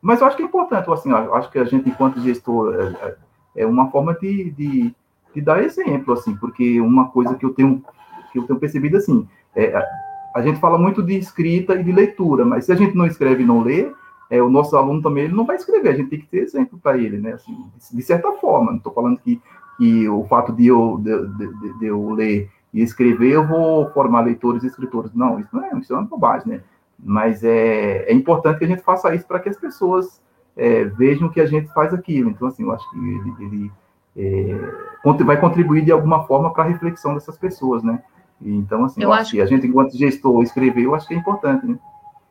mas 0.00 0.20
eu 0.20 0.26
acho 0.26 0.36
que 0.36 0.42
é 0.42 0.46
importante, 0.46 0.90
assim, 0.90 1.10
eu 1.10 1.34
acho 1.34 1.50
que 1.50 1.58
a 1.58 1.64
gente, 1.64 1.88
enquanto 1.88 2.20
gestor, 2.20 2.74
é, 2.74 3.06
é, 3.06 3.62
é 3.62 3.66
uma 3.66 3.90
forma 3.90 4.14
de, 4.14 4.50
de, 4.50 4.94
de, 5.32 5.40
dar 5.40 5.62
exemplo, 5.62 6.12
assim, 6.14 6.34
porque 6.36 6.80
uma 6.80 7.08
coisa 7.08 7.36
que 7.36 7.46
eu 7.46 7.54
tenho, 7.54 7.82
que 8.32 8.38
eu 8.38 8.42
tenho 8.42 8.58
percebido, 8.58 8.96
assim, 8.96 9.28
é, 9.54 9.72
a 10.34 10.42
gente 10.42 10.58
fala 10.58 10.76
muito 10.76 11.02
de 11.02 11.16
escrita 11.16 11.74
e 11.74 11.84
de 11.84 11.92
leitura, 11.92 12.44
mas 12.44 12.64
se 12.64 12.72
a 12.72 12.74
gente 12.74 12.96
não 12.96 13.06
escreve 13.06 13.44
e 13.44 13.46
não 13.46 13.62
lê, 13.62 13.92
é, 14.28 14.42
o 14.42 14.50
nosso 14.50 14.76
aluno 14.76 15.00
também 15.00 15.24
ele 15.24 15.34
não 15.34 15.46
vai 15.46 15.56
escrever, 15.56 15.90
a 15.90 15.94
gente 15.94 16.10
tem 16.10 16.20
que 16.20 16.26
ter 16.26 16.38
exemplo 16.38 16.78
para 16.82 16.98
ele, 16.98 17.18
né, 17.18 17.34
assim, 17.34 17.56
de 17.92 18.02
certa 18.02 18.32
forma, 18.32 18.72
não 18.72 18.78
estou 18.78 18.92
falando 18.92 19.18
que, 19.18 19.40
que 19.78 20.08
o 20.08 20.24
fato 20.24 20.52
de 20.52 20.66
eu, 20.66 20.98
de, 20.98 21.28
de, 21.28 21.78
de 21.78 21.86
eu 21.86 22.10
ler 22.10 22.50
e 22.72 22.82
escrever, 22.82 23.32
eu 23.32 23.46
vou 23.46 23.90
formar 23.90 24.22
leitores 24.22 24.64
e 24.64 24.66
escritores. 24.66 25.12
Não, 25.14 25.38
isso 25.38 25.50
não 25.52 25.64
é, 25.64 25.78
isso 25.78 25.92
é 25.92 25.96
uma 25.96 26.06
bobagem, 26.06 26.48
né? 26.48 26.60
Mas 26.98 27.42
é, 27.44 28.04
é 28.10 28.12
importante 28.12 28.58
que 28.58 28.64
a 28.64 28.68
gente 28.68 28.82
faça 28.82 29.14
isso 29.14 29.26
para 29.26 29.40
que 29.40 29.48
as 29.48 29.56
pessoas 29.56 30.20
é, 30.56 30.84
vejam 30.84 31.28
que 31.28 31.40
a 31.40 31.46
gente 31.46 31.72
faz 31.72 31.92
aquilo. 31.92 32.30
Então, 32.30 32.48
assim, 32.48 32.62
eu 32.62 32.72
acho 32.72 32.88
que 32.90 32.96
ele, 32.98 33.32
ele 33.40 33.72
é, 34.16 35.24
vai 35.24 35.38
contribuir 35.38 35.84
de 35.84 35.92
alguma 35.92 36.24
forma 36.24 36.52
para 36.52 36.64
a 36.64 36.66
reflexão 36.66 37.14
dessas 37.14 37.36
pessoas, 37.36 37.82
né? 37.82 38.02
Então, 38.40 38.84
assim, 38.84 39.02
eu, 39.02 39.08
eu 39.08 39.12
acho 39.12 39.32
que 39.32 39.40
a 39.40 39.46
gente, 39.46 39.66
enquanto 39.66 39.96
gestor, 39.96 40.42
escrever, 40.42 40.84
eu 40.84 40.94
acho 40.94 41.06
que 41.06 41.14
é 41.14 41.16
importante, 41.16 41.66
né? 41.66 41.78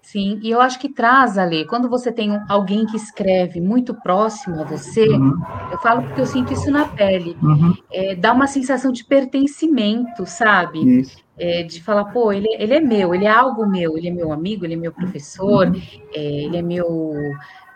Sim, 0.01 0.39
e 0.41 0.49
eu 0.49 0.59
acho 0.59 0.79
que 0.79 0.89
traz, 0.89 1.37
Ale, 1.37 1.65
quando 1.65 1.87
você 1.87 2.11
tem 2.11 2.37
alguém 2.49 2.85
que 2.85 2.97
escreve 2.97 3.61
muito 3.61 3.93
próximo 3.93 4.59
a 4.59 4.63
você, 4.65 5.07
uhum. 5.07 5.39
eu 5.71 5.77
falo 5.77 6.01
porque 6.03 6.19
eu 6.19 6.25
sinto 6.25 6.51
isso 6.51 6.71
na 6.71 6.85
pele, 6.85 7.37
uhum. 7.41 7.73
é, 7.91 8.15
dá 8.15 8.33
uma 8.33 8.47
sensação 8.47 8.91
de 8.91 9.05
pertencimento, 9.05 10.25
sabe? 10.25 11.03
É, 11.37 11.63
de 11.63 11.81
falar, 11.81 12.05
pô, 12.05 12.31
ele, 12.31 12.47
ele 12.59 12.73
é 12.73 12.79
meu, 12.79 13.15
ele 13.15 13.25
é 13.25 13.29
algo 13.29 13.65
meu, 13.65 13.97
ele 13.97 14.09
é 14.09 14.11
meu 14.11 14.31
amigo, 14.31 14.65
ele 14.65 14.73
é 14.73 14.77
meu 14.77 14.91
professor, 14.91 15.67
uhum. 15.67 15.81
é, 16.13 16.19
ele 16.19 16.57
é 16.57 16.61
meu 16.61 17.13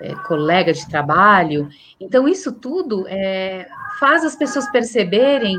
é, 0.01 0.15
colega 0.27 0.73
de 0.73 0.87
trabalho. 0.89 1.69
Então, 1.99 2.27
isso 2.27 2.51
tudo 2.51 3.05
é, 3.07 3.67
faz 3.99 4.25
as 4.25 4.35
pessoas 4.35 4.69
perceberem 4.71 5.57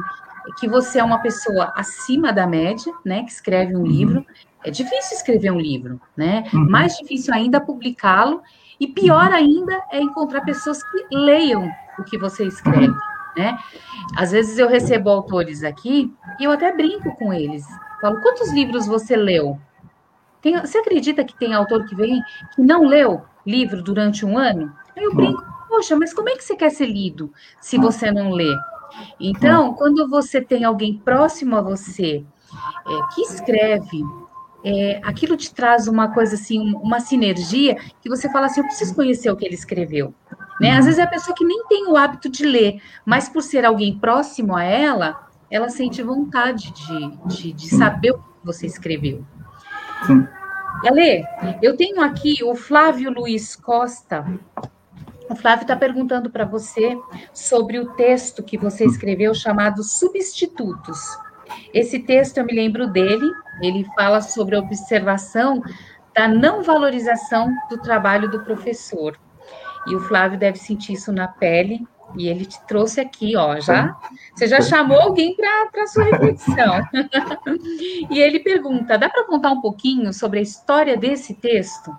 que 0.58 0.68
você 0.68 0.98
é 0.98 1.04
uma 1.04 1.18
pessoa 1.18 1.72
acima 1.76 2.32
da 2.32 2.46
média, 2.46 2.92
né, 3.04 3.22
que 3.24 3.30
escreve 3.30 3.74
um 3.74 3.80
uhum. 3.80 3.86
livro, 3.86 4.26
é 4.64 4.70
difícil 4.70 5.16
escrever 5.16 5.50
um 5.52 5.60
livro, 5.60 6.00
né? 6.16 6.44
Uhum. 6.52 6.68
Mais 6.68 6.96
difícil 6.96 7.32
ainda 7.32 7.60
publicá-lo, 7.60 8.42
e 8.78 8.86
pior 8.86 9.32
ainda 9.32 9.80
é 9.90 10.00
encontrar 10.00 10.42
pessoas 10.42 10.82
que 10.82 11.06
leiam 11.12 11.70
o 11.98 12.04
que 12.04 12.18
você 12.18 12.44
escreve, 12.44 12.94
né? 13.36 13.58
Às 14.16 14.32
vezes 14.32 14.58
eu 14.58 14.68
recebo 14.68 15.08
autores 15.08 15.64
aqui 15.64 16.12
e 16.38 16.44
eu 16.44 16.50
até 16.50 16.74
brinco 16.74 17.14
com 17.16 17.32
eles. 17.32 17.64
Falo, 18.00 18.20
quantos 18.20 18.52
livros 18.52 18.86
você 18.86 19.16
leu? 19.16 19.58
Tem, 20.42 20.60
você 20.60 20.78
acredita 20.78 21.24
que 21.24 21.36
tem 21.38 21.54
autor 21.54 21.86
que 21.86 21.94
vem 21.94 22.22
que 22.54 22.62
não 22.62 22.84
leu 22.84 23.22
livro 23.46 23.82
durante 23.82 24.26
um 24.26 24.36
ano? 24.36 24.72
Aí 24.96 25.04
eu 25.04 25.14
brinco, 25.14 25.42
poxa, 25.68 25.96
mas 25.96 26.12
como 26.12 26.28
é 26.28 26.36
que 26.36 26.44
você 26.44 26.54
quer 26.54 26.70
ser 26.70 26.86
lido 26.86 27.32
se 27.60 27.78
você 27.78 28.10
não 28.10 28.30
lê? 28.30 28.54
Então, 29.20 29.74
quando 29.74 30.08
você 30.08 30.40
tem 30.40 30.64
alguém 30.64 30.98
próximo 30.98 31.56
a 31.56 31.60
você 31.60 32.24
é, 32.86 33.14
que 33.14 33.22
escreve 33.22 34.02
é, 34.64 35.00
aquilo 35.04 35.36
te 35.36 35.54
traz 35.54 35.86
uma 35.86 36.12
coisa 36.12 36.34
assim, 36.34 36.74
uma 36.74 36.98
sinergia, 36.98 37.76
que 38.00 38.08
você 38.08 38.28
fala 38.30 38.46
assim, 38.46 38.60
eu 38.60 38.66
preciso 38.66 38.94
conhecer 38.94 39.30
o 39.30 39.36
que 39.36 39.44
ele 39.44 39.54
escreveu. 39.54 40.12
Né? 40.60 40.72
Às 40.72 40.86
vezes 40.86 40.98
é 40.98 41.02
a 41.02 41.08
pessoa 41.08 41.36
que 41.36 41.44
nem 41.44 41.64
tem 41.68 41.86
o 41.86 41.96
hábito 41.96 42.28
de 42.28 42.44
ler, 42.44 42.80
mas 43.04 43.28
por 43.28 43.42
ser 43.42 43.64
alguém 43.64 43.96
próximo 43.98 44.56
a 44.56 44.64
ela, 44.64 45.28
ela 45.50 45.68
sente 45.68 46.02
vontade 46.02 46.72
de, 46.72 47.16
de, 47.26 47.52
de 47.52 47.68
saber 47.68 48.10
o 48.10 48.18
que 48.18 48.24
você 48.44 48.66
escreveu. 48.66 49.24
Sim. 50.06 50.26
Ale, 50.84 51.24
eu 51.62 51.76
tenho 51.76 52.00
aqui 52.02 52.42
o 52.42 52.54
Flávio 52.54 53.10
Luiz 53.10 53.56
Costa. 53.56 54.26
O 55.28 55.34
Flávio 55.34 55.62
está 55.62 55.76
perguntando 55.76 56.30
para 56.30 56.44
você 56.44 56.96
sobre 57.32 57.78
o 57.78 57.92
texto 57.94 58.42
que 58.42 58.56
você 58.56 58.84
escreveu 58.84 59.34
chamado 59.34 59.82
Substitutos. 59.82 60.98
Esse 61.72 61.98
texto 62.00 62.38
eu 62.38 62.44
me 62.44 62.54
lembro 62.54 62.86
dele, 62.88 63.30
ele 63.62 63.84
fala 63.96 64.20
sobre 64.20 64.56
a 64.56 64.60
observação 64.60 65.62
da 66.14 66.28
não 66.28 66.62
valorização 66.62 67.52
do 67.68 67.78
trabalho 67.78 68.30
do 68.30 68.42
professor. 68.44 69.18
E 69.86 69.94
o 69.94 70.00
Flávio 70.00 70.38
deve 70.38 70.58
sentir 70.58 70.94
isso 70.94 71.12
na 71.12 71.28
pele, 71.28 71.86
e 72.16 72.28
ele 72.28 72.46
te 72.46 72.64
trouxe 72.66 73.00
aqui, 73.00 73.36
ó, 73.36 73.58
já. 73.60 73.96
Você 74.34 74.46
já 74.46 74.60
chamou 74.60 74.98
alguém 74.98 75.36
para 75.36 75.82
a 75.82 75.86
sua 75.86 76.04
reflexão. 76.04 76.80
e 78.10 78.20
ele 78.20 78.40
pergunta: 78.40 78.96
dá 78.96 79.08
para 79.08 79.24
contar 79.24 79.50
um 79.50 79.60
pouquinho 79.60 80.12
sobre 80.12 80.38
a 80.38 80.42
história 80.42 80.96
desse 80.96 81.34
texto? 81.34 81.94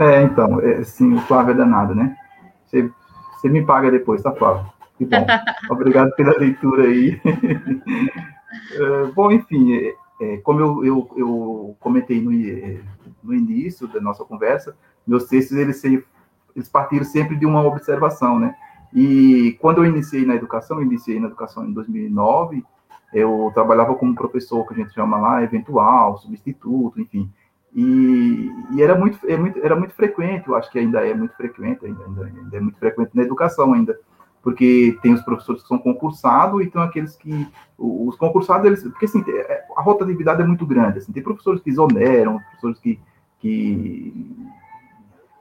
É, 0.00 0.22
então, 0.22 0.58
é, 0.60 0.82
sim, 0.82 1.12
o 1.12 1.20
Flávio 1.20 1.52
é 1.52 1.54
danado, 1.54 1.94
né? 1.94 2.16
Você, 2.64 2.90
você 3.34 3.50
me 3.50 3.62
paga 3.62 3.90
depois, 3.90 4.22
tá, 4.22 4.32
Flávio? 4.32 4.72
Que 4.96 5.04
bom. 5.04 5.26
Obrigado 5.70 6.10
pela 6.16 6.38
leitura 6.38 6.84
aí. 6.84 7.20
é, 8.72 9.04
bom, 9.14 9.30
enfim, 9.30 9.74
é, 9.74 9.94
é, 10.22 10.36
como 10.38 10.58
eu, 10.58 10.84
eu, 10.86 11.10
eu 11.16 11.76
comentei 11.80 12.18
no, 12.22 12.32
é, 12.32 12.80
no, 13.22 13.34
início 13.34 13.86
da 13.88 14.00
nossa 14.00 14.24
conversa, 14.24 14.74
meus 15.06 15.24
textos 15.24 15.58
eles, 15.58 15.84
eles 15.84 16.68
partiram 16.72 17.04
sempre 17.04 17.36
de 17.36 17.44
uma 17.44 17.62
observação, 17.62 18.38
né? 18.38 18.54
E 18.94 19.58
quando 19.60 19.84
eu 19.84 19.86
iniciei 19.86 20.24
na 20.24 20.34
educação, 20.34 20.78
eu 20.78 20.82
iniciei 20.84 21.20
na 21.20 21.26
educação 21.26 21.66
em 21.66 21.72
2009, 21.72 22.64
eu 23.12 23.50
trabalhava 23.52 23.94
como 23.94 24.14
professor, 24.14 24.66
que 24.66 24.72
a 24.72 24.76
gente 24.76 24.94
chama 24.94 25.18
lá, 25.18 25.42
eventual, 25.42 26.16
substituto, 26.16 26.98
enfim. 26.98 27.30
E, 27.74 28.50
e 28.72 28.82
era, 28.82 28.96
muito, 28.96 29.18
é 29.28 29.36
muito, 29.36 29.64
era 29.64 29.76
muito 29.76 29.94
frequente, 29.94 30.48
eu 30.48 30.56
acho 30.56 30.70
que 30.70 30.78
ainda 30.78 31.06
é 31.06 31.14
muito 31.14 31.36
frequente, 31.36 31.86
ainda, 31.86 32.04
ainda, 32.04 32.24
ainda 32.24 32.56
é 32.56 32.60
muito 32.60 32.78
frequente 32.78 33.10
na 33.14 33.22
educação 33.22 33.72
ainda, 33.72 33.96
porque 34.42 34.98
tem 35.02 35.12
os 35.12 35.22
professores 35.22 35.62
que 35.62 35.68
são 35.68 35.78
concursados 35.78 36.62
e 36.62 36.66
tem 36.66 36.82
aqueles 36.82 37.14
que 37.14 37.48
os 37.78 38.16
concursados 38.16 38.66
eles 38.66 38.82
porque 38.82 39.04
assim 39.04 39.22
é, 39.28 39.64
a 39.76 39.82
rotatividade 39.82 40.42
é 40.42 40.44
muito 40.44 40.66
grande 40.66 40.98
assim, 40.98 41.12
tem 41.12 41.22
professores 41.22 41.62
que 41.62 41.70
exoneram 41.70 42.38
professores 42.38 42.78
que, 42.78 42.98
que 43.38 44.36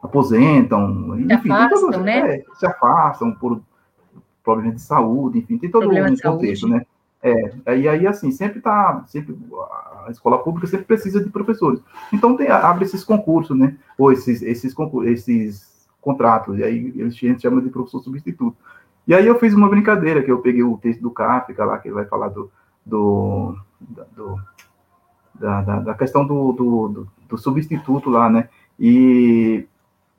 aposentam 0.03 1.15
se 1.15 1.33
enfim, 1.33 1.51
afastam, 1.51 1.91
todo, 1.91 2.03
né? 2.03 2.35
É, 2.35 2.45
se 2.53 2.65
afastam 2.65 3.31
por 3.33 3.61
problemas 4.43 4.75
de 4.75 4.81
saúde 4.81 5.39
enfim 5.39 5.57
tem 5.57 5.71
todo 5.71 5.83
Problema 5.83 6.09
um 6.09 6.17
contexto 6.17 6.67
né? 6.67 6.85
É, 7.21 7.77
e 7.77 7.87
aí 7.87 8.05
assim 8.05 8.31
sempre 8.31 8.61
tá 8.61 9.03
sempre 9.07 9.37
a 10.09 10.11
escola 10.11 10.39
pública 10.39 10.67
sempre 10.67 10.87
precisa 10.87 11.23
de 11.23 11.29
professores. 11.29 11.79
Então 12.11 12.35
tem 12.35 12.49
abre 12.49 12.83
esses 12.83 13.03
concursos 13.03 13.57
né? 13.57 13.77
Ou 13.97 14.11
esses 14.11 14.41
esses 14.41 14.75
esses 15.05 15.87
contratos. 16.01 16.57
E 16.57 16.63
aí 16.63 16.93
eles 16.95 17.15
chama 17.15 17.61
de 17.61 17.69
professor 17.69 18.01
substituto. 18.01 18.57
E 19.07 19.13
aí 19.13 19.25
eu 19.25 19.39
fiz 19.39 19.53
uma 19.53 19.69
brincadeira, 19.69 20.21
que 20.21 20.31
eu 20.31 20.39
peguei 20.39 20.63
o 20.63 20.77
texto 20.77 21.01
do 21.01 21.11
Kafka 21.11 21.63
lá, 21.63 21.77
que 21.77 21.87
ele 21.87 21.95
vai 21.95 22.05
falar 22.05 22.29
do, 22.29 22.51
do, 22.85 23.55
do 24.15 24.39
da, 25.33 25.61
da, 25.61 25.79
da, 25.79 25.93
questão 25.93 26.25
do, 26.25 26.51
do, 26.51 27.07
do, 27.27 27.37
substituto 27.37 28.09
lá, 28.09 28.29
né? 28.29 28.49
E, 28.79 29.65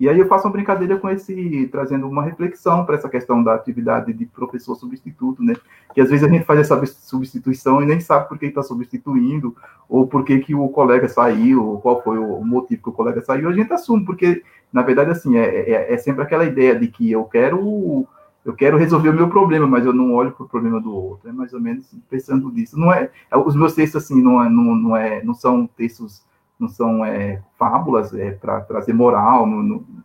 e 0.00 0.08
aí 0.08 0.18
eu 0.18 0.26
faço 0.26 0.46
uma 0.46 0.52
brincadeira 0.52 0.96
com 0.96 1.10
esse, 1.10 1.68
trazendo 1.70 2.08
uma 2.08 2.24
reflexão 2.24 2.86
para 2.86 2.94
essa 2.94 3.06
questão 3.06 3.44
da 3.44 3.54
atividade 3.54 4.14
de 4.14 4.24
professor 4.24 4.74
substituto, 4.74 5.42
né? 5.42 5.54
Que 5.94 6.00
às 6.00 6.08
vezes 6.08 6.24
a 6.24 6.28
gente 6.28 6.46
faz 6.46 6.60
essa 6.60 6.86
substituição 6.86 7.82
e 7.82 7.86
nem 7.86 8.00
sabe 8.00 8.26
por 8.26 8.38
que 8.38 8.46
está 8.46 8.62
substituindo, 8.62 9.54
ou 9.86 10.06
por 10.06 10.24
que, 10.24 10.38
que 10.38 10.54
o 10.54 10.66
colega 10.70 11.06
saiu, 11.06 11.62
ou 11.66 11.80
qual 11.82 12.02
foi 12.02 12.18
o 12.18 12.42
motivo 12.42 12.82
que 12.82 12.88
o 12.88 12.92
colega 12.92 13.20
saiu, 13.20 13.50
a 13.50 13.52
gente 13.52 13.70
assume, 13.74 14.06
porque, 14.06 14.42
na 14.72 14.80
verdade, 14.80 15.10
assim, 15.10 15.36
é, 15.36 15.70
é, 15.70 15.92
é 15.92 15.96
sempre 15.98 16.22
aquela 16.22 16.46
ideia 16.46 16.74
de 16.74 16.88
que 16.88 17.12
eu 17.12 17.24
quero 17.24 18.08
eu 18.42 18.54
quero 18.54 18.78
resolver 18.78 19.10
o 19.10 19.14
meu 19.14 19.28
problema, 19.28 19.66
mas 19.66 19.84
eu 19.84 19.92
não 19.92 20.14
olho 20.14 20.32
para 20.32 20.44
o 20.44 20.48
problema 20.48 20.80
do 20.80 20.94
outro. 20.94 21.28
É 21.28 21.32
mais 21.32 21.52
ou 21.52 21.60
menos 21.60 21.94
pensando 22.08 22.50
nisso. 22.50 22.78
Não 22.78 22.90
é, 22.90 23.10
os 23.44 23.54
meus 23.54 23.74
textos 23.74 24.02
assim 24.02 24.22
não, 24.22 24.42
é, 24.42 24.48
não, 24.48 24.74
não, 24.74 24.96
é, 24.96 25.22
não 25.22 25.34
são 25.34 25.66
textos, 25.66 26.24
não 26.60 26.68
são 26.68 27.04
é, 27.04 27.42
fábulas 27.58 28.12
é, 28.14 28.32
para 28.32 28.60
trazer 28.60 28.92
moral. 28.92 29.46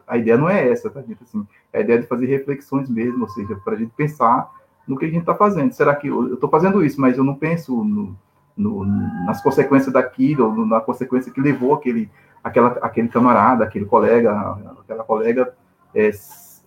A 0.07 0.17
ideia 0.17 0.37
não 0.37 0.49
é 0.49 0.69
essa, 0.69 0.89
tá 0.89 1.01
gente? 1.01 1.21
Assim, 1.21 1.45
é 1.73 1.79
a 1.79 1.81
ideia 1.81 1.99
de 1.99 2.07
fazer 2.07 2.25
reflexões 2.25 2.89
mesmo, 2.89 3.23
ou 3.23 3.29
seja, 3.29 3.55
para 3.63 3.73
a 3.73 3.77
gente 3.77 3.91
pensar 3.95 4.49
no 4.87 4.97
que 4.97 5.05
a 5.05 5.09
gente 5.09 5.21
está 5.21 5.35
fazendo. 5.35 5.73
Será 5.73 5.95
que 5.95 6.07
eu 6.07 6.35
estou 6.35 6.49
fazendo 6.49 6.83
isso, 6.83 6.99
mas 7.01 7.17
eu 7.17 7.23
não 7.23 7.35
penso 7.35 7.83
no, 7.83 8.15
no, 8.55 8.85
nas 9.25 9.41
consequências 9.41 9.91
daquilo, 9.91 10.65
na 10.65 10.79
consequência 10.79 11.31
que 11.31 11.41
levou 11.41 11.73
aquele, 11.73 12.09
aquela, 12.43 12.69
aquele 12.81 13.09
camarada, 13.09 13.63
aquele 13.63 13.85
colega, 13.85 14.57
aquela 14.81 15.03
colega 15.03 15.53
é, 15.93 16.11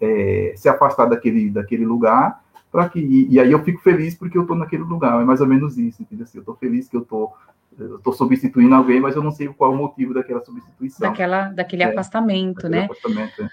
é, 0.00 0.52
se 0.56 0.68
afastar 0.68 1.06
daquele, 1.06 1.50
daquele 1.50 1.86
lugar, 1.86 2.42
para 2.70 2.88
que 2.88 3.00
e, 3.00 3.32
e, 3.32 3.40
aí 3.40 3.50
eu 3.50 3.62
fico 3.64 3.80
feliz 3.80 4.14
porque 4.14 4.36
eu 4.36 4.42
estou 4.42 4.56
naquele 4.56 4.82
lugar, 4.82 5.20
é 5.20 5.24
mais 5.24 5.40
ou 5.40 5.46
menos 5.46 5.78
isso, 5.78 6.02
entendeu? 6.02 6.24
Assim, 6.24 6.38
eu 6.38 6.42
estou 6.42 6.54
feliz 6.56 6.88
que 6.88 6.96
eu 6.96 7.04
tô 7.04 7.32
estou 7.78 8.12
substituindo 8.12 8.74
alguém, 8.74 9.00
mas 9.00 9.16
eu 9.16 9.22
não 9.22 9.30
sei 9.30 9.48
qual 9.48 9.72
é 9.72 9.74
o 9.74 9.78
motivo 9.78 10.14
daquela 10.14 10.44
substituição. 10.44 11.08
Daquela, 11.08 11.48
daquele 11.48 11.82
é, 11.82 11.86
afastamento, 11.86 12.68
daquele 12.68 12.76
né? 12.80 12.84
Afastamento, 12.90 13.42
é. 13.42 13.48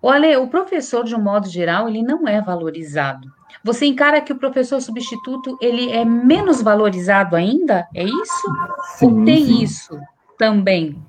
Olha, 0.00 0.40
o 0.40 0.48
professor, 0.48 1.04
de 1.04 1.14
um 1.14 1.20
modo 1.20 1.48
geral, 1.48 1.88
ele 1.88 2.02
não 2.02 2.26
é 2.26 2.40
valorizado. 2.40 3.28
Você 3.64 3.86
encara 3.86 4.20
que 4.20 4.32
o 4.32 4.38
professor 4.38 4.80
substituto 4.80 5.58
ele 5.60 5.90
é 5.90 6.04
menos 6.04 6.62
valorizado 6.62 7.34
ainda? 7.34 7.88
É 7.94 8.04
isso? 8.04 8.54
Sim, 8.96 9.06
Ou 9.06 9.24
tem 9.24 9.44
sim. 9.44 9.62
isso 9.62 10.00
também? 10.36 11.02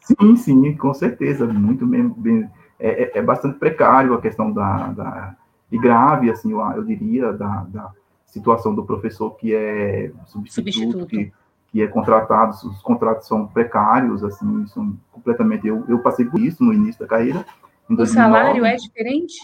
Sim, 0.00 0.36
sim, 0.36 0.76
com 0.76 0.94
certeza, 0.94 1.46
muito 1.46 1.84
bem, 1.84 2.08
bem 2.08 2.48
é, 2.78 3.04
é, 3.04 3.18
é, 3.18 3.22
bastante 3.22 3.58
precário 3.58 4.14
a 4.14 4.20
questão 4.20 4.52
da, 4.52 4.88
da 4.88 5.36
e 5.70 5.78
grave, 5.78 6.30
assim, 6.30 6.52
eu, 6.52 6.60
eu 6.60 6.84
diria, 6.84 7.32
da, 7.32 7.66
da, 7.68 7.90
situação 8.26 8.74
do 8.74 8.84
professor 8.84 9.30
que 9.30 9.54
é 9.54 10.12
substituto, 10.26 10.72
substituto. 10.72 11.06
Que, 11.06 11.32
que 11.68 11.82
é 11.82 11.86
contratado, 11.86 12.52
os 12.52 12.80
contratos 12.82 13.26
são 13.26 13.46
precários, 13.46 14.22
assim, 14.24 14.66
são 14.68 14.96
completamente, 15.12 15.66
eu, 15.66 15.84
eu 15.88 15.98
passei 15.98 16.24
por 16.24 16.40
isso 16.40 16.62
no 16.62 16.72
início 16.72 17.00
da 17.00 17.06
carreira. 17.06 17.44
o 17.88 18.06
salário 18.06 18.64
é 18.64 18.76
diferente? 18.76 19.36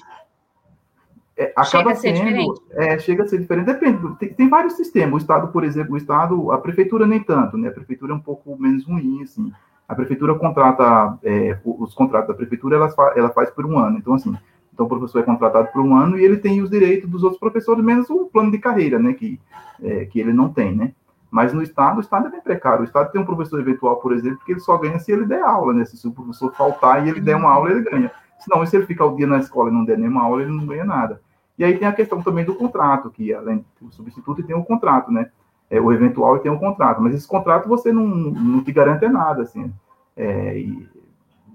É, 1.36 1.53
acaba 1.57 1.64
chega 1.64 1.84
sendo, 1.84 1.90
a 1.92 1.97
ser 1.97 2.12
diferente? 2.12 2.62
É, 2.70 2.99
chega 2.99 3.22
a 3.22 3.26
ser 3.26 3.38
diferente, 3.38 3.66
depende, 3.66 4.16
tem, 4.16 4.32
tem, 4.34 4.49
vários 4.49 4.74
sistemas, 4.74 5.14
o 5.14 5.18
Estado, 5.18 5.49
por 5.49 5.64
exemplo, 5.64 5.94
o 5.94 5.97
Estado, 5.97 6.53
a 6.53 6.59
Prefeitura 6.59 7.07
nem 7.07 7.22
tanto, 7.22 7.57
né, 7.57 7.68
a 7.68 7.72
Prefeitura 7.72 8.12
é 8.12 8.16
um 8.16 8.20
pouco 8.20 8.57
menos 8.61 8.84
ruim, 8.86 9.22
assim, 9.22 9.51
a 9.92 9.94
prefeitura 9.94 10.34
contrata, 10.34 11.18
é, 11.22 11.59
os 11.64 11.92
contratos 11.94 12.28
da 12.28 12.34
prefeitura, 12.34 12.76
ela, 12.76 12.88
ela 13.14 13.28
faz 13.30 13.51
por 13.51 13.66
um 13.66 13.78
ano. 13.78 13.99
Então, 13.99 14.14
assim, 14.14 14.34
então 14.72 14.86
o 14.86 14.88
professor 14.88 15.18
é 15.18 15.22
contratado 15.22 15.68
por 15.68 15.82
um 15.82 15.94
ano 15.94 16.18
e 16.18 16.24
ele 16.24 16.38
tem 16.38 16.62
os 16.62 16.70
direitos 16.70 17.11
dos 17.11 17.22
outros 17.22 17.38
professores, 17.38 17.84
menos 17.84 18.09
o 18.09 18.24
plano 18.24 18.51
de 18.51 18.59
carreira, 18.59 18.99
né, 18.99 19.12
que, 19.12 19.38
é, 19.82 20.07
que 20.07 20.18
ele 20.18 20.32
não 20.32 20.49
tem, 20.49 20.74
né. 20.74 20.92
Mas 21.33 21.51
no 21.55 21.62
Estado, 21.62 21.97
o 21.97 22.01
Estado 22.03 22.26
é 22.26 22.30
bem 22.30 22.43
precário. 22.43 22.83
O 22.83 22.85
Estado 22.85 23.11
tem 23.11 23.18
um 23.18 23.24
professor 23.24 23.59
eventual, 23.59 23.97
por 23.97 24.12
exemplo, 24.12 24.45
que 24.45 24.53
ele 24.53 24.61
só 24.61 24.76
ganha 24.76 24.99
se 24.99 25.11
ele 25.11 25.24
der 25.24 25.41
aula, 25.41 25.72
né? 25.72 25.83
Se 25.87 26.07
o 26.07 26.12
professor 26.12 26.53
faltar 26.53 27.07
e 27.07 27.09
ele 27.09 27.22
der 27.22 27.37
uma 27.37 27.51
aula, 27.51 27.70
ele 27.70 27.80
ganha. 27.80 28.12
Senão, 28.39 28.66
se 28.66 28.76
ele 28.76 28.85
ficar 28.85 29.07
o 29.07 29.16
dia 29.16 29.26
na 29.26 29.39
escola 29.39 29.70
e 29.70 29.72
não 29.72 29.83
der 29.83 29.97
nenhuma 29.97 30.24
aula, 30.24 30.43
ele 30.43 30.53
não 30.53 30.66
ganha 30.66 30.85
nada. 30.85 31.22
E 31.59 31.64
aí 31.64 31.78
tem 31.78 31.89
a 31.89 31.93
questão 31.95 32.20
também 32.20 32.45
do 32.45 32.55
contrato, 32.55 33.11
que 33.11 33.33
além 33.33 33.64
do 33.80 33.91
substituto 33.91 34.43
tem 34.43 34.55
um 34.55 34.62
contrato, 34.62 35.11
né? 35.11 35.30
É, 35.70 35.80
o 35.80 35.91
eventual 35.91 36.39
tem 36.39 36.53
um 36.53 36.59
contrato, 36.59 37.01
mas 37.01 37.14
esse 37.14 37.26
contrato 37.26 37.66
você 37.66 37.91
não, 37.91 38.07
não 38.07 38.62
te 38.62 38.70
garante 38.70 39.09
nada, 39.09 39.41
assim. 39.41 39.72
É, 40.14 40.59
e, 40.59 40.87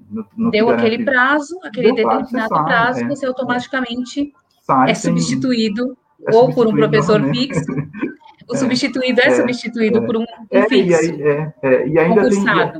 não, 0.09 0.25
não 0.35 0.49
Deu 0.49 0.71
aquele 0.71 1.05
prazo, 1.05 1.55
aquele 1.63 1.93
determinado 1.93 2.49
prazo, 2.49 2.65
prazo 2.65 2.99
é, 3.01 3.07
você 3.07 3.27
automaticamente 3.27 4.33
sai, 4.63 4.89
é 4.89 4.95
substituído 4.95 5.95
é 6.25 6.35
ou 6.35 6.51
por 6.51 6.65
um 6.65 6.71
professor 6.71 7.21
fixo. 7.25 7.61
O 8.47 8.55
é, 8.55 8.57
substituído 8.57 9.21
é, 9.21 9.31
substituído 9.31 10.05
por 10.05 10.17
um, 10.17 10.21
um 10.23 10.63
fixo. 10.69 11.03
E, 11.03 11.89
e 11.91 11.99
ainda 11.99 12.21
concursado. 12.21 12.79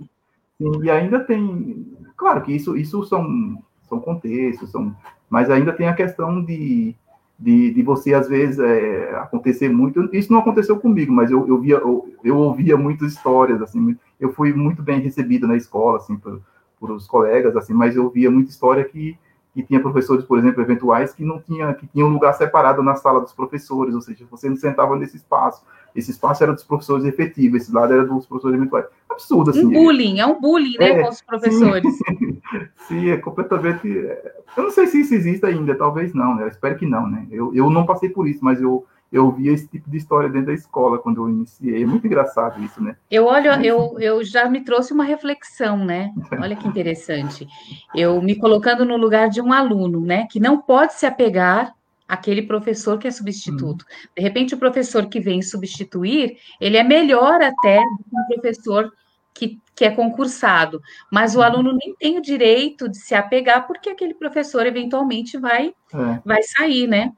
tem. 0.60 0.84
E 0.84 0.90
ainda 0.90 1.20
tem. 1.20 1.86
Claro 2.16 2.42
que 2.42 2.54
isso, 2.54 2.76
isso 2.76 3.04
são, 3.06 3.62
são 3.88 4.00
contextos, 4.00 4.72
são, 4.72 4.96
mas 5.30 5.50
ainda 5.50 5.72
tem 5.72 5.88
a 5.88 5.94
questão 5.94 6.44
de, 6.44 6.96
de, 7.38 7.72
de 7.72 7.84
você, 7.84 8.14
às 8.14 8.28
vezes, 8.28 8.58
é, 8.60 9.16
acontecer 9.18 9.70
muito. 9.70 10.10
Isso 10.14 10.32
não 10.32 10.40
aconteceu 10.40 10.80
comigo, 10.80 11.14
mas 11.14 11.30
eu, 11.30 11.48
eu, 11.48 11.60
via, 11.60 11.76
eu, 11.76 12.12
eu 12.24 12.38
ouvia 12.38 12.76
muitas 12.76 13.14
histórias, 13.14 13.62
assim, 13.62 13.96
eu 14.20 14.34
fui 14.34 14.52
muito 14.54 14.82
bem 14.82 15.00
recebido 15.00 15.48
na 15.48 15.56
escola, 15.56 15.98
assim, 15.98 16.18
por, 16.18 16.42
por 16.80 16.90
os 16.90 17.06
colegas, 17.06 17.56
assim, 17.56 17.74
mas 17.74 17.96
eu 17.96 18.10
via 18.10 18.32
muita 18.32 18.50
história 18.50 18.84
que 18.84 19.16
que 19.58 19.64
tinha 19.64 19.80
professores, 19.80 20.24
por 20.24 20.38
exemplo, 20.38 20.62
eventuais 20.62 21.14
que 21.14 21.24
não 21.24 21.40
tinha 21.40 21.74
que 21.74 21.88
tinha 21.88 22.06
um 22.06 22.10
lugar 22.10 22.34
separado 22.34 22.84
na 22.84 22.96
sala 22.96 23.20
dos 23.20 23.34
professores, 23.34 23.96
ou 23.96 24.02
seja, 24.02 24.24
você 24.30 24.48
não 24.48 24.56
sentava 24.56 24.96
nesse 24.96 25.18
espaço. 25.18 25.64
Esse 25.96 26.12
espaço 26.12 26.44
era 26.44 26.54
dos 26.54 26.64
professores 26.64 27.06
efetivos, 27.06 27.64
esse 27.64 27.74
lado 27.74 27.92
era 27.92 28.06
dos 28.06 28.28
professores 28.28 28.56
eventuais. 28.56 28.86
Absurdo 29.10 29.50
assim. 29.50 29.66
Um 29.66 29.72
bullying, 29.72 30.20
é 30.20 30.28
um 30.28 30.40
bullying, 30.40 30.78
né, 30.78 30.90
é, 30.90 31.02
com 31.02 31.10
os 31.10 31.22
professores. 31.24 31.98
Sim, 31.98 32.42
sim, 32.88 33.10
é 33.10 33.18
completamente. 33.18 33.88
Eu 33.88 34.64
não 34.64 34.70
sei 34.70 34.86
se 34.86 35.02
isso 35.02 35.16
existe 35.16 35.44
ainda, 35.44 35.74
talvez 35.74 36.14
não, 36.14 36.36
né? 36.36 36.44
Eu 36.44 36.50
espero 36.50 36.78
que 36.78 36.86
não, 36.86 37.10
né? 37.10 37.26
Eu, 37.32 37.52
eu 37.56 37.68
não 37.72 37.84
passei 37.84 38.10
por 38.10 38.28
isso, 38.28 38.46
mas 38.46 38.62
eu 38.62 38.86
eu 39.12 39.32
via 39.32 39.54
esse 39.54 39.68
tipo 39.68 39.90
de 39.90 39.98
história 39.98 40.30
dentro 40.30 40.48
da 40.48 40.54
escola 40.54 41.00
quando 41.00 41.22
eu 41.22 41.30
iniciei. 41.30 41.84
É 41.84 41.86
muito 41.86 42.06
engraçado 42.06 42.62
isso, 42.64 42.82
né? 42.84 42.96
Eu 43.10 43.26
olho, 43.26 43.52
eu, 43.64 43.98
eu 44.00 44.24
já 44.24 44.50
me 44.50 44.64
trouxe 44.64 44.94
uma 44.94 45.04
reflexão, 45.04 45.78
né? 45.78 46.12
Olha 46.42 46.56
que 46.56 46.68
interessante. 46.68 47.48
Eu 47.96 48.22
me 48.22 48.36
colocando 48.36 48.84
no 48.84 48.98
lugar 48.98 49.30
de 49.30 49.42
um 49.42 49.54
aluno, 49.54 50.02
né? 50.02 50.28
Que 50.30 50.40
não 50.40 50.58
pode 50.58 50.94
se 50.94 51.06
apegar 51.06 51.74
àquele 52.08 52.42
professor 52.42 52.98
que 52.98 53.08
é 53.08 53.12
substituto. 53.12 53.84
Hum. 53.84 54.08
De 54.18 54.22
repente, 54.22 54.56
o 54.56 54.58
professor 54.58 55.08
que 55.08 55.20
vem 55.20 55.42
substituir, 55.42 56.38
ele 56.60 56.78
é 56.78 56.84
melhor 56.84 57.42
até 57.42 57.78
do 57.80 58.04
que 58.04 58.16
um 58.16 58.26
professor 58.26 58.92
que, 59.34 59.60
que 59.76 59.86
é 59.86 59.92
concursado, 59.92 60.82
mas 61.12 61.36
o 61.36 61.38
uhum. 61.38 61.44
aluno 61.44 61.74
nem 61.74 61.96
tem 61.96 62.18
o 62.18 62.22
direito 62.22 62.90
de 62.90 62.98
se 62.98 63.14
apegar, 63.14 63.68
porque 63.68 63.90
aquele 63.90 64.16
professor 64.16 64.66
eventualmente 64.66 65.38
vai, 65.38 65.68
é. 65.94 66.20
vai 66.26 66.42
sair, 66.42 66.88
né? 66.88 67.14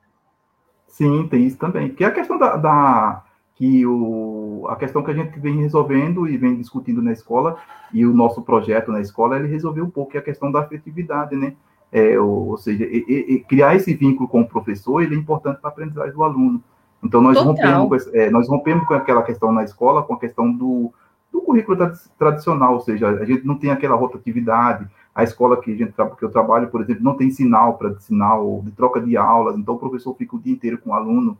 Sim, 0.99 1.29
tem 1.29 1.45
isso 1.45 1.57
também. 1.57 1.87
Que 1.87 2.03
é 2.03 2.07
a 2.07 2.11
questão 2.11 2.37
da, 2.37 2.57
da, 2.57 3.23
que 3.55 3.85
o, 3.85 4.65
a 4.67 4.75
questão 4.75 5.01
que 5.01 5.09
a 5.09 5.13
gente 5.13 5.39
vem 5.39 5.55
resolvendo 5.55 6.27
e 6.27 6.35
vem 6.35 6.57
discutindo 6.57 7.01
na 7.01 7.13
escola, 7.13 7.57
e 7.93 8.05
o 8.05 8.13
nosso 8.13 8.41
projeto 8.41 8.91
na 8.91 8.99
escola, 8.99 9.37
ele 9.37 9.47
resolveu 9.47 9.85
um 9.85 9.89
pouco, 9.89 10.11
que 10.11 10.17
é 10.17 10.19
a 10.19 10.23
questão 10.23 10.51
da 10.51 10.59
afetividade, 10.59 11.37
né? 11.37 11.53
É, 11.89 12.19
ou, 12.19 12.49
ou, 12.49 12.57
seja, 12.57 12.83
e, 12.83 13.05
e, 13.07 13.39
criar 13.39 13.75
esse 13.75 13.93
vínculo 13.93 14.27
com 14.27 14.41
o 14.41 14.47
professor, 14.47 15.01
ele 15.01 15.15
é 15.15 15.17
importante 15.17 15.61
para 15.61 15.69
a 15.69 15.71
aprendizagem 15.71 16.13
do 16.13 16.21
aluno. 16.21 16.61
Então, 17.01 17.21
nós 17.21 17.37
rompemos, 17.37 18.13
é, 18.13 18.29
nós 18.29 18.49
rompemos 18.49 18.85
com 18.85 18.93
aquela 18.93 19.23
questão 19.23 19.53
na 19.53 19.63
escola, 19.63 20.03
com 20.03 20.15
a 20.15 20.19
questão 20.19 20.51
do, 20.51 20.93
do 21.31 21.39
currículo 21.39 21.77
tradicional, 22.17 22.73
ou 22.73 22.81
seja, 22.81 23.07
a 23.07 23.23
gente 23.23 23.47
não 23.47 23.55
tem 23.55 23.71
aquela 23.71 23.95
rotatividade, 23.95 24.85
a 25.13 25.23
escola 25.23 25.59
que, 25.59 25.75
gente, 25.75 25.93
que 25.93 26.23
eu 26.23 26.31
trabalho, 26.31 26.69
por 26.69 26.81
exemplo, 26.81 27.03
não 27.03 27.15
tem 27.15 27.29
sinal 27.29 27.77
para 27.77 27.99
sinal 27.99 28.61
de 28.63 28.71
troca 28.71 29.01
de 29.01 29.17
aulas, 29.17 29.57
então 29.57 29.75
o 29.75 29.79
professor 29.79 30.15
fica 30.15 30.35
o 30.35 30.39
dia 30.39 30.53
inteiro 30.53 30.77
com 30.77 30.91
o 30.91 30.93
aluno, 30.93 31.37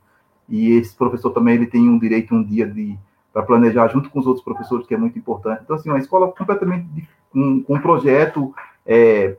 e 0.47 0.71
esse 0.71 0.95
professor 0.95 1.31
também 1.31 1.55
ele 1.55 1.67
tem 1.67 1.87
um 1.87 1.99
direito 1.99 2.33
um 2.33 2.43
dia 2.43 2.67
de 2.67 2.97
para 3.31 3.43
planejar 3.43 3.87
junto 3.89 4.09
com 4.09 4.19
os 4.19 4.25
outros 4.25 4.43
professores, 4.43 4.87
que 4.87 4.93
é 4.93 4.97
muito 4.97 5.17
importante. 5.17 5.61
Então, 5.63 5.75
assim, 5.75 5.89
uma 5.89 5.99
escola 5.99 6.31
completamente 6.31 7.07
com, 7.31 7.61
com 7.61 7.75
um 7.75 7.79
projeto 7.79 8.53
é, 8.85 9.37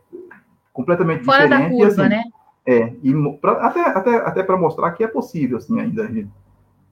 completamente 0.72 1.24
Fora 1.24 1.42
diferente. 1.42 1.62
da 1.62 1.76
curva, 1.76 2.02
assim, 2.02 2.08
né? 2.08 2.22
É, 2.64 2.92
e 3.02 3.12
pra, 3.40 3.52
até, 3.52 3.80
até, 3.80 4.16
até 4.16 4.42
para 4.42 4.56
mostrar 4.56 4.92
que 4.92 5.02
é 5.02 5.08
possível, 5.08 5.58
assim, 5.58 5.80
ainda 5.80 6.04
a 6.04 6.06
gente, 6.06 6.30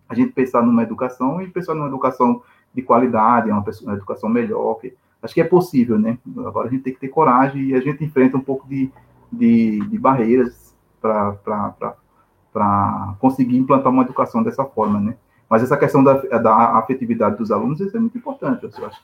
a 0.08 0.14
gente 0.14 0.32
pensar 0.32 0.62
numa 0.62 0.82
educação 0.82 1.40
e 1.40 1.48
pensar 1.48 1.74
numa 1.74 1.86
educação 1.86 2.42
de 2.74 2.82
qualidade, 2.82 3.50
uma, 3.50 3.64
uma 3.82 3.94
educação 3.94 4.28
melhor, 4.28 4.74
que, 4.80 4.94
acho 5.22 5.34
que 5.34 5.40
é 5.40 5.44
possível, 5.44 5.98
né? 5.98 6.18
Agora 6.38 6.68
a 6.68 6.70
gente 6.70 6.82
tem 6.82 6.94
que 6.94 7.00
ter 7.00 7.08
coragem 7.08 7.62
e 7.62 7.74
a 7.74 7.80
gente 7.80 8.04
enfrenta 8.04 8.36
um 8.36 8.40
pouco 8.40 8.68
de, 8.68 8.90
de, 9.32 9.80
de 9.88 9.98
barreiras 9.98 10.76
para 11.00 13.16
conseguir 13.18 13.56
implantar 13.56 13.92
uma 13.92 14.02
educação 14.02 14.42
dessa 14.42 14.64
forma, 14.64 15.00
né? 15.00 15.16
Mas 15.48 15.62
essa 15.62 15.76
questão 15.76 16.04
da, 16.04 16.14
da 16.14 16.78
afetividade 16.78 17.36
dos 17.36 17.50
alunos, 17.50 17.80
isso 17.80 17.96
é 17.96 18.00
muito 18.00 18.18
importante, 18.18 18.64
eu 18.64 18.86
acho. 18.86 19.02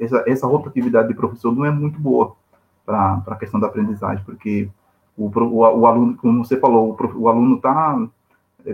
Essa, 0.00 0.24
essa 0.26 0.46
rotatividade 0.46 1.08
de 1.08 1.14
professor 1.14 1.54
não 1.54 1.64
é 1.64 1.70
muito 1.70 1.98
boa 1.98 2.36
para 2.84 3.22
a 3.26 3.36
questão 3.36 3.58
da 3.58 3.66
aprendizagem, 3.66 4.22
porque 4.24 4.68
o, 5.16 5.26
o, 5.26 5.58
o, 5.58 5.86
aluno, 5.86 6.16
como 6.16 6.44
você 6.44 6.58
falou, 6.58 6.96
o, 6.98 7.20
o 7.20 7.28
aluno 7.28 7.58
tá, 7.58 7.98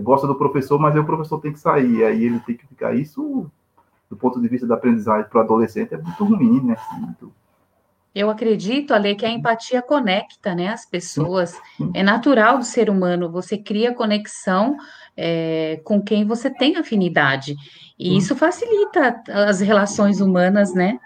gosta 0.03 0.27
do 0.27 0.35
professor, 0.35 0.79
mas 0.79 0.95
aí 0.95 1.01
o 1.01 1.07
professor 1.07 1.41
tem 1.41 1.53
que 1.53 1.61
sair, 1.61 2.05
aí 2.05 2.25
ele 2.25 2.41
tem 2.41 2.57
que 2.57 2.67
ficar. 2.67 2.95
Isso 2.95 3.51
do 4.09 4.17
ponto 4.17 4.41
de 4.41 4.49
vista 4.49 4.67
da 4.67 4.75
aprendizagem 4.75 5.29
para 5.29 5.39
o 5.39 5.43
adolescente, 5.43 5.95
é 5.95 5.99
muito 5.99 6.25
ruim, 6.25 6.63
né? 6.65 6.77
Muito... 6.99 7.33
Eu 8.15 8.31
acredito, 8.31 8.93
Ale, 8.93 9.15
que 9.15 9.27
a 9.27 9.31
empatia 9.31 9.83
conecta 9.83 10.55
né, 10.55 10.69
as 10.69 10.85
pessoas. 10.85 11.55
É 11.95 12.03
natural 12.03 12.59
do 12.59 12.65
ser 12.65 12.89
humano, 12.91 13.31
você 13.31 13.57
cria 13.57 13.95
conexão 13.95 14.77
é, 15.17 15.81
com 15.85 16.03
quem 16.03 16.25
você 16.25 16.51
tem 16.51 16.77
afinidade. 16.77 17.55
E 17.99 18.17
isso 18.17 18.35
facilita 18.35 19.23
as 19.29 19.61
relações 19.61 20.21
humanas, 20.21 20.75
né? 20.75 20.99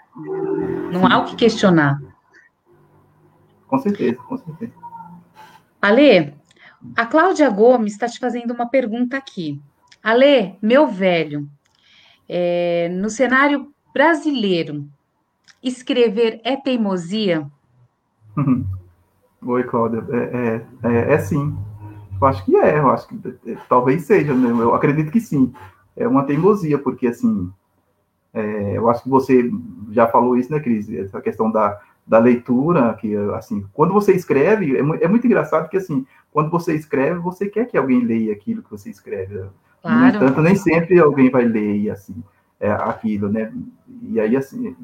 Não 0.91 1.05
há 1.05 1.19
o 1.19 1.25
que 1.25 1.35
questionar. 1.35 2.01
Com 3.67 3.79
certeza, 3.79 4.17
com 4.17 4.37
certeza. 4.37 4.73
Ale, 5.81 6.33
a 6.95 7.05
Cláudia 7.05 7.49
Gomes 7.49 7.93
está 7.93 8.07
te 8.07 8.19
fazendo 8.19 8.51
uma 8.53 8.67
pergunta 8.67 9.17
aqui. 9.17 9.61
Ale, 10.01 10.57
meu 10.61 10.87
velho, 10.87 11.47
é, 12.27 12.89
no 12.89 13.09
cenário 13.09 13.71
brasileiro, 13.93 14.85
escrever 15.61 16.41
é 16.43 16.55
teimosia? 16.55 17.47
Oi, 19.45 19.63
Cláudia. 19.63 20.05
É, 20.09 20.17
é, 20.17 20.91
é, 20.91 21.13
é, 21.13 21.19
sim. 21.19 21.55
Eu 22.19 22.27
acho 22.27 22.45
que 22.45 22.55
é, 22.55 22.77
eu 22.79 22.89
acho 22.89 23.07
que 23.07 23.15
é, 23.45 23.57
talvez 23.67 24.03
seja, 24.03 24.33
né? 24.33 24.49
eu 24.49 24.73
acredito 24.73 25.11
que 25.11 25.19
sim. 25.19 25.53
É 25.95 26.07
uma 26.07 26.23
teimosia, 26.23 26.79
porque 26.79 27.07
assim, 27.07 27.51
é, 28.33 28.77
eu 28.77 28.89
acho 28.89 29.03
que 29.03 29.09
você 29.09 29.51
já 29.91 30.07
falou 30.07 30.37
isso, 30.37 30.51
né, 30.51 30.59
Cris? 30.59 30.89
Essa 30.89 31.21
questão 31.21 31.51
da, 31.51 31.79
da 32.05 32.17
leitura, 32.17 32.93
que 32.95 33.15
assim, 33.35 33.65
quando 33.73 33.93
você 33.93 34.13
escreve, 34.13 34.75
é, 34.75 34.79
é, 34.79 35.07
muito 35.07 35.27
engraçado 35.27 35.69
que 35.69 35.77
assim, 35.77 36.05
quando 36.31 36.49
você 36.49 36.73
escreve, 36.73 37.19
você 37.19 37.47
quer 37.47 37.65
que 37.65 37.77
alguém 37.77 37.99
leia 38.03 38.33
aquilo 38.33 38.63
que 38.63 38.71
você 38.71 38.89
escreve. 38.89 39.43
Claro. 39.83 40.19
No 40.19 40.25
entanto, 40.25 40.41
nem 40.41 40.55
sempre 40.55 40.97
alguém 40.97 41.29
vai 41.29 41.43
ler 41.43 41.91
assim, 41.91 42.15
é, 42.59 42.71
aquilo, 42.71 43.29
né? 43.29 43.53
E 44.01 44.19
aí, 44.19 44.35
assim, 44.35 44.75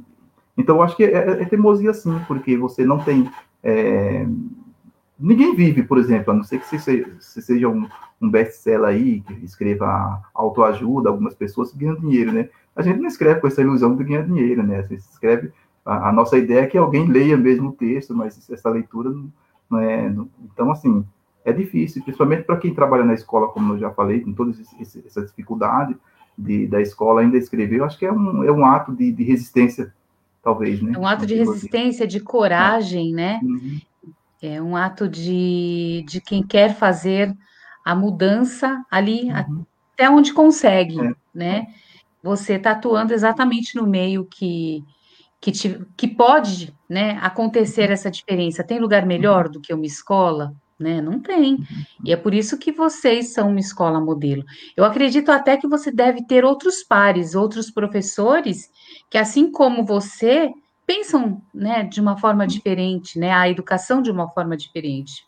então 0.57 0.75
eu 0.75 0.83
acho 0.83 0.97
que 0.97 1.05
é, 1.05 1.13
é, 1.13 1.41
é 1.41 1.45
teimosia 1.45 1.93
sim, 1.93 2.19
porque 2.27 2.57
você 2.57 2.85
não 2.85 2.99
tem. 2.99 3.31
É, 3.63 4.27
ninguém 5.17 5.55
vive, 5.55 5.83
por 5.83 5.97
exemplo, 5.97 6.31
a 6.31 6.35
não 6.35 6.43
ser 6.43 6.59
que 6.59 6.67
você 6.67 6.77
seja, 6.77 7.07
você 7.17 7.41
seja 7.41 7.69
um, 7.69 7.87
um 8.21 8.29
best-seller 8.29 8.89
aí, 8.89 9.21
que 9.21 9.33
escreva 9.45 10.21
autoajuda, 10.33 11.09
algumas 11.09 11.33
pessoas 11.33 11.73
ganham 11.73 11.95
dinheiro, 11.95 12.33
né? 12.33 12.49
A 12.75 12.81
gente 12.81 12.99
não 12.99 13.07
escreve 13.07 13.39
com 13.39 13.47
essa 13.47 13.61
ilusão 13.61 13.95
de 13.95 14.03
ganhar 14.03 14.23
dinheiro, 14.23 14.61
né? 14.61 14.83
Você 14.83 14.95
escreve. 14.95 15.53
A, 15.85 16.09
a 16.09 16.11
nossa 16.11 16.37
ideia 16.37 16.61
é 16.61 16.67
que 16.67 16.77
alguém 16.77 17.07
leia 17.07 17.37
mesmo 17.37 17.69
o 17.69 17.73
texto, 17.73 18.13
mas 18.13 18.49
essa 18.49 18.69
leitura 18.69 19.15
não 19.69 19.79
é. 19.79 20.09
Não, 20.09 20.29
então, 20.43 20.69
assim, 20.69 21.05
é 21.49 21.53
difícil, 21.53 22.03
principalmente 22.03 22.43
para 22.43 22.57
quem 22.57 22.73
trabalha 22.73 23.03
na 23.03 23.13
escola, 23.13 23.47
como 23.49 23.73
eu 23.73 23.79
já 23.79 23.91
falei, 23.91 24.21
com 24.21 24.33
toda 24.33 24.53
essa 25.05 25.21
dificuldade 25.25 25.95
de, 26.37 26.67
da 26.67 26.81
escola 26.81 27.21
ainda 27.21 27.37
escrever, 27.37 27.79
eu 27.79 27.85
acho 27.85 27.97
que 27.97 28.05
é 28.05 28.11
um, 28.11 28.43
é 28.43 28.51
um 28.51 28.65
ato 28.65 28.95
de, 28.95 29.11
de 29.11 29.23
resistência, 29.23 29.93
talvez, 30.41 30.81
né? 30.81 30.93
É 30.95 30.97
um 30.97 31.05
ato 31.05 31.25
de 31.25 31.35
resistência, 31.35 32.07
de 32.07 32.19
coragem, 32.19 33.11
é. 33.11 33.15
né? 33.15 33.39
Uhum. 33.43 33.79
É 34.41 34.61
um 34.61 34.77
ato 34.77 35.09
de, 35.09 36.05
de 36.07 36.21
quem 36.21 36.41
quer 36.41 36.73
fazer 36.73 37.35
a 37.83 37.93
mudança 37.93 38.85
ali 38.89 39.25
uhum. 39.25 39.65
até 39.93 40.09
onde 40.09 40.33
consegue, 40.33 40.99
é. 41.01 41.13
né? 41.33 41.67
Você 42.23 42.53
está 42.53 42.71
atuando 42.71 43.13
exatamente 43.13 43.75
no 43.75 43.87
meio 43.87 44.25
que, 44.25 44.83
que, 45.41 45.51
te, 45.51 45.85
que 45.95 46.07
pode 46.07 46.73
né, 46.87 47.17
acontecer 47.21 47.89
essa 47.91 48.11
diferença. 48.11 48.63
Tem 48.63 48.79
lugar 48.79 49.05
melhor 49.05 49.47
do 49.47 49.61
que 49.61 49.73
uma 49.73 49.85
escola? 49.85 50.53
Né? 50.79 51.01
Não 51.01 51.19
tem. 51.19 51.59
E 52.05 52.13
é 52.13 52.15
por 52.15 52.33
isso 52.33 52.57
que 52.57 52.71
vocês 52.71 53.33
são 53.33 53.49
uma 53.49 53.59
escola 53.59 53.99
modelo. 53.99 54.43
Eu 54.77 54.85
acredito 54.85 55.29
até 55.29 55.57
que 55.57 55.67
você 55.67 55.91
deve 55.91 56.23
ter 56.25 56.45
outros 56.45 56.83
pares, 56.83 57.35
outros 57.35 57.69
professores 57.69 58.69
que, 59.09 59.17
assim 59.17 59.51
como 59.51 59.85
você, 59.85 60.51
pensam, 60.87 61.41
né, 61.53 61.83
de 61.83 61.99
uma 61.99 62.17
forma 62.17 62.47
diferente, 62.47 63.19
né? 63.19 63.31
A 63.31 63.49
educação 63.49 64.01
de 64.01 64.09
uma 64.09 64.29
forma 64.29 64.55
diferente. 64.55 65.27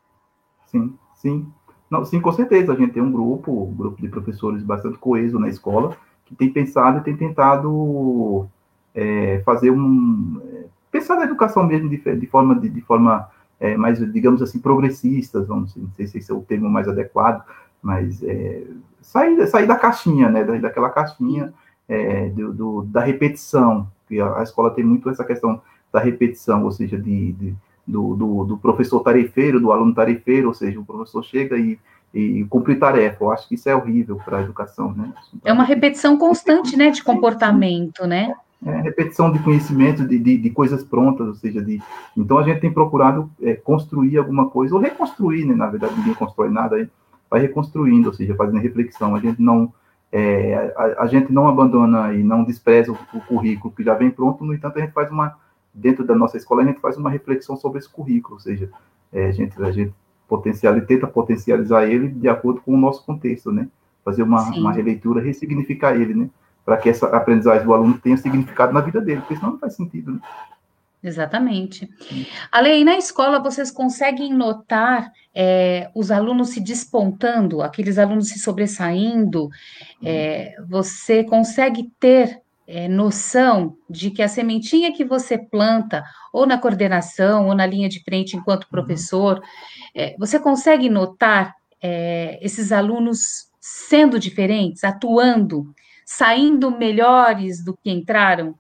Sim, 0.68 0.98
sim. 1.16 1.48
Não, 1.90 2.06
sim, 2.06 2.22
com 2.22 2.32
certeza. 2.32 2.72
A 2.72 2.76
gente 2.76 2.94
tem 2.94 3.04
um 3.04 3.12
grupo, 3.12 3.66
um 3.66 3.76
grupo 3.76 4.02
de 4.02 4.08
professores 4.08 4.64
bastante 4.64 4.98
coeso 4.98 5.38
na 5.38 5.50
escola, 5.50 5.98
que 6.26 6.34
tem 6.34 6.50
pensado 6.50 7.00
e 7.00 7.04
tem 7.04 7.18
tentado 7.18 8.48
é, 8.96 9.42
fazer 9.46 9.70
um. 9.70 10.42
É, 10.46 10.66
pensar 10.90 11.16
na 11.18 11.26
educação 11.26 11.64
mesmo 11.64 11.90
de, 11.90 11.98
de 11.98 12.28
forma, 12.28 12.58
de, 12.58 12.70
de 12.70 12.82
forma 12.82 13.30
é, 13.62 13.78
mais, 13.78 14.00
digamos 14.12 14.42
assim, 14.42 14.60
progressistas, 14.60 15.48
vamos, 15.48 15.76
não 15.76 15.92
sei 15.92 16.08
se 16.08 16.18
esse 16.18 16.32
é 16.32 16.34
o 16.34 16.42
termo 16.42 16.68
mais 16.68 16.88
adequado, 16.88 17.46
mas 17.80 18.22
é, 18.24 18.64
sair, 19.02 19.48
sair 19.48 19.68
da 19.68 19.76
caixinha, 19.76 20.30
né, 20.30 20.44
daquela 20.60 20.90
caixinha 20.90 21.54
é, 21.88 22.30
do, 22.30 22.52
do, 22.52 22.82
da 22.84 23.02
repetição, 23.02 23.88
que 24.08 24.20
a, 24.20 24.42
escola 24.42 24.72
tem 24.72 24.84
muito 24.84 25.10
essa 25.12 25.24
questão 25.24 25.62
da 25.94 26.00
repetição, 26.00 26.64
ou 26.64 26.72
seja, 26.72 26.98
de, 26.98 27.34
de 27.34 27.56
do, 27.86 28.16
do, 28.16 28.44
do, 28.46 28.58
professor 28.58 29.02
tarefeiro, 29.02 29.60
do 29.60 29.72
aluno 29.72 29.94
tarefeiro, 29.94 30.48
ou 30.48 30.54
seja, 30.54 30.80
o 30.80 30.86
professor 30.86 31.24
chega 31.24 31.58
e, 31.58 31.78
e 32.14 32.46
cumpre 32.46 32.76
tarefa. 32.76 33.24
Eu 33.24 33.32
acho 33.32 33.48
que 33.48 33.56
isso 33.56 33.70
é 33.70 33.76
horrível 33.76 34.20
para 34.24 34.38
a 34.38 34.42
educação, 34.42 34.94
né? 34.94 35.12
É 35.44 35.52
uma 35.52 35.64
repetição 35.64 36.18
constante, 36.18 36.78
né, 36.78 36.90
de 36.90 37.04
comportamento, 37.04 38.08
né? 38.08 38.34
É, 38.64 38.82
repetição 38.82 39.32
de 39.32 39.40
conhecimento, 39.40 40.08
de, 40.08 40.20
de, 40.20 40.38
de, 40.38 40.50
coisas 40.52 40.84
prontas, 40.84 41.28
ou 41.28 41.34
seja, 41.34 41.64
de... 41.64 41.82
Então, 42.16 42.38
a 42.38 42.44
gente 42.44 42.60
tem 42.60 42.72
procurado 42.72 43.30
é, 43.42 43.56
construir 43.56 44.18
alguma 44.18 44.50
coisa, 44.50 44.76
ou 44.76 44.82
reconstruir, 44.82 45.46
né? 45.46 45.56
Na 45.56 45.68
verdade, 45.68 45.96
ninguém 45.98 46.14
constrói 46.14 46.50
nada, 46.50 46.88
vai 47.30 47.42
reconstruindo, 47.42 48.10
ou 48.10 48.14
seja, 48.14 48.36
fazendo 48.36 48.60
reflexão. 48.60 49.16
A 49.16 49.20
gente 49.20 49.42
não... 49.42 49.74
É, 50.12 50.74
a, 50.76 51.04
a, 51.04 51.08
gente 51.08 51.32
não 51.32 51.48
abandona 51.48 52.14
e 52.14 52.22
não 52.22 52.44
despreza 52.44 52.92
o, 52.92 52.98
o 53.14 53.22
currículo 53.22 53.74
que 53.74 53.82
já 53.82 53.96
vem 53.96 54.12
pronto, 54.12 54.44
no 54.44 54.54
entanto, 54.54 54.78
a 54.78 54.82
gente 54.82 54.92
faz 54.92 55.10
uma 55.10 55.38
dentro 55.74 56.04
da 56.04 56.16
nossa 56.16 56.38
escola, 56.38 56.62
a 56.62 56.66
gente 56.66 56.82
faz 56.82 56.98
uma 56.98 57.10
reflexão 57.10 57.56
sobre 57.56 57.80
esse 57.80 57.90
currículo, 57.90 58.36
ou 58.36 58.40
seja, 58.40 58.70
é, 59.12 59.28
a 59.28 59.32
gente, 59.32 59.62
a 59.62 59.72
gente 59.72 59.94
potencializa, 60.28 60.86
tenta 60.86 61.08
potencializar 61.08 61.86
ele 61.86 62.08
de 62.08 62.28
acordo 62.30 62.62
com 62.62 62.74
o 62.74 62.78
nosso 62.78 63.06
contexto, 63.06 63.52
né? 63.52 63.68
Fazer 64.04 64.24
uma, 64.24 64.42
uma 64.52 64.72
releitura, 64.72 65.22
ressignificar 65.22 65.96
ele, 65.96 66.14
né? 66.14 66.30
Para 66.72 66.78
que 66.78 66.88
essa 66.88 67.06
aprendizagem 67.08 67.66
do 67.66 67.74
aluno 67.74 68.00
tenha 68.00 68.16
significado 68.16 68.72
na 68.72 68.80
vida 68.80 69.02
dele, 69.02 69.20
porque 69.20 69.36
senão 69.36 69.52
não 69.52 69.60
faz 69.60 69.76
sentido, 69.76 70.14
né? 70.14 70.20
Exatamente. 71.04 71.90
Ale, 72.50 72.86
na 72.86 72.98
escola 72.98 73.40
vocês 73.40 73.70
conseguem 73.70 74.34
notar 74.34 75.12
é, 75.36 75.92
os 75.94 76.12
alunos 76.12 76.52
se 76.52 76.62
despontando, 76.62 77.62
aqueles 77.62 77.98
alunos 77.98 78.30
se 78.30 78.40
sobressaindo? 78.40 79.50
É, 80.02 80.56
você 80.66 81.26
consegue 81.26 81.92
ter 82.00 82.40
é, 82.66 82.88
noção 82.88 83.76
de 83.90 84.10
que 84.12 84.22
a 84.22 84.30
sementinha 84.30 84.94
que 84.94 85.04
você 85.04 85.38
planta, 85.38 86.06
ou 86.32 86.46
na 86.46 86.58
coordenação, 86.58 87.48
ou 87.48 87.54
na 87.54 87.66
linha 87.66 87.90
de 87.90 88.02
frente 88.02 88.38
enquanto 88.38 88.64
uhum. 88.64 88.70
professor, 88.72 89.44
é, 89.94 90.16
você 90.18 90.40
consegue 90.40 90.90
notar 90.90 91.54
é, 91.84 92.40
esses 92.42 92.72
alunos 92.72 93.52
sendo 93.60 94.18
diferentes, 94.18 94.86
atuando, 94.86 95.76
saindo 96.18 96.70
melhores 96.70 97.64
do 97.64 97.74
que 97.74 97.90
entraram? 97.90 98.54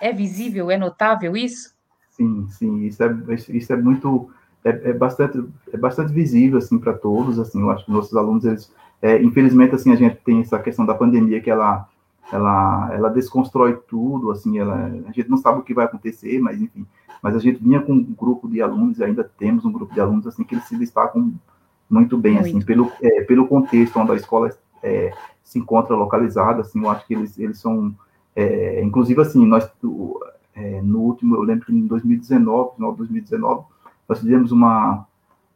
É 0.00 0.12
visível, 0.12 0.70
é 0.70 0.76
notável 0.76 1.36
isso? 1.36 1.72
Sim, 2.10 2.48
sim, 2.48 2.82
isso 2.82 3.02
é, 3.02 3.16
isso 3.50 3.72
é 3.72 3.76
muito, 3.76 4.28
é, 4.64 4.90
é 4.90 4.92
bastante, 4.92 5.42
é 5.72 5.76
bastante 5.76 6.12
visível, 6.12 6.58
assim, 6.58 6.78
para 6.78 6.92
todos, 6.92 7.38
assim, 7.38 7.60
eu 7.60 7.70
acho 7.70 7.84
que 7.84 7.92
nossos 7.92 8.16
alunos, 8.16 8.44
eles, 8.44 8.72
é, 9.00 9.22
infelizmente, 9.22 9.74
assim, 9.74 9.92
a 9.92 9.96
gente 9.96 10.16
tem 10.24 10.40
essa 10.40 10.58
questão 10.58 10.84
da 10.84 10.94
pandemia 10.94 11.40
que 11.40 11.50
ela 11.50 11.88
ela, 12.32 12.90
ela 12.92 13.08
desconstrói 13.08 13.76
tudo, 13.88 14.30
assim, 14.30 14.58
ela, 14.58 14.86
a 15.08 15.12
gente 15.12 15.28
não 15.28 15.36
sabe 15.36 15.58
o 15.58 15.62
que 15.62 15.74
vai 15.74 15.84
acontecer, 15.84 16.38
mas 16.40 16.60
enfim, 16.60 16.86
mas 17.20 17.34
a 17.34 17.40
gente 17.40 17.60
vinha 17.62 17.80
com 17.80 17.92
um 17.92 18.14
grupo 18.14 18.48
de 18.48 18.62
alunos, 18.62 18.98
e 18.98 19.04
ainda 19.04 19.24
temos 19.24 19.64
um 19.64 19.72
grupo 19.72 19.92
de 19.92 20.00
alunos, 20.00 20.26
assim, 20.26 20.44
que 20.44 20.54
eles 20.54 20.64
se 20.64 20.76
destacam 20.76 21.32
muito 21.88 22.16
bem, 22.16 22.38
assim, 22.38 22.52
muito. 22.52 22.58
assim, 22.58 22.66
pelo, 22.66 22.92
é, 23.02 23.22
pelo 23.22 23.48
contexto 23.48 23.98
onde 23.98 24.12
a 24.12 24.16
escola 24.16 24.50
é, 24.82 25.12
se 25.42 25.58
encontra 25.58 25.96
localizada, 25.96 26.62
assim, 26.62 26.82
eu 26.82 26.90
acho 26.90 27.06
que 27.06 27.14
eles, 27.14 27.38
eles 27.38 27.58
são, 27.58 27.94
é, 28.34 28.82
inclusive, 28.82 29.20
assim, 29.20 29.44
nós, 29.46 29.70
é, 30.54 30.80
no 30.82 31.00
último, 31.00 31.36
eu 31.36 31.42
lembro 31.42 31.66
que 31.66 31.72
em 31.72 31.86
2019, 31.86 32.76
final 32.76 32.92
de 32.92 32.98
2019, 32.98 33.64
nós 34.08 34.20
fizemos 34.20 34.52
uma, 34.52 35.06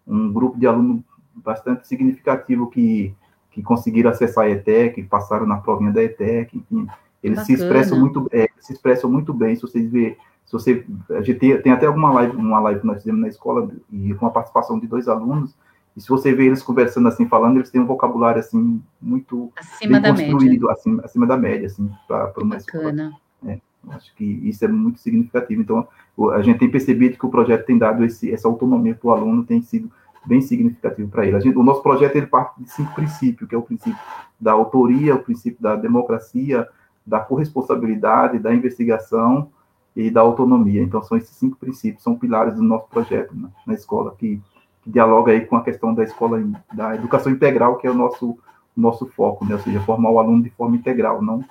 um 0.07 0.33
grupo 0.33 0.59
de 0.59 0.66
alunos 0.66 1.03
bastante 1.35 1.87
significativo 1.87 2.68
que 2.68 3.14
que 3.55 3.62
conseguiram 3.62 4.11
acessar 4.11 4.47
a 4.47 4.51
ETEC, 4.51 5.05
passaram 5.05 5.47
na 5.47 5.59
provinha 5.59 5.93
da 5.93 6.03
ETEC, 6.03 6.59
enfim, 6.59 6.89
eles 7.22 7.39
Bacana. 7.39 7.45
se 7.45 7.53
expressam 7.53 8.01
muito, 8.01 8.29
é, 8.33 8.49
se 8.59 8.72
expressam 8.72 9.09
muito 9.09 9.33
bem. 9.33 9.55
Se 9.55 9.62
vocês 9.62 9.89
ver, 9.89 10.18
se 10.45 10.53
você, 10.53 10.85
a 11.11 11.22
gente 11.22 11.39
tem, 11.39 11.62
tem, 11.62 11.72
até 11.72 11.87
alguma 11.87 12.12
live, 12.14 12.37
uma 12.37 12.59
live 12.59 12.81
que 12.81 12.87
nós 12.87 12.99
fizemos 12.99 13.20
na 13.20 13.29
escola 13.29 13.70
e 13.93 14.12
com 14.14 14.27
a 14.27 14.31
participação 14.31 14.81
de 14.81 14.89
dois 14.89 15.07
alunos. 15.07 15.55
E 15.97 16.01
se 16.01 16.09
você 16.09 16.34
vê 16.34 16.47
eles 16.47 16.62
conversando 16.62 17.07
assim, 17.09 17.28
falando, 17.28 17.57
eles 17.57 17.70
têm 17.70 17.80
um 17.80 17.86
vocabulário 17.86 18.40
assim 18.40 18.82
muito 19.01 19.53
acima 19.57 20.01
bem 20.01 20.12
construído, 20.12 20.68
acima, 20.70 21.03
acima 21.05 21.26
da 21.26 21.36
média, 21.36 21.66
assim, 21.66 21.88
para 22.09 22.32
uma 22.38 22.57
Bacana. 22.57 22.59
escola. 22.59 23.12
É, 23.47 23.61
acho 23.90 24.14
que 24.16 24.24
isso 24.24 24.64
é 24.64 24.68
muito 24.68 24.99
significativo. 24.99 25.62
Então, 25.62 25.86
a 26.32 26.42
gente 26.42 26.59
tem 26.59 26.70
percebido 26.70 27.16
que 27.16 27.26
o 27.26 27.30
projeto 27.30 27.64
tem 27.64 27.78
dado 27.78 28.05
esse, 28.05 28.32
essa 28.32 28.49
autonomia 28.49 28.95
para 28.95 29.09
o 29.09 29.12
aluno, 29.12 29.45
tem 29.45 29.62
sido 29.62 29.90
bem 30.26 30.40
significativo 30.40 31.09
para 31.09 31.26
ele. 31.26 31.40
Gente, 31.40 31.57
o 31.57 31.62
nosso 31.62 31.82
projeto 31.82 32.16
ele 32.16 32.26
parte 32.26 32.61
de 32.61 32.70
cinco 32.70 32.95
princípios, 32.95 33.49
que 33.49 33.55
é 33.55 33.59
o 33.59 33.62
princípio 33.62 33.99
da 34.40 34.53
autoria, 34.53 35.14
o 35.14 35.22
princípio 35.22 35.62
da 35.62 35.76
democracia, 35.76 36.66
da 37.07 37.20
corresponsabilidade, 37.20 38.38
da 38.38 38.55
investigação 38.55 39.51
e 39.95 40.11
da 40.11 40.22
autonomia. 40.22 40.82
Então, 40.82 41.03
são 41.03 41.16
esses 41.16 41.36
cinco 41.36 41.57
princípios, 41.57 42.03
são 42.03 42.16
pilares 42.16 42.55
do 42.55 42.62
nosso 42.62 42.88
projeto 42.88 43.34
né, 43.34 43.49
na 43.66 43.74
escola, 43.74 44.14
que, 44.18 44.40
dialoga 44.87 45.32
aí 45.32 45.45
com 45.47 45.57
a 45.57 45.62
questão 45.62 45.95
da 45.95 46.05
escola, 46.05 46.43
da 46.72 46.95
educação 46.95 47.32
integral, 47.32 47.76
que 47.76 47.87
é 47.87 47.91
o 47.91 47.95
nosso, 47.95 48.39
nosso 48.76 49.07
foco, 49.07 49.45
né? 49.45 49.55
ou 49.55 49.61
seja, 49.61 49.80
formar 49.80 50.11
o 50.11 50.18
aluno 50.18 50.43
de 50.43 50.51
forma 50.51 50.76
integral, 50.76 51.22
não 51.22 51.45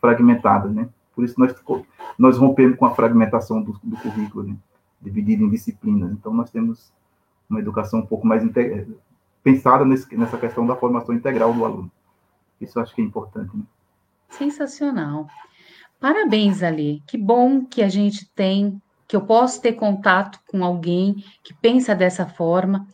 fragmentada, 0.00 0.68
né? 0.68 0.88
Por 1.14 1.24
isso 1.24 1.38
nós, 1.38 1.54
nós 2.18 2.38
rompemos 2.38 2.78
com 2.78 2.86
a 2.86 2.94
fragmentação 2.94 3.62
do, 3.62 3.78
do 3.82 3.96
currículo, 3.98 4.48
né? 4.48 4.56
dividido 5.00 5.44
em 5.44 5.50
disciplinas. 5.50 6.10
Então, 6.12 6.32
nós 6.32 6.50
temos 6.50 6.92
uma 7.48 7.60
educação 7.60 8.00
um 8.00 8.06
pouco 8.06 8.26
mais 8.26 8.42
pensada 9.42 9.84
nesse, 9.84 10.14
nessa 10.16 10.38
questão 10.38 10.66
da 10.66 10.76
formação 10.76 11.14
integral 11.14 11.52
do 11.52 11.64
aluno. 11.64 11.90
Isso 12.60 12.78
eu 12.78 12.82
acho 12.82 12.94
que 12.94 13.02
é 13.02 13.04
importante. 13.04 13.54
Né? 13.56 13.62
Sensacional. 14.28 15.26
Parabéns, 15.98 16.62
Ali. 16.62 17.02
Que 17.06 17.18
bom 17.18 17.64
que 17.64 17.82
a 17.82 17.88
gente 17.88 18.30
tem, 18.34 18.80
que 19.10 19.16
eu 19.16 19.22
posso 19.22 19.60
ter 19.60 19.72
contato 19.72 20.38
com 20.46 20.64
alguém 20.64 21.24
que 21.42 21.52
pensa 21.52 21.96
dessa 21.96 22.24
forma. 22.24 22.86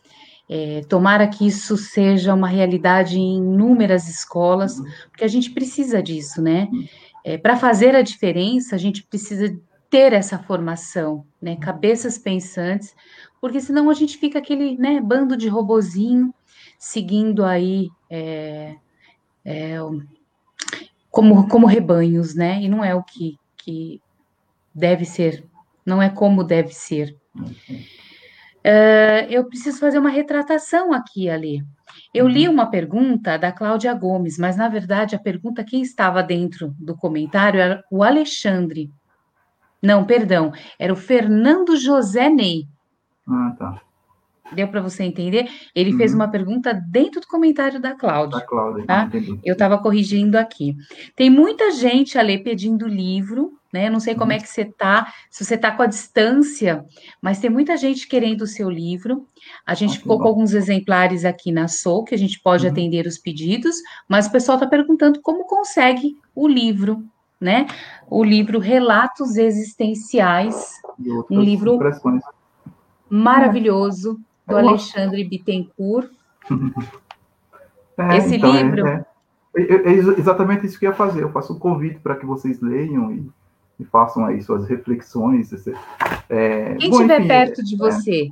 É, 0.49 0.81
tomara 0.89 1.27
que 1.27 1.45
isso 1.45 1.77
seja 1.77 2.33
uma 2.33 2.47
realidade 2.47 3.19
em 3.19 3.37
inúmeras 3.37 4.09
escolas, 4.09 4.81
porque 5.11 5.23
a 5.23 5.27
gente 5.27 5.51
precisa 5.51 6.01
disso, 6.01 6.41
né? 6.41 6.69
É, 7.23 7.37
Para 7.37 7.55
fazer 7.55 7.95
a 7.95 8.01
diferença, 8.01 8.73
a 8.73 8.79
gente 8.79 9.03
precisa 9.03 9.55
ter 9.91 10.11
essa 10.11 10.39
formação, 10.39 11.23
né? 11.39 11.55
Cabeças 11.57 12.17
pensantes, 12.17 12.95
porque 13.39 13.61
senão 13.61 13.87
a 13.87 13.93
gente 13.93 14.17
fica 14.17 14.39
aquele 14.39 14.75
né, 14.75 14.99
bando 14.99 15.37
de 15.37 15.47
robozinho 15.47 16.33
seguindo 16.79 17.45
aí 17.45 17.89
é, 18.09 18.75
é, 19.45 19.75
como, 21.11 21.47
como 21.47 21.67
rebanhos, 21.67 22.33
né? 22.33 22.59
E 22.59 22.67
não 22.67 22.83
é 22.83 22.95
o 22.95 23.03
que, 23.03 23.37
que 23.55 24.01
deve 24.73 25.05
ser, 25.05 25.45
não 25.87 26.01
é 26.01 26.09
como 26.09 26.43
deve 26.43 26.73
ser. 26.73 27.15
Uh, 27.39 29.23
eu 29.29 29.45
preciso 29.45 29.79
fazer 29.79 29.97
uma 29.97 30.09
retratação 30.09 30.91
aqui, 30.91 31.29
Ali. 31.29 31.63
Eu 32.13 32.27
li 32.27 32.45
uhum. 32.47 32.53
uma 32.55 32.65
pergunta 32.69 33.37
da 33.37 33.51
Cláudia 33.51 33.93
Gomes, 33.93 34.37
mas 34.37 34.57
na 34.57 34.67
verdade 34.67 35.15
a 35.15 35.19
pergunta 35.19 35.63
quem 35.63 35.81
estava 35.81 36.21
dentro 36.21 36.75
do 36.77 36.95
comentário 36.95 37.61
era 37.61 37.83
o 37.89 38.03
Alexandre. 38.03 38.91
Não, 39.81 40.03
perdão, 40.03 40.51
era 40.77 40.91
o 40.91 40.97
Fernando 40.97 41.77
José 41.77 42.29
Ney. 42.29 42.67
Ah, 43.25 43.55
tá. 43.57 43.81
Deu 44.51 44.67
para 44.67 44.81
você 44.81 45.03
entender? 45.03 45.49
Ele 45.73 45.91
uhum. 45.91 45.97
fez 45.97 46.13
uma 46.13 46.27
pergunta 46.29 46.73
dentro 46.73 47.21
do 47.21 47.27
comentário 47.27 47.79
da 47.79 47.95
Cláudia. 47.95 48.39
Da 48.39 48.45
Cláudia, 48.45 48.85
tá? 48.85 49.09
Eu 49.43 49.53
estava 49.53 49.77
corrigindo 49.77 50.37
aqui. 50.37 50.75
Tem 51.15 51.29
muita 51.29 51.71
gente 51.71 52.17
a 52.17 52.21
ler 52.21 52.39
pedindo 52.39 52.87
livro, 52.87 53.53
né? 53.77 53.89
Não 53.91 53.99
sei 53.99 54.15
como 54.15 54.31
uhum. 54.31 54.37
é 54.37 54.41
que 54.41 54.47
você 54.47 54.61
está, 54.63 55.13
se 55.29 55.45
você 55.45 55.53
está 55.53 55.71
com 55.71 55.83
a 55.83 55.85
distância, 55.85 56.83
mas 57.21 57.39
tem 57.39 57.49
muita 57.49 57.77
gente 57.77 58.07
querendo 58.07 58.41
o 58.41 58.47
seu 58.47 58.69
livro. 58.69 59.25
A 59.65 59.75
gente 59.75 59.97
ah, 59.97 60.01
ficou 60.01 60.17
com 60.19 60.27
alguns 60.27 60.53
exemplares 60.53 61.23
aqui 61.23 61.51
na 61.51 61.67
Sou, 61.67 62.03
que 62.03 62.15
a 62.15 62.17
gente 62.17 62.41
pode 62.41 62.65
uhum. 62.65 62.71
atender 62.71 63.05
os 63.05 63.19
pedidos, 63.19 63.75
mas 64.09 64.25
o 64.25 64.31
pessoal 64.31 64.57
está 64.57 64.67
perguntando 64.67 65.21
como 65.21 65.45
consegue 65.45 66.17
o 66.33 66.47
livro, 66.47 67.03
né? 67.39 67.67
O 68.09 68.23
livro 68.23 68.57
Relatos 68.57 69.37
Existenciais, 69.37 70.81
um 71.29 71.39
livro 71.39 71.77
maravilhoso, 73.07 74.19
do 74.47 74.57
Alexandre 74.57 75.23
Bittencourt. 75.23 76.09
É, 77.99 78.17
Esse 78.17 78.35
então, 78.35 78.55
é, 78.55 78.61
livro. 78.61 78.87
É, 78.87 79.05
é, 79.55 79.73
é, 79.73 79.91
exatamente 79.91 80.67
isso 80.67 80.77
que 80.77 80.85
eu 80.85 80.91
ia 80.91 80.95
fazer. 80.95 81.23
Eu 81.23 81.31
faço 81.31 81.53
um 81.53 81.57
convite 81.57 81.99
para 81.99 82.15
que 82.15 82.27
vocês 82.27 82.61
leiam 82.61 83.11
e, 83.11 83.27
e, 83.79 83.85
façam 83.85 84.25
aí 84.25 84.41
suas 84.41 84.67
reflexões. 84.67 85.51
É, 86.29 86.75
quem 86.75 86.89
estiver 86.89 87.27
perto 87.27 87.63
de 87.63 87.77
você, 87.77 88.29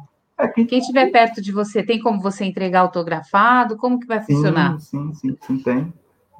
quem... 0.53 0.65
quem 0.65 0.79
estiver 0.79 1.11
perto 1.11 1.41
de 1.41 1.51
você, 1.51 1.83
tem 1.83 1.99
como 1.99 2.21
você 2.21 2.45
entregar 2.45 2.81
autografado? 2.81 3.77
Como 3.77 3.99
que 3.99 4.07
vai 4.07 4.21
funcionar? 4.21 4.79
Sim, 4.79 5.13
sim, 5.13 5.37
sim, 5.41 5.57
tem. 5.59 5.93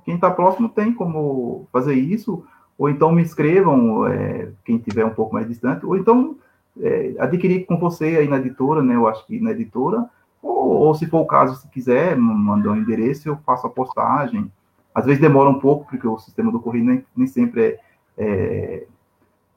Quem 0.04 0.16
está 0.16 0.30
próximo 0.30 0.70
tem 0.70 0.94
como 0.94 1.68
fazer 1.72 1.96
isso, 1.96 2.44
ou 2.78 2.90
então 2.90 3.12
me 3.12 3.22
escrevam, 3.22 4.08
é, 4.08 4.50
quem 4.64 4.78
estiver 4.78 5.06
um 5.06 5.14
pouco 5.14 5.34
mais 5.34 5.48
distante, 5.48 5.86
ou 5.86 5.98
então 5.98 6.36
é, 6.82 7.16
adquirir 7.20 7.66
com 7.66 7.78
você 7.78 8.18
aí 8.18 8.28
na 8.28 8.38
editora, 8.38 8.84
né? 8.84 8.96
Eu 8.96 9.08
acho 9.08 9.26
que 9.26 9.40
na 9.40 9.52
editora, 9.52 10.06
ou, 10.42 10.72
ou 10.72 10.94
se 10.94 11.06
for 11.08 11.22
o 11.22 11.26
caso, 11.26 11.56
se 11.56 11.68
quiser, 11.70 12.16
mandar 12.18 12.72
um 12.72 12.76
endereço, 12.76 13.30
eu 13.30 13.38
faço 13.46 13.66
a 13.66 13.70
postagem. 13.70 14.52
Às 14.94 15.06
vezes 15.06 15.22
demora 15.22 15.50
um 15.50 15.60
pouco, 15.60 15.86
porque 15.90 16.08
o 16.08 16.18
sistema 16.20 16.52
do 16.52 16.60
correio 16.60 16.86
nem, 16.86 17.06
nem 17.16 17.28
sempre 17.28 17.80
é, 18.18 18.86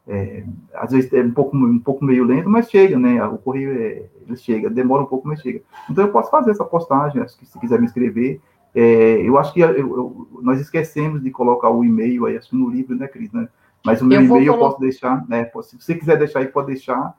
é, 0.08 0.42
às 0.74 0.90
vezes 0.90 1.12
é 1.12 1.20
um 1.20 1.32
pouco, 1.32 1.54
um 1.54 1.78
pouco 1.78 2.02
meio 2.02 2.24
lento, 2.24 2.48
mas 2.48 2.70
chega, 2.70 2.98
né? 2.98 3.22
O 3.26 3.36
correio 3.36 3.72
é, 3.72 4.04
ele 4.26 4.36
chega, 4.36 4.70
demora 4.70 5.02
um 5.02 5.06
pouco, 5.06 5.28
mas 5.28 5.40
chega. 5.40 5.60
Então 5.88 6.04
eu 6.04 6.10
posso 6.10 6.30
fazer 6.30 6.50
essa 6.50 6.64
postagem, 6.64 7.20
acho 7.20 7.38
que 7.38 7.44
se 7.44 7.58
quiser 7.60 7.78
me 7.78 7.86
escrever. 7.86 8.40
É, 8.74 9.20
eu 9.22 9.38
acho 9.38 9.52
que 9.52 9.60
eu, 9.60 9.70
eu, 9.70 10.28
nós 10.40 10.60
esquecemos 10.60 11.22
de 11.22 11.30
colocar 11.30 11.68
o 11.68 11.84
e-mail 11.84 12.24
aí, 12.24 12.38
acho 12.38 12.48
que 12.48 12.56
no 12.56 12.70
livro, 12.70 12.96
né, 12.96 13.06
Cris? 13.06 13.30
Né? 13.32 13.48
Mas 13.84 14.00
o 14.00 14.06
meu 14.06 14.22
e-mail 14.22 14.46
eu 14.46 14.58
posso 14.58 14.80
deixar, 14.80 15.28
né? 15.28 15.50
Se 15.62 15.76
você 15.78 15.94
quiser 15.94 16.16
deixar 16.16 16.40
aí, 16.40 16.46
pode 16.46 16.68
deixar. 16.68 17.14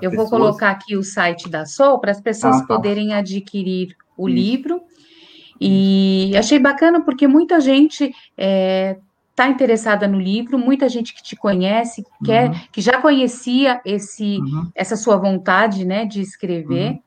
Eu 0.00 0.10
pessoas. 0.10 0.30
vou 0.30 0.38
colocar 0.38 0.70
aqui 0.70 0.96
o 0.96 1.02
site 1.02 1.48
da 1.48 1.66
Sol 1.66 1.98
para 1.98 2.12
as 2.12 2.20
pessoas 2.20 2.56
ah, 2.56 2.60
tá. 2.60 2.66
poderem 2.66 3.14
adquirir 3.14 3.96
o 4.16 4.28
Isso. 4.28 4.36
livro. 4.36 4.80
E 5.60 6.32
achei 6.36 6.58
bacana 6.58 7.00
porque 7.00 7.26
muita 7.26 7.60
gente 7.60 8.14
é, 8.36 8.98
tá 9.38 9.48
interessada 9.48 10.08
no 10.08 10.18
livro, 10.18 10.58
muita 10.58 10.88
gente 10.88 11.14
que 11.14 11.22
te 11.22 11.36
conhece, 11.36 12.02
que, 12.02 12.24
quer, 12.24 12.50
uhum. 12.50 12.56
que 12.72 12.80
já 12.80 13.00
conhecia 13.00 13.80
esse, 13.84 14.38
uhum. 14.38 14.68
essa 14.74 14.96
sua 14.96 15.16
vontade 15.16 15.84
né, 15.84 16.04
de 16.04 16.20
escrever. 16.20 16.90
Uhum. 16.90 17.00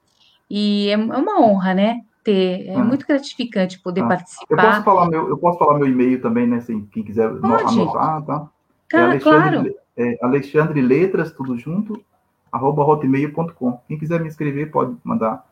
E 0.49 0.87
é, 0.87 0.93
é 0.93 0.95
uma 0.95 1.41
honra, 1.41 1.73
né? 1.73 1.99
Ter, 2.23 2.69
é, 2.69 2.73
é. 2.73 2.77
muito 2.77 3.05
gratificante 3.05 3.81
poder 3.81 4.03
ah. 4.03 4.07
participar. 4.07 4.45
Eu 4.49 4.57
posso 4.57 4.83
falar 4.83 5.09
meu, 5.09 5.27
eu 5.27 5.37
posso 5.37 5.59
falar 5.59 5.77
meu 5.77 5.89
e-mail 5.89 6.21
também, 6.21 6.47
né? 6.47 6.63
Quem 6.93 7.03
quiser 7.03 7.29
Pode. 7.35 7.63
anotar, 7.63 8.21
tá? 8.23 8.49
É 8.93 8.97
Alexandre, 8.97 9.19
claro. 9.19 9.75
É 9.97 10.17
Alexandre 10.21 10.81
Letras, 10.81 11.33
tudo 11.33 11.57
junto, 11.57 12.01
arroba 12.49 12.81
hotmail.com. 12.81 13.77
Quem 13.89 13.99
quiser 13.99 14.21
me 14.21 14.29
escrever, 14.29 14.71
pode 14.71 14.95
mandar, 15.03 15.45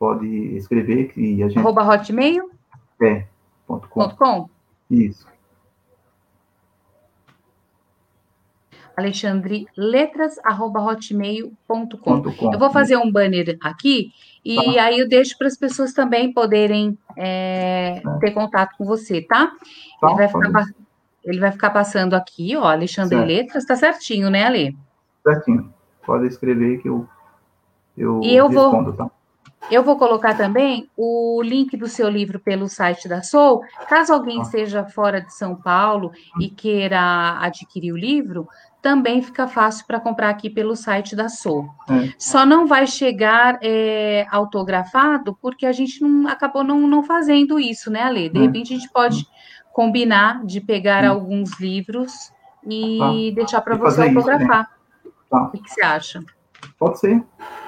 pode 0.00 0.26
escrever 0.56 1.12
que 1.12 1.44
a 1.44 1.48
gente... 1.48 1.60
Arroba 1.60 1.84
hotmail? 1.88 2.50
É, 3.00 3.24
ponto 3.68 3.86
com. 3.88 4.00
Ponto 4.00 4.16
com? 4.16 4.48
Isso. 4.90 5.35
Alexandre 8.96 9.66
Letras, 9.76 10.38
arroba 10.44 10.80
hotmail.com. 10.80 12.52
Eu 12.52 12.58
vou 12.58 12.70
fazer 12.70 12.96
um 12.96 13.10
banner 13.10 13.58
aqui 13.62 14.12
e 14.44 14.56
tá. 14.56 14.84
aí 14.84 14.98
eu 14.98 15.08
deixo 15.08 15.36
para 15.36 15.48
as 15.48 15.56
pessoas 15.56 15.92
também 15.92 16.32
poderem 16.32 16.96
é, 17.16 18.00
é. 18.04 18.18
ter 18.20 18.30
contato 18.30 18.76
com 18.78 18.84
você, 18.84 19.20
tá? 19.20 19.52
tá 20.00 20.08
Ele 20.08 20.16
vai 20.16 20.28
ficar 20.28 20.66
ele 21.26 21.40
vai 21.40 21.50
ficar 21.50 21.70
passando 21.70 22.14
aqui, 22.14 22.56
ó, 22.56 22.64
Alexandre 22.64 23.16
certo. 23.16 23.28
Letras, 23.28 23.64
tá 23.64 23.74
certinho, 23.74 24.30
né, 24.30 24.44
Ale? 24.44 24.76
Certinho. 25.26 25.74
Pode 26.06 26.28
escrever 26.28 26.80
que 26.80 26.88
eu, 26.88 27.04
eu 27.98 28.20
e 28.22 28.36
eu 28.36 28.46
respondo, 28.46 28.92
vou, 28.92 29.08
tá? 29.08 29.10
Eu 29.68 29.82
vou 29.82 29.98
colocar 29.98 30.36
também 30.36 30.88
o 30.96 31.42
link 31.42 31.76
do 31.76 31.88
seu 31.88 32.08
livro 32.08 32.38
pelo 32.38 32.68
site 32.68 33.08
da 33.08 33.22
Soul. 33.22 33.62
Caso 33.88 34.12
alguém 34.12 34.40
ah. 34.40 34.44
seja 34.44 34.84
fora 34.84 35.20
de 35.20 35.34
São 35.34 35.56
Paulo 35.56 36.12
e 36.40 36.48
queira 36.48 37.38
adquirir 37.40 37.92
o 37.92 37.96
livro, 37.96 38.48
também 38.82 39.22
fica 39.22 39.48
fácil 39.48 39.86
para 39.86 39.98
comprar 39.98 40.30
aqui 40.30 40.48
pelo 40.48 40.76
site 40.76 41.16
da 41.16 41.28
Soul. 41.28 41.68
É. 41.88 42.12
Só 42.18 42.46
não 42.46 42.66
vai 42.66 42.86
chegar 42.86 43.58
é, 43.62 44.26
autografado 44.30 45.36
porque 45.40 45.66
a 45.66 45.72
gente 45.72 46.02
não, 46.02 46.28
acabou 46.28 46.62
não, 46.62 46.86
não 46.86 47.02
fazendo 47.02 47.58
isso, 47.58 47.90
né, 47.90 48.02
Ale? 48.02 48.28
De 48.28 48.38
é. 48.38 48.42
repente 48.42 48.72
a 48.72 48.76
gente 48.76 48.90
pode 48.90 49.26
combinar 49.72 50.44
de 50.44 50.60
pegar 50.60 51.04
alguns 51.06 51.58
livros 51.60 52.32
e 52.66 52.98
tá. 52.98 53.12
deixar 53.34 53.60
para 53.60 53.76
você 53.76 54.02
autografar. 54.02 54.70
Isso, 55.02 55.08
né? 55.08 55.12
tá. 55.30 55.42
O 55.44 55.50
que 55.50 55.68
você 55.68 55.82
acha? 55.82 56.24
Pode 56.78 56.98
ser. 56.98 57.22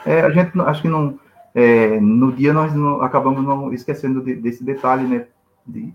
É, 0.06 0.22
a 0.22 0.30
gente 0.30 0.58
acho 0.60 0.82
que 0.82 0.88
não. 0.88 1.18
É, 1.54 1.98
no 2.00 2.30
dia 2.32 2.52
nós 2.52 2.72
não, 2.74 3.02
acabamos 3.02 3.42
não 3.44 3.72
esquecendo 3.72 4.22
de, 4.22 4.36
desse 4.36 4.62
detalhe, 4.62 5.04
né? 5.04 5.26
De, 5.66 5.92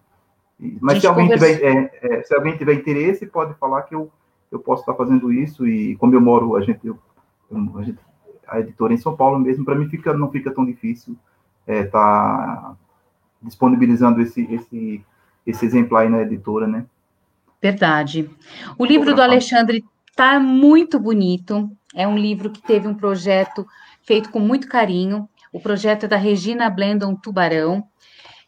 mas 0.82 1.02
se 1.02 1.08
alguém, 1.08 1.28
tiver, 1.30 1.62
é, 1.62 1.92
é, 2.02 2.24
se 2.24 2.36
alguém 2.36 2.56
tiver 2.58 2.74
interesse, 2.74 3.26
pode 3.26 3.54
falar 3.56 3.82
que 3.84 3.96
eu, 3.96 4.10
eu 4.54 4.60
posso 4.60 4.82
estar 4.84 4.94
fazendo 4.94 5.32
isso. 5.32 5.68
E 5.68 5.96
como 5.98 6.14
eu 6.14 6.22
moro, 6.22 6.56
a 6.56 6.62
gente, 6.62 6.86
eu, 6.86 6.98
a, 7.76 7.84
gente 7.84 8.00
a 8.48 8.60
editora 8.60 8.94
em 8.94 8.98
São 8.98 9.16
Paulo 9.16 9.40
mesmo, 9.40 9.66
para 9.66 9.76
mim 9.76 9.90
fica, 9.90 10.14
não 10.14 10.32
fica 10.32 10.52
tão 10.52 10.66
difícil 10.66 11.18
estar 11.68 11.80
é, 11.80 11.84
tá 11.86 12.76
disponibilizando 13.42 14.22
esse, 14.22 14.42
esse 14.54 15.04
esse 15.46 15.66
exemplar 15.66 16.04
aí 16.04 16.10
na 16.10 16.22
editora, 16.22 16.68
né? 16.68 16.86
Verdade. 17.62 18.30
O 18.78 18.86
livro 18.86 19.14
do 19.14 19.22
Alexandre 19.22 19.84
tá 20.16 20.40
muito 20.40 21.00
bonito. 21.00 21.70
É 21.96 22.08
um 22.08 22.18
livro 22.18 22.50
que 22.50 22.62
teve 22.62 22.88
um 22.88 22.94
projeto 22.94 23.66
feito 24.02 24.30
com 24.30 24.40
muito 24.40 24.68
carinho. 24.68 25.30
O 25.52 25.60
projeto 25.60 26.06
é 26.06 26.08
da 26.08 26.18
Regina 26.18 26.70
Blendon 26.70 27.16
Tubarão. 27.16 27.84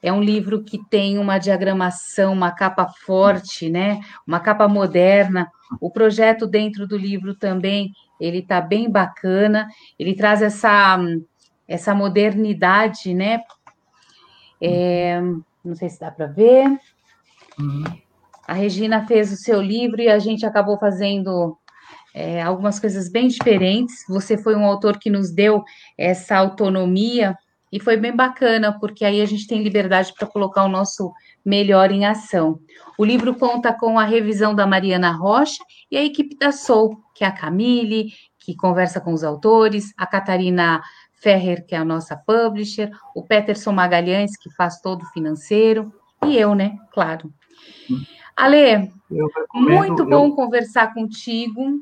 É 0.05 0.13
um 0.13 0.21
livro 0.21 0.63
que 0.63 0.79
tem 0.87 1.17
uma 1.17 1.39
diagramação, 1.39 2.31
uma 2.31 2.51
capa 2.51 2.85
forte, 2.85 3.71
né? 3.71 3.99
Uma 4.27 4.39
capa 4.39 4.67
moderna. 4.67 5.51
O 5.81 5.89
projeto 5.89 6.45
dentro 6.45 6.87
do 6.87 6.95
livro 6.95 7.33
também, 7.33 7.91
ele 8.19 8.43
tá 8.43 8.61
bem 8.61 8.87
bacana. 8.87 9.67
Ele 9.97 10.13
traz 10.13 10.43
essa 10.43 10.99
essa 11.67 11.95
modernidade, 11.95 13.15
né? 13.15 13.41
É, 14.61 15.19
não 15.63 15.73
sei 15.73 15.89
se 15.89 15.99
dá 15.99 16.11
para 16.11 16.27
ver. 16.27 16.79
Uhum. 17.59 17.83
A 18.47 18.53
Regina 18.53 19.07
fez 19.07 19.33
o 19.33 19.35
seu 19.35 19.59
livro 19.59 19.99
e 19.99 20.07
a 20.07 20.19
gente 20.19 20.45
acabou 20.45 20.77
fazendo 20.77 21.57
é, 22.13 22.43
algumas 22.43 22.79
coisas 22.79 23.09
bem 23.09 23.27
diferentes. 23.27 24.05
Você 24.07 24.37
foi 24.37 24.55
um 24.55 24.65
autor 24.65 24.99
que 24.99 25.09
nos 25.09 25.31
deu 25.31 25.63
essa 25.97 26.37
autonomia 26.37 27.35
e 27.71 27.79
foi 27.79 27.97
bem 27.97 28.15
bacana, 28.15 28.77
porque 28.79 29.03
aí 29.03 29.21
a 29.21 29.25
gente 29.25 29.47
tem 29.47 29.61
liberdade 29.61 30.13
para 30.17 30.27
colocar 30.27 30.63
o 30.63 30.69
nosso 30.69 31.11
melhor 31.43 31.91
em 31.91 32.05
ação. 32.05 32.59
O 32.97 33.03
livro 33.03 33.35
conta 33.35 33.73
com 33.73 33.99
a 33.99 34.05
revisão 34.05 34.55
da 34.55 34.65
Mariana 34.65 35.11
Rocha 35.11 35.63
e 35.91 35.97
a 35.97 36.03
equipe 36.03 36.37
da 36.37 36.51
Soul, 36.51 36.97
que 37.13 37.23
é 37.23 37.27
a 37.27 37.31
Camille, 37.31 38.13
que 38.39 38.55
conversa 38.55 39.01
com 39.01 39.13
os 39.13 39.23
autores, 39.23 39.93
a 39.97 40.05
Catarina 40.05 40.81
Ferrer, 41.13 41.65
que 41.65 41.73
é 41.73 41.77
a 41.77 41.85
nossa 41.85 42.15
publisher, 42.15 42.91
o 43.15 43.23
Peterson 43.23 43.71
Magalhães, 43.71 44.37
que 44.37 44.49
faz 44.51 44.79
todo 44.79 45.01
o 45.01 45.07
financeiro, 45.07 45.91
e 46.23 46.37
eu, 46.37 46.53
né? 46.53 46.77
Claro. 46.91 47.33
Ale, 48.35 48.91
muito 49.53 50.05
bom 50.05 50.27
eu... 50.27 50.35
conversar 50.35 50.93
contigo. 50.93 51.81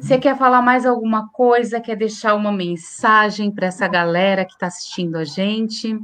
Você 0.00 0.18
quer 0.18 0.36
falar 0.36 0.60
mais 0.60 0.84
alguma 0.84 1.28
coisa? 1.30 1.80
Quer 1.80 1.96
deixar 1.96 2.34
uma 2.34 2.52
mensagem 2.52 3.50
para 3.50 3.68
essa 3.68 3.88
galera 3.88 4.44
que 4.44 4.52
está 4.52 4.66
assistindo 4.66 5.16
a 5.16 5.24
gente? 5.24 5.98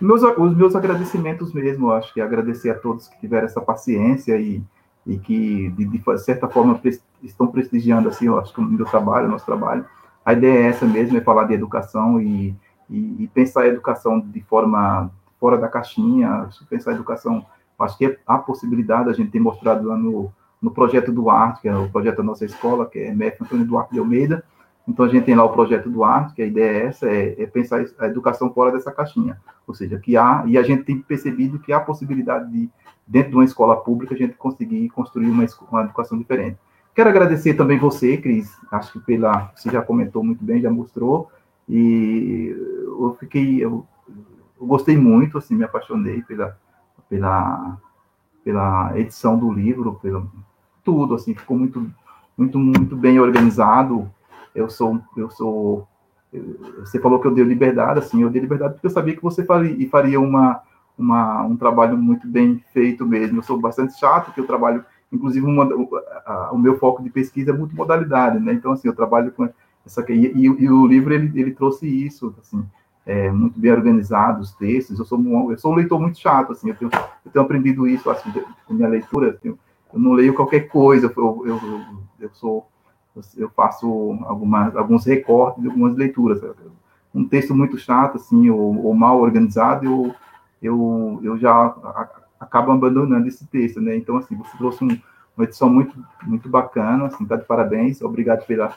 Meus, 0.00 0.22
os 0.22 0.56
meus 0.56 0.76
agradecimentos 0.76 1.52
mesmo, 1.52 1.90
acho 1.90 2.14
que 2.14 2.20
agradecer 2.20 2.70
a 2.70 2.78
todos 2.78 3.08
que 3.08 3.18
tiveram 3.18 3.46
essa 3.46 3.60
paciência 3.60 4.38
e, 4.38 4.62
e 5.06 5.18
que, 5.18 5.70
de, 5.70 5.86
de 5.86 6.18
certa 6.18 6.48
forma, 6.48 6.80
estão 7.22 7.48
prestigiando, 7.48 8.08
assim, 8.08 8.28
acho 8.38 8.54
que 8.54 8.60
o 8.60 8.64
meu 8.64 8.84
trabalho, 8.84 9.26
o 9.26 9.30
nosso 9.30 9.46
trabalho. 9.46 9.84
A 10.24 10.32
ideia 10.32 10.66
é 10.66 10.68
essa 10.68 10.86
mesmo, 10.86 11.16
é 11.18 11.20
falar 11.20 11.44
de 11.44 11.54
educação 11.54 12.20
e, 12.20 12.54
e, 12.88 13.24
e 13.24 13.28
pensar 13.28 13.62
a 13.62 13.68
educação 13.68 14.20
de 14.20 14.40
forma 14.42 15.10
fora 15.40 15.58
da 15.58 15.68
caixinha, 15.68 16.48
pensar 16.68 16.92
a 16.92 16.94
educação. 16.94 17.44
Acho 17.78 17.98
que 17.98 18.18
há 18.26 18.38
possibilidade, 18.38 19.10
a 19.10 19.12
gente 19.12 19.30
tem 19.30 19.40
mostrado 19.40 19.88
lá 19.88 19.96
no, 19.96 20.32
no 20.60 20.70
projeto 20.70 21.12
do 21.12 21.28
Arte, 21.30 21.62
que 21.62 21.68
é 21.68 21.76
o 21.76 21.88
projeto 21.88 22.18
da 22.18 22.22
nossa 22.22 22.44
escola, 22.44 22.86
que 22.86 22.98
é 22.98 23.14
MEF 23.14 23.42
Antônio 23.42 23.66
Duarte 23.66 23.92
de 23.92 23.98
Almeida. 23.98 24.44
Então, 24.88 25.04
a 25.04 25.08
gente 25.08 25.24
tem 25.24 25.34
lá 25.34 25.44
o 25.44 25.52
projeto 25.52 25.90
do 25.90 26.04
Arte, 26.04 26.34
que 26.34 26.42
a 26.42 26.46
ideia 26.46 26.70
é 26.70 26.86
essa, 26.86 27.06
é, 27.08 27.42
é, 27.42 27.46
pensar 27.46 27.84
a 27.98 28.06
educação 28.06 28.52
fora 28.52 28.70
dessa 28.70 28.92
caixinha. 28.92 29.40
Ou 29.66 29.74
seja, 29.74 29.98
que 29.98 30.16
há, 30.16 30.44
e 30.46 30.56
a 30.56 30.62
gente 30.62 30.84
tem 30.84 30.98
percebido 30.98 31.58
que 31.58 31.72
há 31.72 31.80
possibilidade 31.80 32.50
de, 32.50 32.70
dentro 33.06 33.30
de 33.30 33.36
uma 33.36 33.44
escola 33.44 33.76
pública, 33.76 34.14
a 34.14 34.18
gente 34.18 34.34
conseguir 34.34 34.88
construir 34.90 35.28
uma, 35.28 35.44
uma 35.70 35.82
educação 35.82 36.16
diferente. 36.16 36.56
Quero 36.94 37.10
agradecer 37.10 37.54
também 37.54 37.78
você, 37.78 38.16
Cris, 38.16 38.56
acho 38.72 38.92
que 38.92 39.00
pela, 39.00 39.52
você 39.54 39.70
já 39.70 39.82
comentou 39.82 40.24
muito 40.24 40.42
bem, 40.42 40.62
já 40.62 40.70
mostrou, 40.70 41.30
e 41.68 42.54
eu 42.84 43.16
fiquei, 43.20 43.62
eu, 43.62 43.86
eu 44.58 44.66
gostei 44.66 44.96
muito, 44.96 45.36
assim, 45.36 45.56
me 45.56 45.64
apaixonei 45.64 46.22
pela, 46.22 46.56
pela, 47.08 47.76
pela 48.44 48.98
edição 48.98 49.38
do 49.38 49.52
livro, 49.52 49.98
pelo 50.00 50.30
tudo, 50.86 51.16
assim, 51.16 51.34
ficou 51.34 51.58
muito, 51.58 51.86
muito, 52.38 52.58
muito 52.58 52.96
bem 52.96 53.20
organizado. 53.20 54.10
Eu 54.54 54.70
sou, 54.70 54.98
eu 55.16 55.28
sou 55.28 55.86
você 56.80 57.00
falou 57.00 57.20
que 57.20 57.26
eu 57.26 57.34
dei 57.34 57.44
liberdade, 57.44 57.98
assim, 57.98 58.22
eu 58.22 58.30
dei 58.30 58.40
liberdade 58.40 58.74
porque 58.74 58.86
eu 58.86 58.90
sabia 58.90 59.16
que 59.16 59.22
você 59.22 59.44
faria, 59.44 59.88
faria 59.88 60.20
uma, 60.20 60.60
uma, 60.98 61.44
um 61.44 61.56
trabalho 61.56 61.96
muito 61.96 62.26
bem 62.26 62.62
feito 62.72 63.06
mesmo. 63.06 63.38
Eu 63.38 63.42
sou 63.42 63.58
bastante 63.58 63.98
chato, 63.98 64.26
porque 64.26 64.40
eu 64.40 64.46
trabalho, 64.46 64.84
inclusive, 65.12 65.46
uma, 65.46 65.64
a, 66.26 66.50
o 66.52 66.58
meu 66.58 66.78
foco 66.78 67.02
de 67.02 67.10
pesquisa 67.10 67.50
é 67.50 67.54
multimodalidade, 67.54 68.38
né? 68.38 68.52
Então, 68.52 68.72
assim, 68.72 68.88
eu 68.88 68.94
trabalho 68.94 69.32
com 69.32 69.48
essa... 69.84 70.04
E, 70.10 70.26
e, 70.26 70.44
e 70.44 70.70
o 70.70 70.86
livro, 70.86 71.14
ele, 71.14 71.40
ele 71.40 71.52
trouxe 71.52 71.86
isso, 71.86 72.34
assim, 72.40 72.64
é, 73.04 73.30
muito 73.30 73.58
bem 73.58 73.72
organizado, 73.72 74.40
os 74.40 74.52
textos. 74.52 74.98
Eu 74.98 75.04
sou, 75.04 75.18
um, 75.18 75.50
eu 75.50 75.58
sou 75.58 75.72
um 75.72 75.76
leitor 75.76 76.00
muito 76.00 76.18
chato, 76.18 76.52
assim, 76.52 76.68
eu 76.68 76.76
tenho, 76.76 76.90
eu 77.24 77.30
tenho 77.32 77.44
aprendido 77.44 77.86
isso, 77.86 78.10
assim, 78.10 78.32
com 78.66 78.74
minha 78.74 78.88
leitura, 78.88 79.38
tenho, 79.40 79.58
eu 79.96 80.00
não 80.00 80.12
leio 80.12 80.34
qualquer 80.34 80.68
coisa, 80.68 81.12
eu, 81.16 81.42
eu, 81.46 81.60
eu 82.20 82.30
sou 82.34 82.68
eu 83.34 83.48
faço 83.48 83.86
algumas, 84.24 84.76
alguns 84.76 85.06
recortes 85.06 85.62
de 85.62 85.68
algumas 85.68 85.96
leituras. 85.96 86.42
Um 87.14 87.26
texto 87.26 87.54
muito 87.54 87.78
chato, 87.78 88.16
assim, 88.16 88.50
ou, 88.50 88.84
ou 88.84 88.94
mal 88.94 89.18
organizado, 89.18 89.86
eu, 89.86 90.14
eu, 90.62 91.20
eu 91.22 91.38
já 91.38 91.50
a, 91.50 92.08
acabo 92.38 92.72
abandonando 92.72 93.26
esse 93.26 93.46
texto, 93.46 93.80
né? 93.80 93.96
Então, 93.96 94.18
assim, 94.18 94.36
você 94.36 94.54
trouxe 94.58 94.84
um, 94.84 94.98
uma 95.34 95.44
edição 95.44 95.70
muito, 95.70 95.98
muito 96.24 96.46
bacana, 96.46 97.06
assim, 97.06 97.24
tá 97.24 97.36
de 97.36 97.46
parabéns, 97.46 98.02
obrigado 98.02 98.46
pela, 98.46 98.74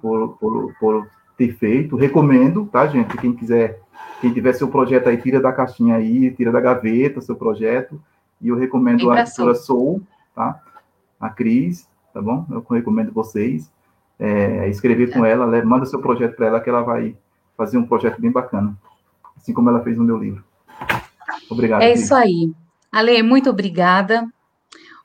por, 0.00 0.36
por, 0.38 0.74
por, 0.80 1.08
ter 1.36 1.52
feito, 1.52 1.96
recomendo, 1.96 2.66
tá, 2.66 2.86
gente? 2.88 3.16
Quem 3.16 3.32
quiser, 3.32 3.80
quem 4.20 4.32
tiver 4.32 4.52
seu 4.52 4.68
projeto 4.68 5.08
aí, 5.08 5.16
tira 5.16 5.40
da 5.40 5.52
caixinha 5.52 5.94
aí, 5.94 6.30
tira 6.32 6.50
da 6.50 6.60
gaveta 6.60 7.20
seu 7.20 7.36
projeto, 7.36 8.00
e 8.40 8.48
eu 8.48 8.56
recomendo 8.56 9.10
a 9.10 9.20
editora 9.20 9.54
Soul, 9.54 10.02
tá? 10.34 10.60
A 11.20 11.30
Cris, 11.30 11.88
tá 12.12 12.20
bom? 12.20 12.46
Eu 12.50 12.64
recomendo 12.70 13.12
vocês 13.12 13.70
é, 14.18 14.68
escrever 14.68 15.12
com 15.12 15.24
ela, 15.24 15.46
manda 15.64 15.86
seu 15.86 16.00
projeto 16.00 16.36
para 16.36 16.46
ela 16.46 16.60
que 16.60 16.70
ela 16.70 16.82
vai 16.82 17.16
fazer 17.56 17.78
um 17.78 17.86
projeto 17.86 18.20
bem 18.20 18.30
bacana, 18.30 18.76
assim 19.36 19.52
como 19.52 19.68
ela 19.68 19.82
fez 19.82 19.96
no 19.96 20.04
meu 20.04 20.16
livro. 20.16 20.44
Obrigado. 21.50 21.82
É 21.82 21.92
isso 21.92 22.14
aí. 22.14 22.52
Ale, 22.90 23.22
muito 23.22 23.50
obrigada. 23.50 24.26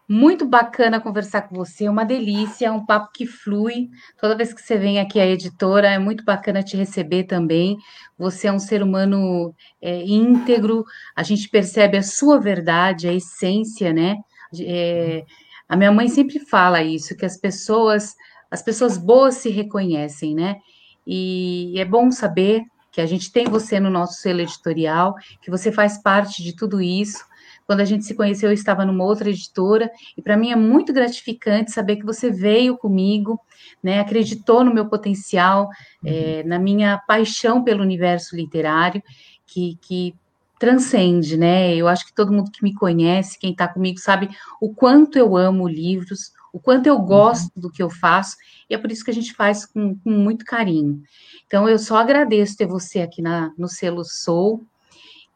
Muito 0.10 0.46
bacana 0.46 1.02
conversar 1.02 1.42
com 1.42 1.56
você, 1.56 1.90
uma 1.90 2.06
delícia, 2.06 2.72
um 2.72 2.86
papo 2.86 3.10
que 3.14 3.26
flui. 3.26 3.90
Toda 4.18 4.38
vez 4.38 4.54
que 4.54 4.62
você 4.62 4.78
vem 4.78 5.02
aqui 5.02 5.20
à 5.20 5.26
editora, 5.26 5.90
é 5.90 6.00
muito 6.00 6.24
bacana 6.24 6.64
te 6.64 6.78
receber 6.78 7.26
também. 7.26 7.78
Você 8.18 8.48
é 8.48 8.52
um 8.52 8.60
ser 8.60 8.82
humano 8.82 9.54
é, 9.82 10.06
íntegro, 10.06 10.86
a 11.14 11.24
gente 11.24 11.50
percebe 11.50 11.98
a 11.98 12.04
sua 12.04 12.40
verdade, 12.40 13.10
a 13.10 13.14
essência, 13.14 13.92
né? 13.92 14.16
É, 14.60 15.26
a 15.68 15.76
minha 15.76 15.92
mãe 15.92 16.08
sempre 16.08 16.40
fala 16.40 16.82
isso, 16.82 17.16
que 17.16 17.26
as 17.26 17.38
pessoas, 17.38 18.16
as 18.50 18.62
pessoas 18.62 18.98
boas 18.98 19.36
se 19.36 19.50
reconhecem, 19.50 20.34
né? 20.34 20.58
E 21.06 21.74
é 21.78 21.86
bom 21.86 22.12
saber 22.12 22.64
que 22.92 23.02
a 23.02 23.06
gente 23.06 23.32
tem 23.32 23.46
você 23.46 23.80
no 23.80 23.90
nosso 23.90 24.22
selo 24.22 24.42
editorial, 24.42 25.16
que 25.42 25.52
você 25.52 25.72
faz 25.72 26.02
parte 26.02 26.42
de 26.42 26.56
tudo 26.56 26.82
isso. 26.82 27.24
Quando 27.66 27.82
a 27.82 27.86
gente 27.86 28.06
se 28.06 28.16
conheceu, 28.16 28.50
eu 28.50 28.54
estava 28.54 28.86
numa 28.86 29.04
outra 29.04 29.30
editora, 29.30 29.92
e 30.18 30.22
para 30.22 30.38
mim 30.38 30.52
é 30.52 30.56
muito 30.56 30.94
gratificante 30.94 31.72
saber 31.72 31.98
que 31.98 32.06
você 32.06 32.32
veio 32.32 32.78
comigo, 32.78 33.40
né, 33.84 34.00
acreditou 34.00 34.64
no 34.64 34.74
meu 34.74 34.88
potencial, 34.88 35.68
uhum. 36.02 36.10
é, 36.10 36.44
na 36.44 36.58
minha 36.58 36.98
paixão 37.06 37.64
pelo 37.64 37.84
universo 37.84 38.36
literário, 38.36 39.04
que, 39.46 39.78
que 39.82 40.16
transcende, 40.60 41.38
né? 41.38 41.76
Eu 41.76 41.88
acho 41.88 42.06
que 42.06 42.14
todo 42.14 42.32
mundo 42.32 42.52
que 42.52 42.64
me 42.64 42.74
conhece, 42.74 43.40
quem 43.40 43.52
está 43.52 43.68
comigo, 43.68 44.00
sabe 44.00 44.30
o 44.60 44.74
quanto 44.74 45.18
eu 45.18 45.38
amo 45.38 45.68
livros, 45.68 46.34
o 46.52 46.60
quanto 46.60 46.88
eu 46.88 46.96
uhum. 46.96 47.06
gosto 47.06 47.52
do 47.60 47.72
que 47.72 47.84
eu 47.84 47.90
faço, 47.90 48.36
e 48.70 48.74
é 48.74 48.78
por 48.78 48.92
isso 48.92 49.04
que 49.04 49.12
a 49.12 49.14
gente 49.14 49.34
faz 49.34 49.66
com, 49.66 49.96
com 49.96 50.10
muito 50.10 50.44
carinho. 50.46 51.04
Então, 51.46 51.70
eu 51.70 51.78
só 51.78 51.98
agradeço 51.98 52.58
ter 52.58 52.66
você 52.66 53.02
aqui 53.02 53.22
na, 53.22 53.52
no 53.58 53.68
selo 53.68 54.04
Sou, 54.04 54.64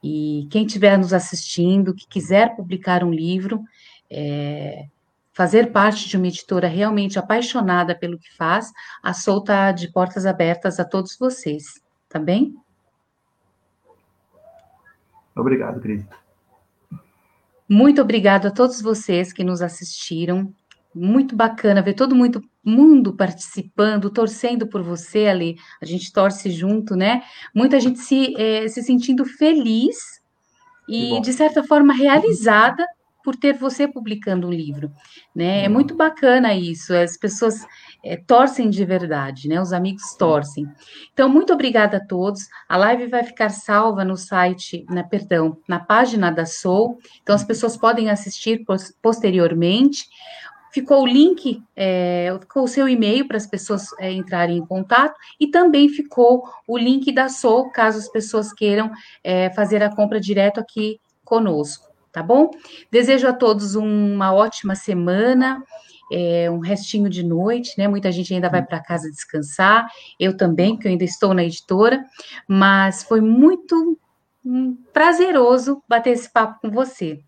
e 0.03 0.47
quem 0.49 0.65
estiver 0.65 0.97
nos 0.97 1.13
assistindo, 1.13 1.93
que 1.93 2.07
quiser 2.07 2.55
publicar 2.55 3.03
um 3.03 3.11
livro, 3.11 3.63
é, 4.09 4.87
fazer 5.31 5.71
parte 5.71 6.09
de 6.09 6.17
uma 6.17 6.27
editora 6.27 6.67
realmente 6.67 7.19
apaixonada 7.19 7.95
pelo 7.95 8.17
que 8.17 8.35
faz, 8.35 8.71
a 9.03 9.13
Sou 9.13 9.39
está 9.39 9.71
de 9.71 9.91
portas 9.91 10.25
abertas 10.25 10.79
a 10.79 10.85
todos 10.85 11.15
vocês, 11.17 11.79
tá 12.09 12.17
bem? 12.17 12.55
Obrigado, 15.41 15.79
Cris. 15.81 16.05
Muito 17.67 18.01
obrigado 18.01 18.47
a 18.47 18.51
todos 18.51 18.81
vocês 18.81 19.31
que 19.31 19.43
nos 19.43 19.61
assistiram. 19.61 20.53
Muito 20.93 21.35
bacana 21.35 21.81
ver 21.81 21.93
todo 21.93 22.15
mundo, 22.15 22.41
mundo 22.63 23.15
participando, 23.15 24.09
torcendo 24.09 24.67
por 24.67 24.83
você 24.83 25.27
ali. 25.27 25.55
A 25.81 25.85
gente 25.85 26.11
torce 26.11 26.51
junto, 26.51 26.95
né? 26.95 27.23
Muita 27.55 27.79
gente 27.79 27.99
se, 27.99 28.35
é, 28.37 28.67
se 28.67 28.83
sentindo 28.83 29.23
feliz 29.25 30.21
e, 30.87 31.21
de 31.21 31.31
certa 31.31 31.63
forma, 31.63 31.93
realizada 31.93 32.85
por 33.23 33.35
ter 33.35 33.53
você 33.53 33.87
publicando 33.87 34.47
um 34.47 34.51
livro, 34.51 34.91
né? 35.35 35.63
É 35.65 35.69
muito 35.69 35.95
bacana 35.95 36.53
isso. 36.53 36.93
As 36.93 37.17
pessoas 37.17 37.65
é, 38.03 38.17
torcem 38.17 38.69
de 38.69 38.83
verdade, 38.83 39.47
né? 39.47 39.61
Os 39.61 39.73
amigos 39.73 40.15
torcem. 40.17 40.67
Então, 41.13 41.29
muito 41.29 41.53
obrigada 41.53 41.97
a 41.97 42.05
todos. 42.05 42.47
A 42.67 42.77
live 42.77 43.07
vai 43.07 43.23
ficar 43.23 43.49
salva 43.49 44.03
no 44.03 44.17
site, 44.17 44.85
na, 44.89 45.03
perdão, 45.03 45.57
na 45.67 45.79
página 45.79 46.31
da 46.31 46.45
Soul. 46.45 46.99
Então, 47.21 47.35
as 47.35 47.43
pessoas 47.43 47.77
podem 47.77 48.09
assistir 48.09 48.65
posteriormente. 49.01 50.07
Ficou 50.71 51.03
o 51.03 51.07
link, 51.07 51.61
é, 51.75 52.33
ficou 52.39 52.63
o 52.63 52.67
seu 52.67 52.87
e-mail 52.87 53.27
para 53.27 53.35
as 53.35 53.45
pessoas 53.45 53.87
é, 53.99 54.09
entrarem 54.09 54.57
em 54.57 54.65
contato 54.65 55.13
e 55.37 55.47
também 55.47 55.89
ficou 55.89 56.49
o 56.65 56.77
link 56.77 57.11
da 57.11 57.27
Soul, 57.27 57.69
caso 57.71 57.99
as 57.99 58.07
pessoas 58.07 58.53
queiram 58.53 58.89
é, 59.21 59.49
fazer 59.49 59.83
a 59.83 59.93
compra 59.93 60.17
direto 60.17 60.61
aqui 60.61 60.97
conosco, 61.25 61.90
tá 62.11 62.21
bom? 62.21 62.51
Desejo 62.91 63.27
a 63.27 63.33
todos 63.33 63.75
uma 63.75 64.33
ótima 64.33 64.75
semana 64.75 65.63
é, 66.11 66.51
um 66.51 66.59
restinho 66.59 67.09
de 67.09 67.23
noite, 67.23 67.77
né? 67.77 67.87
Muita 67.87 68.11
gente 68.11 68.33
ainda 68.33 68.49
vai 68.49 68.61
para 68.61 68.83
casa 68.83 69.09
descansar, 69.09 69.89
eu 70.19 70.35
também, 70.35 70.77
que 70.77 70.85
eu 70.87 70.91
ainda 70.91 71.05
estou 71.05 71.33
na 71.33 71.43
editora, 71.43 72.03
mas 72.47 73.01
foi 73.01 73.21
muito 73.21 73.97
hum, 74.45 74.77
prazeroso 74.91 75.81
bater 75.87 76.11
esse 76.11 76.31
papo 76.31 76.59
com 76.59 76.69
você, 76.69 77.23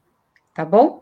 tá 0.54 0.66
bom? 0.66 1.02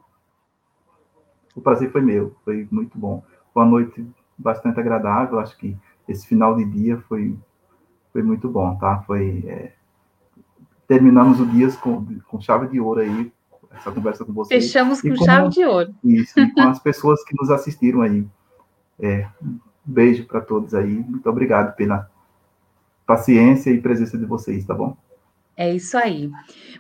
O 1.56 1.62
prazer 1.62 1.92
foi 1.92 2.02
meu, 2.02 2.36
foi 2.46 2.68
muito 2.72 2.98
bom. 2.98 3.24
Foi 3.52 3.64
uma 3.64 3.70
noite 3.70 4.06
bastante 4.38 4.80
agradável, 4.80 5.40
acho 5.40 5.58
que 5.58 5.76
esse 6.08 6.28
final 6.28 6.56
de 6.56 6.66
dia 6.66 6.98
foi, 7.10 7.36
foi 8.14 8.22
muito 8.22 8.48
bom, 8.48 8.76
tá? 8.78 9.02
Foi. 9.08 9.44
É, 9.48 9.74
terminamos 10.88 11.40
o 11.40 11.46
dia 11.46 11.72
com, 11.78 12.06
com 12.28 12.40
chave 12.40 12.68
de 12.68 12.80
ouro 12.80 13.02
aí, 13.02 13.34
essa 13.74 13.92
conversa 13.92 14.26
com 14.26 14.34
vocês. 14.34 14.66
Fechamos 14.66 15.02
com, 15.02 15.10
com 15.10 15.26
chave 15.26 15.50
de 15.50 15.66
ouro. 15.66 15.94
Isso, 16.04 16.40
e 16.40 16.52
com 16.52 16.62
as 16.62 16.80
pessoas 16.80 17.24
que 17.24 17.36
nos 17.36 17.50
assistiram 17.50 18.02
aí. 18.02 18.26
É, 19.00 19.28
um 19.42 19.60
beijo 19.84 20.26
para 20.26 20.42
todos 20.42 20.74
aí. 20.74 20.92
Muito 20.92 21.28
obrigado 21.30 21.76
pela 21.76 22.10
paciência 23.06 23.72
e 23.72 23.82
presença 23.82 24.18
de 24.18 24.26
vocês, 24.26 24.66
tá 24.66 24.74
bom? 24.74 24.96
É 25.58 25.74
isso 25.74 25.98
aí. 25.98 26.32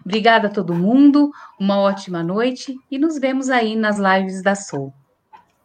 Obrigada 0.03 0.47
a 0.47 0.51
todo 0.51 0.73
mundo, 0.73 1.31
uma 1.59 1.77
ótima 1.77 2.23
noite 2.23 2.75
e 2.89 2.97
nos 2.97 3.19
vemos 3.19 3.49
aí 3.49 3.75
nas 3.75 3.97
lives 3.97 4.41
da 4.41 4.55
Soul. 4.55 4.93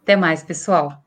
Até 0.03 0.15
mais, 0.15 0.43
pessoal. 0.43 1.03